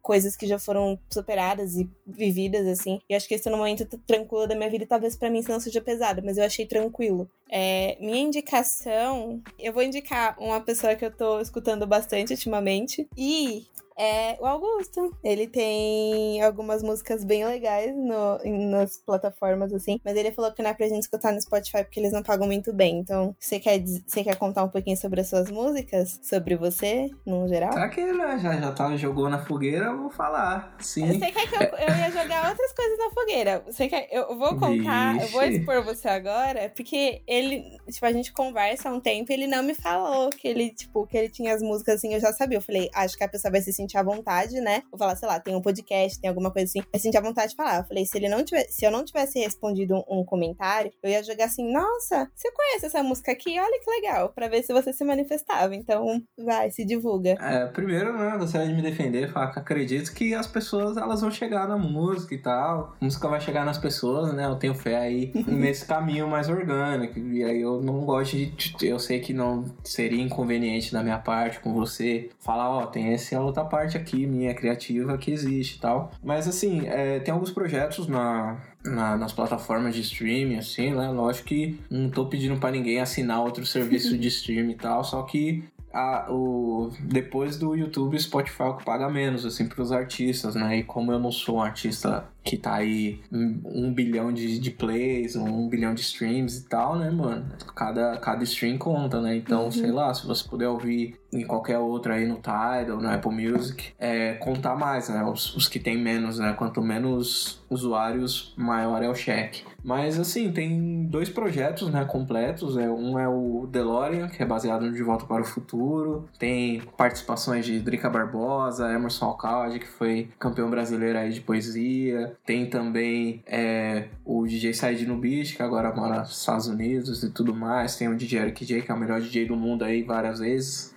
[0.00, 3.00] coisas que já foram superadas e vividas, assim.
[3.08, 4.86] E acho que esse é no momento tranquilo da minha vida.
[4.86, 7.28] Talvez pra mim isso não seja pesado, mas eu achei tranquilo.
[7.50, 13.08] É, minha indicação, eu vou indicar uma pessoa que eu tô escutando bastante ultimamente.
[13.16, 13.66] E
[13.98, 15.16] é o Augusto.
[15.22, 18.38] Ele tem algumas músicas bem legais no,
[18.70, 20.00] nas plataformas, assim.
[20.04, 22.46] Mas ele falou que não é pra gente escutar no Spotify porque eles não pagam
[22.46, 22.98] muito bem.
[22.98, 26.20] Então, você quer, você quer contar um pouquinho sobre as suas músicas?
[26.22, 27.70] Sobre você, no geral?
[27.70, 30.76] Tá que né, já, já tá, jogou na fogueira, eu vou falar.
[30.80, 31.06] Sim.
[31.06, 33.62] Você quer que eu, eu ia jogar outras coisas na fogueira?
[33.66, 35.58] Você quer, eu vou contar, eu vou Vixe.
[35.58, 39.62] expor você agora, porque ele, tipo, a gente conversa há um tempo e ele não
[39.62, 42.58] me falou que ele, tipo, que ele tinha as músicas assim, eu já sabia.
[42.58, 44.82] Eu falei, acho que a pessoa vai se sentir à vontade, né?
[44.90, 47.20] Vou falar, sei lá, tem um podcast, tem alguma coisa assim, vai se sentir à
[47.20, 47.78] vontade de falar.
[47.78, 51.10] Eu falei, se ele não tivesse, se eu não tivesse respondido um, um comentário, eu
[51.10, 53.58] ia jogar assim, nossa, você conhece essa música aqui?
[53.58, 55.74] Olha que legal, pra ver se você se manifestava.
[55.74, 57.36] Então, vai, se divulga.
[57.40, 61.20] É, primeiro, né, eu gostaria de me defender, falar que acredito que as pessoas elas
[61.20, 62.94] vão chegar na música e tal.
[63.00, 64.46] A música vai chegar nas pessoas, né?
[64.46, 67.18] Eu tenho fé aí nesse caminho mais orgânico.
[67.18, 68.74] E aí eu não gosto de.
[68.82, 73.40] Eu sei que não seria inconveniente da minha parte com você falar, ó, tem essa
[73.40, 76.10] outra parte aqui, minha criativa, que existe e tal.
[76.22, 81.08] Mas assim, é, tem alguns projetos na, na- nas plataformas de streaming, assim, né?
[81.08, 85.22] Lógico que não tô pedindo pra ninguém assinar outro serviço de streaming e tal, só
[85.22, 90.54] que a- o, depois do YouTube, Spotify é o que paga menos, assim, pros artistas,
[90.54, 90.78] né?
[90.78, 94.70] E como eu não sou um artista que tá aí um, um bilhão de, de
[94.70, 97.46] plays, um bilhão de streams e tal, né, mano?
[97.74, 99.34] Cada, cada stream conta, né?
[99.34, 103.32] Então, sei lá, se você puder ouvir em qualquer outra aí no Tidal, no Apple
[103.32, 105.24] Music, é, contar mais, né?
[105.24, 106.52] Os, os que tem menos, né?
[106.52, 109.64] Quanto menos usuários, maior é o cheque.
[109.82, 112.78] Mas assim, tem dois projetos, né, completos.
[112.78, 116.26] É, um é o DeLorean, que é baseado no De Volta para o Futuro.
[116.38, 122.33] Tem participações de Drica Barbosa, Emerson Alcalde, que foi campeão brasileiro aí de poesia.
[122.44, 127.30] Tem também é, o DJ Said no Beach, que agora mora nos Estados Unidos e
[127.30, 127.96] tudo mais.
[127.96, 130.94] Tem o DJ Eric J, que é o melhor DJ do mundo aí várias vezes.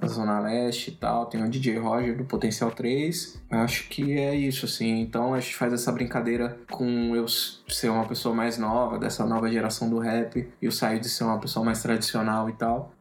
[0.00, 1.26] Na Zona Leste e tal.
[1.26, 3.40] Tem o DJ Roger do Potencial 3.
[3.50, 5.00] Eu acho que é isso, assim.
[5.00, 9.50] Então a gente faz essa brincadeira com eu ser uma pessoa mais nova, dessa nova
[9.50, 12.92] geração do rap, e o Said ser uma pessoa mais tradicional e tal.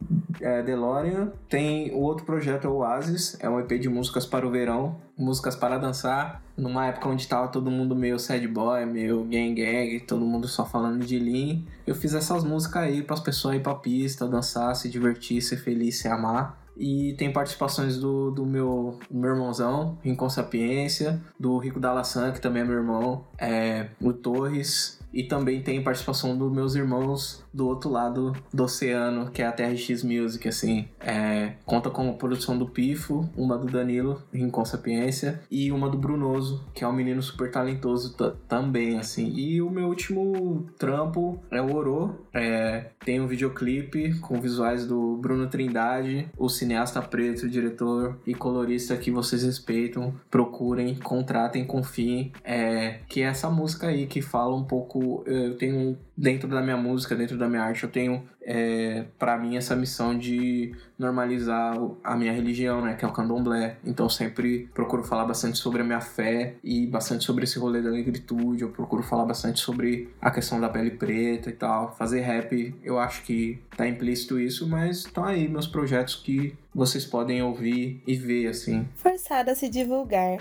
[0.41, 4.48] É, DeLorean tem o outro projeto, é o Oasis, é um EP de músicas para
[4.48, 9.26] o verão, músicas para dançar, numa época onde tava todo mundo meio sad boy, meio
[9.26, 11.62] gang gang, todo mundo só falando de lean.
[11.86, 15.58] Eu fiz essas músicas aí para as pessoas ir pra pista, dançar, se divertir, ser
[15.58, 16.58] feliz, se amar.
[16.78, 22.62] E tem participações do, do meu, meu irmãozão, Rincon Sapiência, do Rico Dalassan, que também
[22.62, 27.90] é meu irmão, é, o Torres, e também tem participação dos meus irmãos do outro
[27.90, 30.88] lado do oceano, que é a TRX Music, assim.
[30.99, 35.98] É, conta com a produção do Pifo, uma do Danilo, Rincon Sapiência, e uma do
[35.98, 39.27] Brunoso, que é um menino super talentoso ta- também, assim.
[39.36, 42.26] E o meu último trampo é o Oro.
[42.34, 48.95] É, tem um videoclipe com visuais do Bruno Trindade, o cineasta preto, diretor e colorista
[48.95, 50.14] que vocês respeitam.
[50.30, 52.31] Procurem, contratem, confiem.
[52.44, 54.99] É, que é essa música aí que fala um pouco.
[55.26, 59.57] Eu tenho dentro da minha música, dentro da minha arte, eu tenho é, para mim
[59.57, 63.78] essa missão de normalizar a minha religião, né, que é o candomblé.
[63.86, 67.82] Então eu sempre procuro falar bastante sobre a minha fé e bastante sobre esse rolê
[67.82, 68.64] da negritude.
[68.64, 71.95] Eu procuro falar bastante sobre a questão da pele preta e tal.
[71.95, 77.06] Fazer rap, eu acho que tá implícito isso, mas estão aí meus projetos que vocês
[77.06, 78.88] podem ouvir e ver, assim.
[78.95, 80.38] Forçada a se divulgar.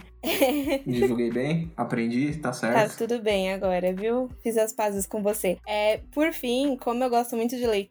[0.86, 1.72] Divulguei bem?
[1.76, 2.36] Aprendi?
[2.36, 2.90] Tá certo?
[2.90, 4.28] Tá tudo bem agora, viu?
[4.42, 5.56] Fiz as pazes com você.
[5.66, 7.87] É, por fim, como eu gosto muito de leitura,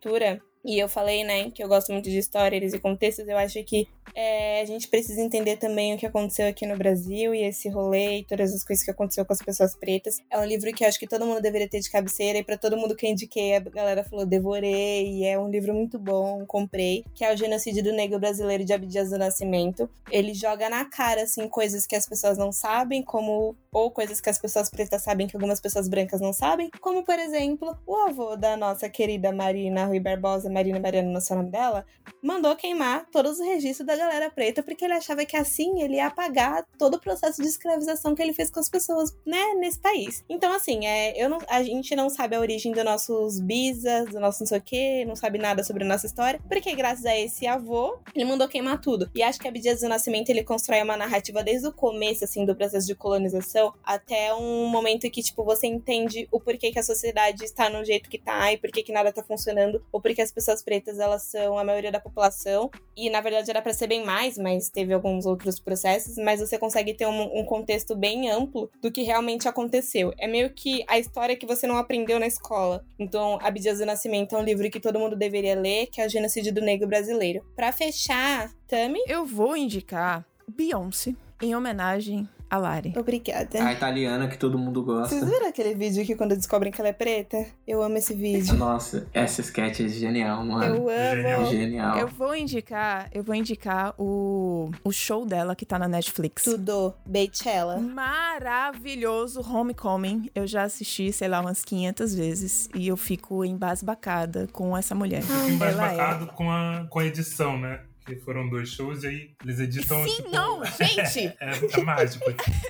[0.65, 3.87] e eu falei, né, que eu gosto muito de histórias e contextos, eu acho que
[4.15, 8.19] é, a gente precisa entender também o que aconteceu aqui no Brasil e esse rolê
[8.19, 10.21] e todas as coisas que aconteceu com as pessoas pretas.
[10.29, 12.57] É um livro que eu acho que todo mundo deveria ter de cabeceira e para
[12.57, 16.45] todo mundo que eu indiquei, a galera falou, devorei, e é um livro muito bom,
[16.45, 19.89] comprei, que é o Genocídio do Negro Brasileiro de Abdias do Nascimento.
[20.11, 24.29] Ele joga na cara, assim, coisas que as pessoas não sabem, como ou coisas que
[24.29, 28.35] as pessoas pretas sabem que algumas pessoas brancas não sabem, como, por exemplo, o avô
[28.35, 31.85] da nossa querida Marina Rui Barbosa, Marina Mariana, não sei o nome dela,
[32.21, 36.07] mandou queimar todos os registros da galera preta, porque ele achava que assim ele ia
[36.07, 40.23] apagar todo o processo de escravização que ele fez com as pessoas, né, nesse país.
[40.29, 44.19] Então, assim, é, eu não, a gente não sabe a origem dos nossos bisas, do
[44.19, 47.17] nosso não sei o quê, não sabe nada sobre a nossa história, porque graças a
[47.17, 49.09] esse avô, ele mandou queimar tudo.
[49.15, 52.55] E acho que Abdias do Nascimento, ele constrói uma narrativa desde o começo, assim, do
[52.55, 57.43] processo de colonização, até um momento que, tipo, você entende o porquê que a sociedade
[57.43, 60.61] está no jeito que tá, e porquê que nada tá funcionando, ou porque as pessoas
[60.61, 64.37] pretas, elas são a maioria da população, e na verdade era para ser bem mais,
[64.37, 68.91] mas teve alguns outros processos, mas você consegue ter um, um, contexto bem amplo do
[68.91, 70.13] que realmente aconteceu.
[70.17, 72.85] É meio que a história que você não aprendeu na escola.
[72.99, 76.09] Então, Abdias do Nascimento é um livro que todo mundo deveria ler, que é o
[76.09, 77.43] Genocídio do Negro Brasileiro.
[77.55, 78.99] Para fechar, Tami?
[79.07, 82.93] Eu vou indicar Beyoncé em homenagem a Lari.
[82.97, 83.63] Obrigada.
[83.63, 85.15] A italiana que todo mundo gosta.
[85.15, 87.45] Vocês viram aquele vídeo que quando descobrem que ela é preta?
[87.67, 88.55] Eu amo esse vídeo.
[88.55, 90.75] Nossa, essa sketch é genial, mano.
[90.75, 91.15] Eu amo.
[91.15, 91.45] Genial.
[91.45, 91.97] Genial.
[91.97, 96.43] Eu vou indicar, eu vou indicar o, o show dela que tá na Netflix.
[96.43, 96.93] Tudo.
[97.05, 97.77] Beychella.
[97.77, 100.29] Maravilhoso Homecoming.
[100.33, 105.23] Eu já assisti, sei lá, umas 500 vezes e eu fico embasbacada com essa mulher.
[105.45, 105.49] É.
[105.49, 107.81] embasbacado com, a, com a edição, né?
[108.15, 110.03] Foram dois shows e aí eles editam.
[110.03, 111.27] Sim, tipo, não, gente!
[111.39, 112.25] É, é mágico.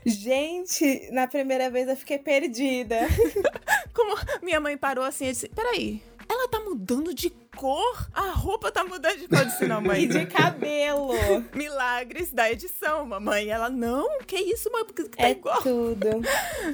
[0.05, 2.99] Gente, na primeira vez eu fiquei perdida.
[3.93, 8.07] Como minha mãe parou assim e disse: Peraí, ela tá mudando de cor?
[8.13, 9.39] A roupa tá mudando de cor.
[9.39, 10.03] Eu disse, não, mãe.
[10.03, 11.09] E de cabelo.
[11.53, 13.49] Milagres da edição, mamãe.
[13.49, 15.61] Ela, não, que isso, mãe, porque tá É igual.
[15.61, 16.07] tudo.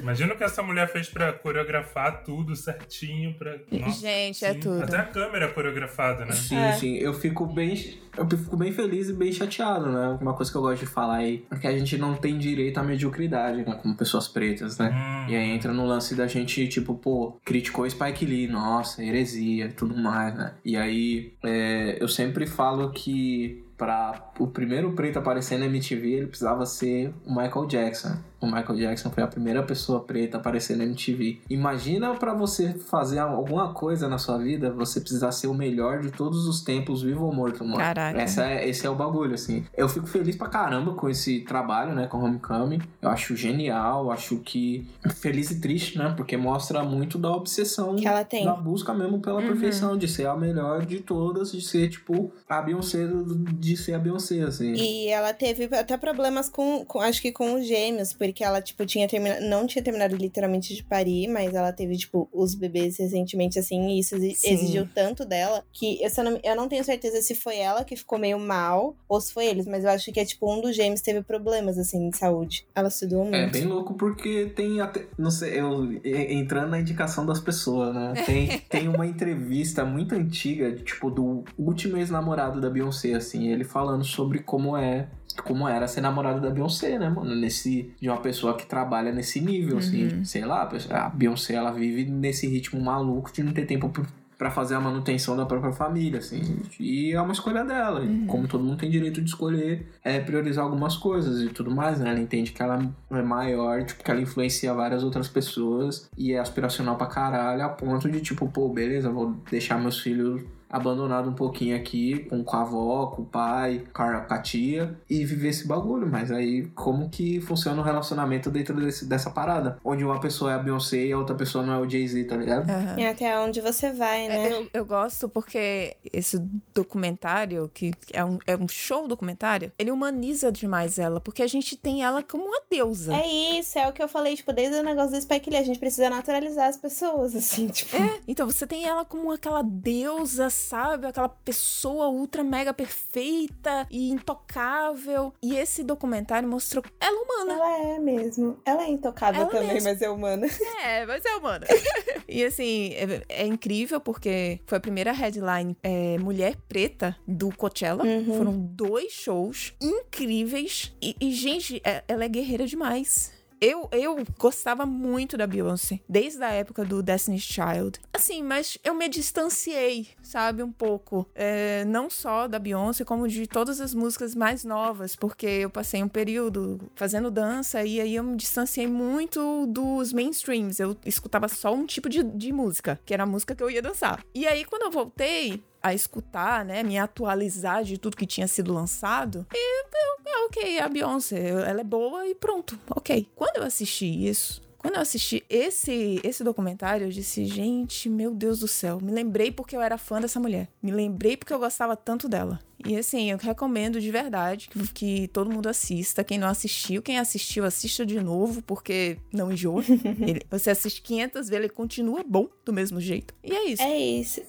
[0.00, 3.34] Imagina o que essa mulher fez pra coreografar tudo certinho.
[3.34, 3.56] Pra...
[3.70, 4.60] Nossa, Gente, é sim.
[4.60, 4.82] tudo.
[4.82, 6.32] Até a câmera é coreografada, né?
[6.32, 6.72] Sim, É.
[6.74, 6.96] sim.
[6.96, 8.02] Eu fico bem.
[8.16, 10.16] Eu fico bem feliz e bem chateado, né?
[10.20, 12.78] Uma coisa que eu gosto de falar aí é que a gente não tem direito
[12.78, 13.76] à mediocridade, né?
[13.82, 14.90] Como pessoas pretas, né?
[15.26, 15.32] Hum.
[15.32, 19.72] E aí entra no lance da gente, tipo, pô, criticou Spike Lee, nossa, heresia e
[19.72, 20.54] tudo mais, né?
[20.64, 26.26] E aí é, eu sempre falo que pra o primeiro preto aparecer na MTV, ele
[26.26, 28.16] precisava ser o Michael Jackson.
[28.40, 31.40] O Michael Jackson foi a primeira pessoa preta a aparecer na MTV.
[31.48, 36.10] Imagina pra você fazer alguma coisa na sua vida, você precisar ser o melhor de
[36.10, 37.78] todos os tempos, vivo ou morto, mano.
[37.78, 38.20] Caraca.
[38.20, 39.64] Essa é, esse é o bagulho, assim.
[39.74, 42.80] Eu fico feliz pra caramba com esse trabalho, né, com Homecoming.
[43.00, 44.86] Eu acho genial, acho que
[45.16, 48.44] feliz e triste, né, porque mostra muito da obsessão Que ela tem.
[48.44, 49.46] da busca mesmo pela Uhum.
[49.46, 53.08] perfeição, de ser a melhor de todas, de ser, tipo, a Beyoncé,
[53.54, 54.74] de ser a Beyoncé, assim.
[54.74, 58.84] E ela teve até problemas com, com- acho que com os gêmeos, porque ela, tipo,
[58.86, 63.58] tinha terminado, não tinha terminado literalmente de parir, mas ela teve, tipo, os bebês recentemente,
[63.58, 64.54] assim, e isso Sim.
[64.54, 68.18] exigiu tanto dela, que eu, não, eu não tenho certeza se foi ela que ficou
[68.18, 71.00] meio mal, ou se foi eles, mas eu acho que é, tipo, um dos gêmeos
[71.00, 72.66] teve problemas, assim, de saúde.
[72.74, 73.36] Ela estudou muito.
[73.36, 75.06] É bem louco porque tem até.
[75.18, 78.14] Não sei, eu entrando na indicação das pessoas, né?
[78.24, 84.04] Tem, tem uma entrevista muito antiga, tipo, do último ex-namorado da Beyoncé, assim, ele falando
[84.04, 85.08] sobre como é.
[85.42, 87.34] Como era ser namorado da Beyoncé, né, mano?
[87.34, 90.08] Nesse, de uma pessoa que trabalha nesse nível, assim.
[90.08, 90.24] Uhum.
[90.24, 93.90] Sei lá, a Beyoncé, ela vive nesse ritmo maluco de não ter tempo
[94.36, 96.58] pra fazer a manutenção da própria família, assim.
[96.78, 98.00] E é uma escolha dela.
[98.00, 98.26] Uhum.
[98.26, 102.10] Como todo mundo tem direito de escolher, é priorizar algumas coisas e tudo mais, né?
[102.10, 102.78] Ela entende que ela
[103.10, 107.68] é maior, tipo, que ela influencia várias outras pessoas e é aspiracional pra caralho, a
[107.68, 110.42] ponto de, tipo, pô, beleza, vou deixar meus filhos
[110.74, 114.38] abandonado um pouquinho aqui, com, com a avó, com o pai, com a, com a
[114.42, 116.06] tia, e viver esse bagulho.
[116.10, 119.78] Mas aí, como que funciona o relacionamento dentro desse, dessa parada?
[119.84, 122.36] Onde uma pessoa é a Beyoncé e a outra pessoa não é o Jay-Z, tá
[122.36, 122.68] ligado?
[122.68, 122.96] Aham.
[122.98, 124.48] É até onde você vai, né?
[124.48, 126.38] É, Eu, eu gosto porque esse
[126.74, 131.76] documentário, que é um, é um show documentário, ele humaniza demais ela, porque a gente
[131.76, 133.14] tem ela como uma deusa.
[133.14, 135.62] É isso, é o que eu falei, tipo, desde o negócio do Spike Lee, a
[135.62, 137.94] gente precisa naturalizar as pessoas, assim, tipo.
[137.96, 141.06] É, então você tem ela como aquela deusa sabe?
[141.06, 145.32] Aquela pessoa ultra mega perfeita e intocável.
[145.42, 147.52] E esse documentário mostrou ela humana.
[147.54, 148.58] Ela é mesmo.
[148.64, 149.88] Ela é intocável Ela também, mesmo.
[149.88, 150.46] mas é humana.
[150.84, 151.66] É, mas é humana.
[152.28, 158.04] e assim, é, é incrível porque foi a primeira headline é, mulher preta do Coachella.
[158.04, 158.36] Uhum.
[158.36, 160.94] Foram dois shows incríveis.
[161.00, 163.32] E, e, gente, é- ela é guerreira demais.
[163.60, 168.00] Eu, eu gostava muito da Beyoncé, desde a época do Destiny's Child.
[168.12, 171.26] Assim, mas eu me distanciei, sabe, um pouco.
[171.34, 176.02] É, não só da Beyoncé, como de todas as músicas mais novas, porque eu passei
[176.02, 180.78] um período fazendo dança e aí eu me distanciei muito dos mainstreams.
[180.78, 183.82] Eu escutava só um tipo de, de música, que era a música que eu ia
[183.82, 184.24] dançar.
[184.34, 188.72] E aí, quando eu voltei a escutar, né, me atualizar de tudo que tinha sido
[188.72, 189.86] lançado, e eu,
[190.26, 193.28] ah, ok, a Beyoncé, ela é boa e pronto, ok.
[193.36, 198.60] Quando eu assisti isso, quando eu assisti esse, esse documentário, eu disse, gente, meu Deus
[198.60, 198.98] do céu.
[199.00, 200.68] Me lembrei porque eu era fã dessa mulher.
[200.82, 202.60] Me lembrei porque eu gostava tanto dela.
[202.86, 206.22] E assim, eu recomendo de verdade que, que todo mundo assista.
[206.22, 209.82] Quem não assistiu, quem assistiu, assista de novo, porque não enjoa.
[210.20, 213.32] Ele- você assiste 500 vezes, ele continua bom do mesmo jeito.
[213.42, 213.82] E é isso.
[213.82, 214.42] É isso.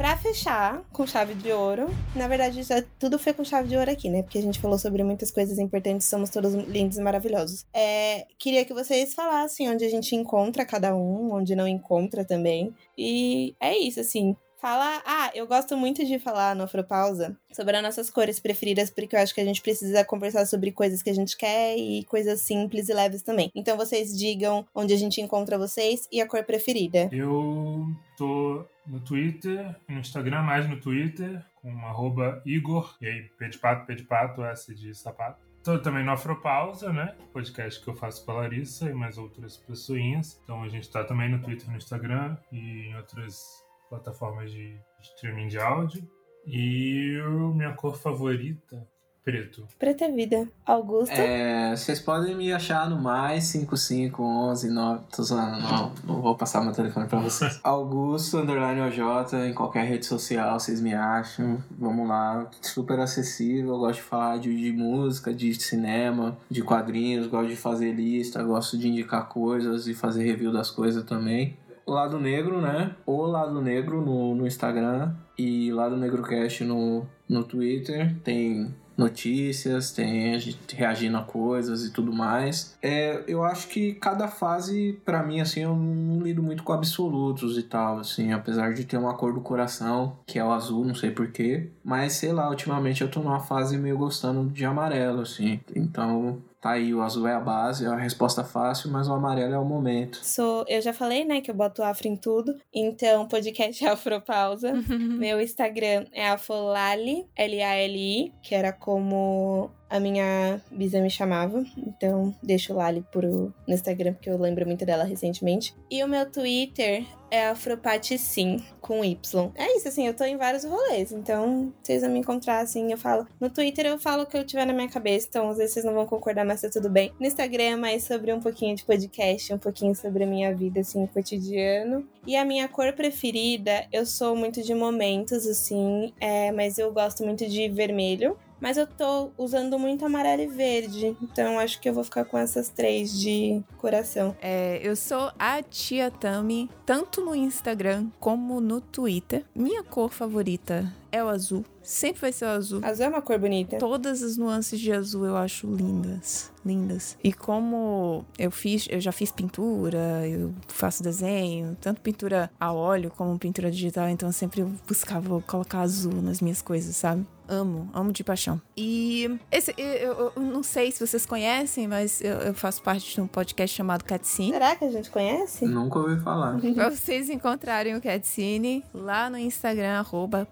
[0.00, 1.86] Pra fechar com chave de ouro,
[2.16, 4.22] na verdade já tudo foi com chave de ouro aqui, né?
[4.22, 7.66] Porque a gente falou sobre muitas coisas importantes, somos todos lindos e maravilhosos.
[7.74, 12.74] É, queria que vocês falassem onde a gente encontra cada um, onde não encontra também.
[12.96, 14.34] E é isso, assim.
[14.60, 15.02] Fala.
[15.06, 19.20] Ah, eu gosto muito de falar no Afropausa sobre as nossas cores preferidas, porque eu
[19.20, 22.90] acho que a gente precisa conversar sobre coisas que a gente quer e coisas simples
[22.90, 23.50] e leves também.
[23.54, 27.08] Então vocês digam onde a gente encontra vocês e a cor preferida.
[27.10, 27.86] Eu
[28.18, 33.56] tô no Twitter, no Instagram, mais no Twitter, com arroba Igor, e aí P de
[33.56, 35.40] pato, P de pato, S de sapato.
[35.64, 37.14] Tô também no Afropausa, né?
[37.32, 40.38] Podcast que eu faço com a Larissa e mais outras pessoinhas.
[40.44, 45.48] Então a gente tá também no Twitter, no Instagram e em outras plataformas de streaming
[45.48, 46.08] de áudio.
[46.46, 47.18] E
[47.54, 48.88] minha cor favorita,
[49.22, 49.66] preto.
[49.78, 50.48] Preta é vida.
[50.64, 51.12] Augusto.
[51.12, 55.04] É, vocês podem me achar no mais 5511 9.
[55.14, 55.92] Tô zoando, não.
[56.04, 57.60] Não vou passar meu telefone pra vocês.
[57.62, 61.62] Augusto, underline OJ, em qualquer rede social vocês me acham.
[61.78, 62.48] Vamos lá.
[62.62, 63.74] Super acessível.
[63.74, 67.26] Eu gosto de falar de, de música, de cinema, de quadrinhos.
[67.26, 68.42] Gosto de fazer lista.
[68.42, 71.56] Gosto de indicar coisas e fazer review das coisas também.
[71.92, 72.94] Lado Negro, né?
[73.04, 78.16] O Lado Negro no, no Instagram e Lado Negro Cast no, no Twitter.
[78.22, 82.76] Tem notícias, tem a gente reagindo a coisas e tudo mais.
[82.82, 87.56] É, eu acho que cada fase, pra mim, assim, eu não lido muito com absolutos
[87.56, 90.94] e tal, assim, apesar de ter uma cor do coração, que é o azul, não
[90.94, 91.70] sei porquê.
[91.82, 95.60] Mas, sei lá, ultimamente eu tô numa fase meio gostando de amarelo, assim.
[95.74, 99.54] Então, tá aí, o azul é a base, é a resposta fácil, mas o amarelo
[99.54, 100.20] é o momento.
[100.22, 102.56] Sou, eu já falei, né, que eu boto afro em tudo.
[102.72, 104.72] Então, podcast é Afropausa.
[105.18, 111.64] Meu Instagram é afolali, L-A-L-I, que era como a minha bisa me chamava.
[111.76, 115.74] Então, deixo o Lali pro, no Instagram, porque eu lembro muito dela recentemente.
[115.90, 119.50] E o meu Twitter é afropaticim, com Y.
[119.54, 121.12] É isso, assim, eu tô em vários rolês.
[121.12, 123.26] Então, vocês vão me encontrar, assim, eu falo...
[123.40, 125.84] No Twitter eu falo o que eu tiver na minha cabeça, então às vezes vocês
[125.84, 127.12] não vão concordar, mas tá tudo bem.
[127.18, 130.80] No Instagram é mais sobre um pouquinho de podcast, um pouquinho sobre a minha vida,
[130.80, 132.06] assim, cotidiano.
[132.26, 137.24] E a minha cor preferida, eu sou muito de momentos, assim, é, mas eu gosto
[137.24, 138.36] muito de vermelho.
[138.60, 141.16] Mas eu tô usando muito amarelo e verde.
[141.22, 144.36] Então acho que eu vou ficar com essas três de coração.
[144.40, 149.44] É, eu sou a Tia Tami, tanto no Instagram como no Twitter.
[149.54, 151.64] Minha cor favorita é o azul.
[151.82, 152.80] Sempre vai ser o azul.
[152.84, 153.78] Azul é uma cor bonita.
[153.78, 157.16] Todas as nuances de azul eu acho lindas, lindas.
[157.24, 163.10] E como eu fiz, eu já fiz pintura, eu faço desenho, tanto pintura a óleo
[163.10, 167.26] como pintura digital, então eu sempre buscava colocar azul nas minhas coisas, sabe?
[167.52, 168.62] Amo, amo de paixão.
[168.76, 173.20] E esse, eu, eu- não sei se vocês conhecem, mas eu, eu faço parte de
[173.20, 174.52] um podcast chamado Catscene.
[174.52, 175.66] Será que a gente conhece?
[175.66, 176.60] Nunca ouvi falar.
[176.74, 180.46] Pra vocês encontrarem o Catscene lá no Instagram, arroba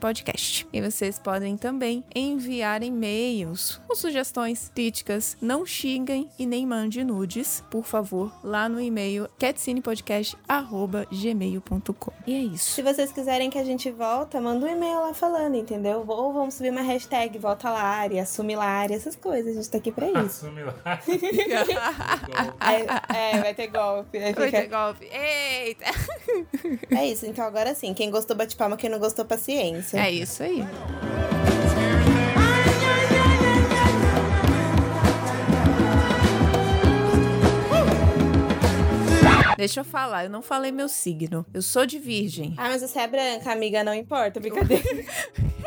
[0.00, 0.66] Podcast.
[0.72, 5.36] E vocês podem também enviar e-mails com sugestões, críticas.
[5.42, 12.12] Não xinguem e nem mande nudes, por favor, lá no e-mail catcinepodcast.gmail.com.
[12.26, 12.70] E é isso.
[12.72, 16.04] Se vocês quiserem que a gente volta, manda um e-mail lá falando, entendeu?
[16.06, 19.52] Ou vamos subir uma hashtag, volta lá área, assume lá área, essas coisas.
[19.52, 20.46] A gente tá aqui pra isso.
[20.46, 20.74] Assume lá.
[23.10, 24.18] é, é, vai ter golpe.
[24.18, 24.40] Vai, fica...
[24.40, 25.08] vai ter golpe.
[25.10, 25.84] Eita!
[26.90, 27.94] É isso, então agora sim.
[27.94, 28.76] Quem gostou, bate palma.
[28.76, 29.98] Quem não gostou, paciência.
[29.98, 30.64] É isso aí.
[39.60, 41.44] Deixa eu falar, eu não falei meu signo.
[41.52, 42.54] Eu sou de virgem.
[42.56, 44.82] Ah, mas você é branca, amiga, não importa, brincadeira.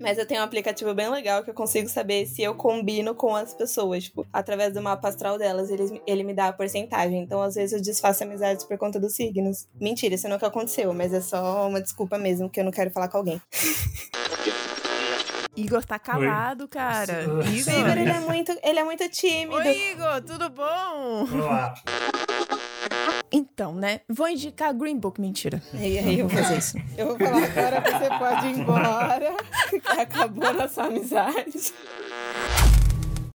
[0.00, 3.36] Mas eu tenho um aplicativo bem legal que eu consigo saber se eu combino com
[3.36, 4.04] as pessoas.
[4.04, 7.20] Tipo, através do mapa astral delas, ele, ele me dá a porcentagem.
[7.20, 9.68] Então, às vezes, eu desfaço amizades por conta dos signos.
[9.78, 13.08] Mentira, isso nunca aconteceu, mas é só uma desculpa mesmo, que eu não quero falar
[13.08, 13.40] com alguém.
[15.56, 17.28] Igor tá calado, cara.
[17.28, 19.56] O Igor, ele é muito, ele é muito tímido.
[19.56, 21.26] Oi, Igor, tudo bom?
[21.34, 21.74] Olá.
[23.32, 24.00] Então, né?
[24.08, 25.20] Vou indicar Green Book.
[25.20, 25.62] Mentira.
[25.74, 26.76] E aí eu vou fazer isso.
[26.96, 29.36] Eu vou falar, agora você pode ir embora.
[30.00, 31.72] Acabou nossa amizade.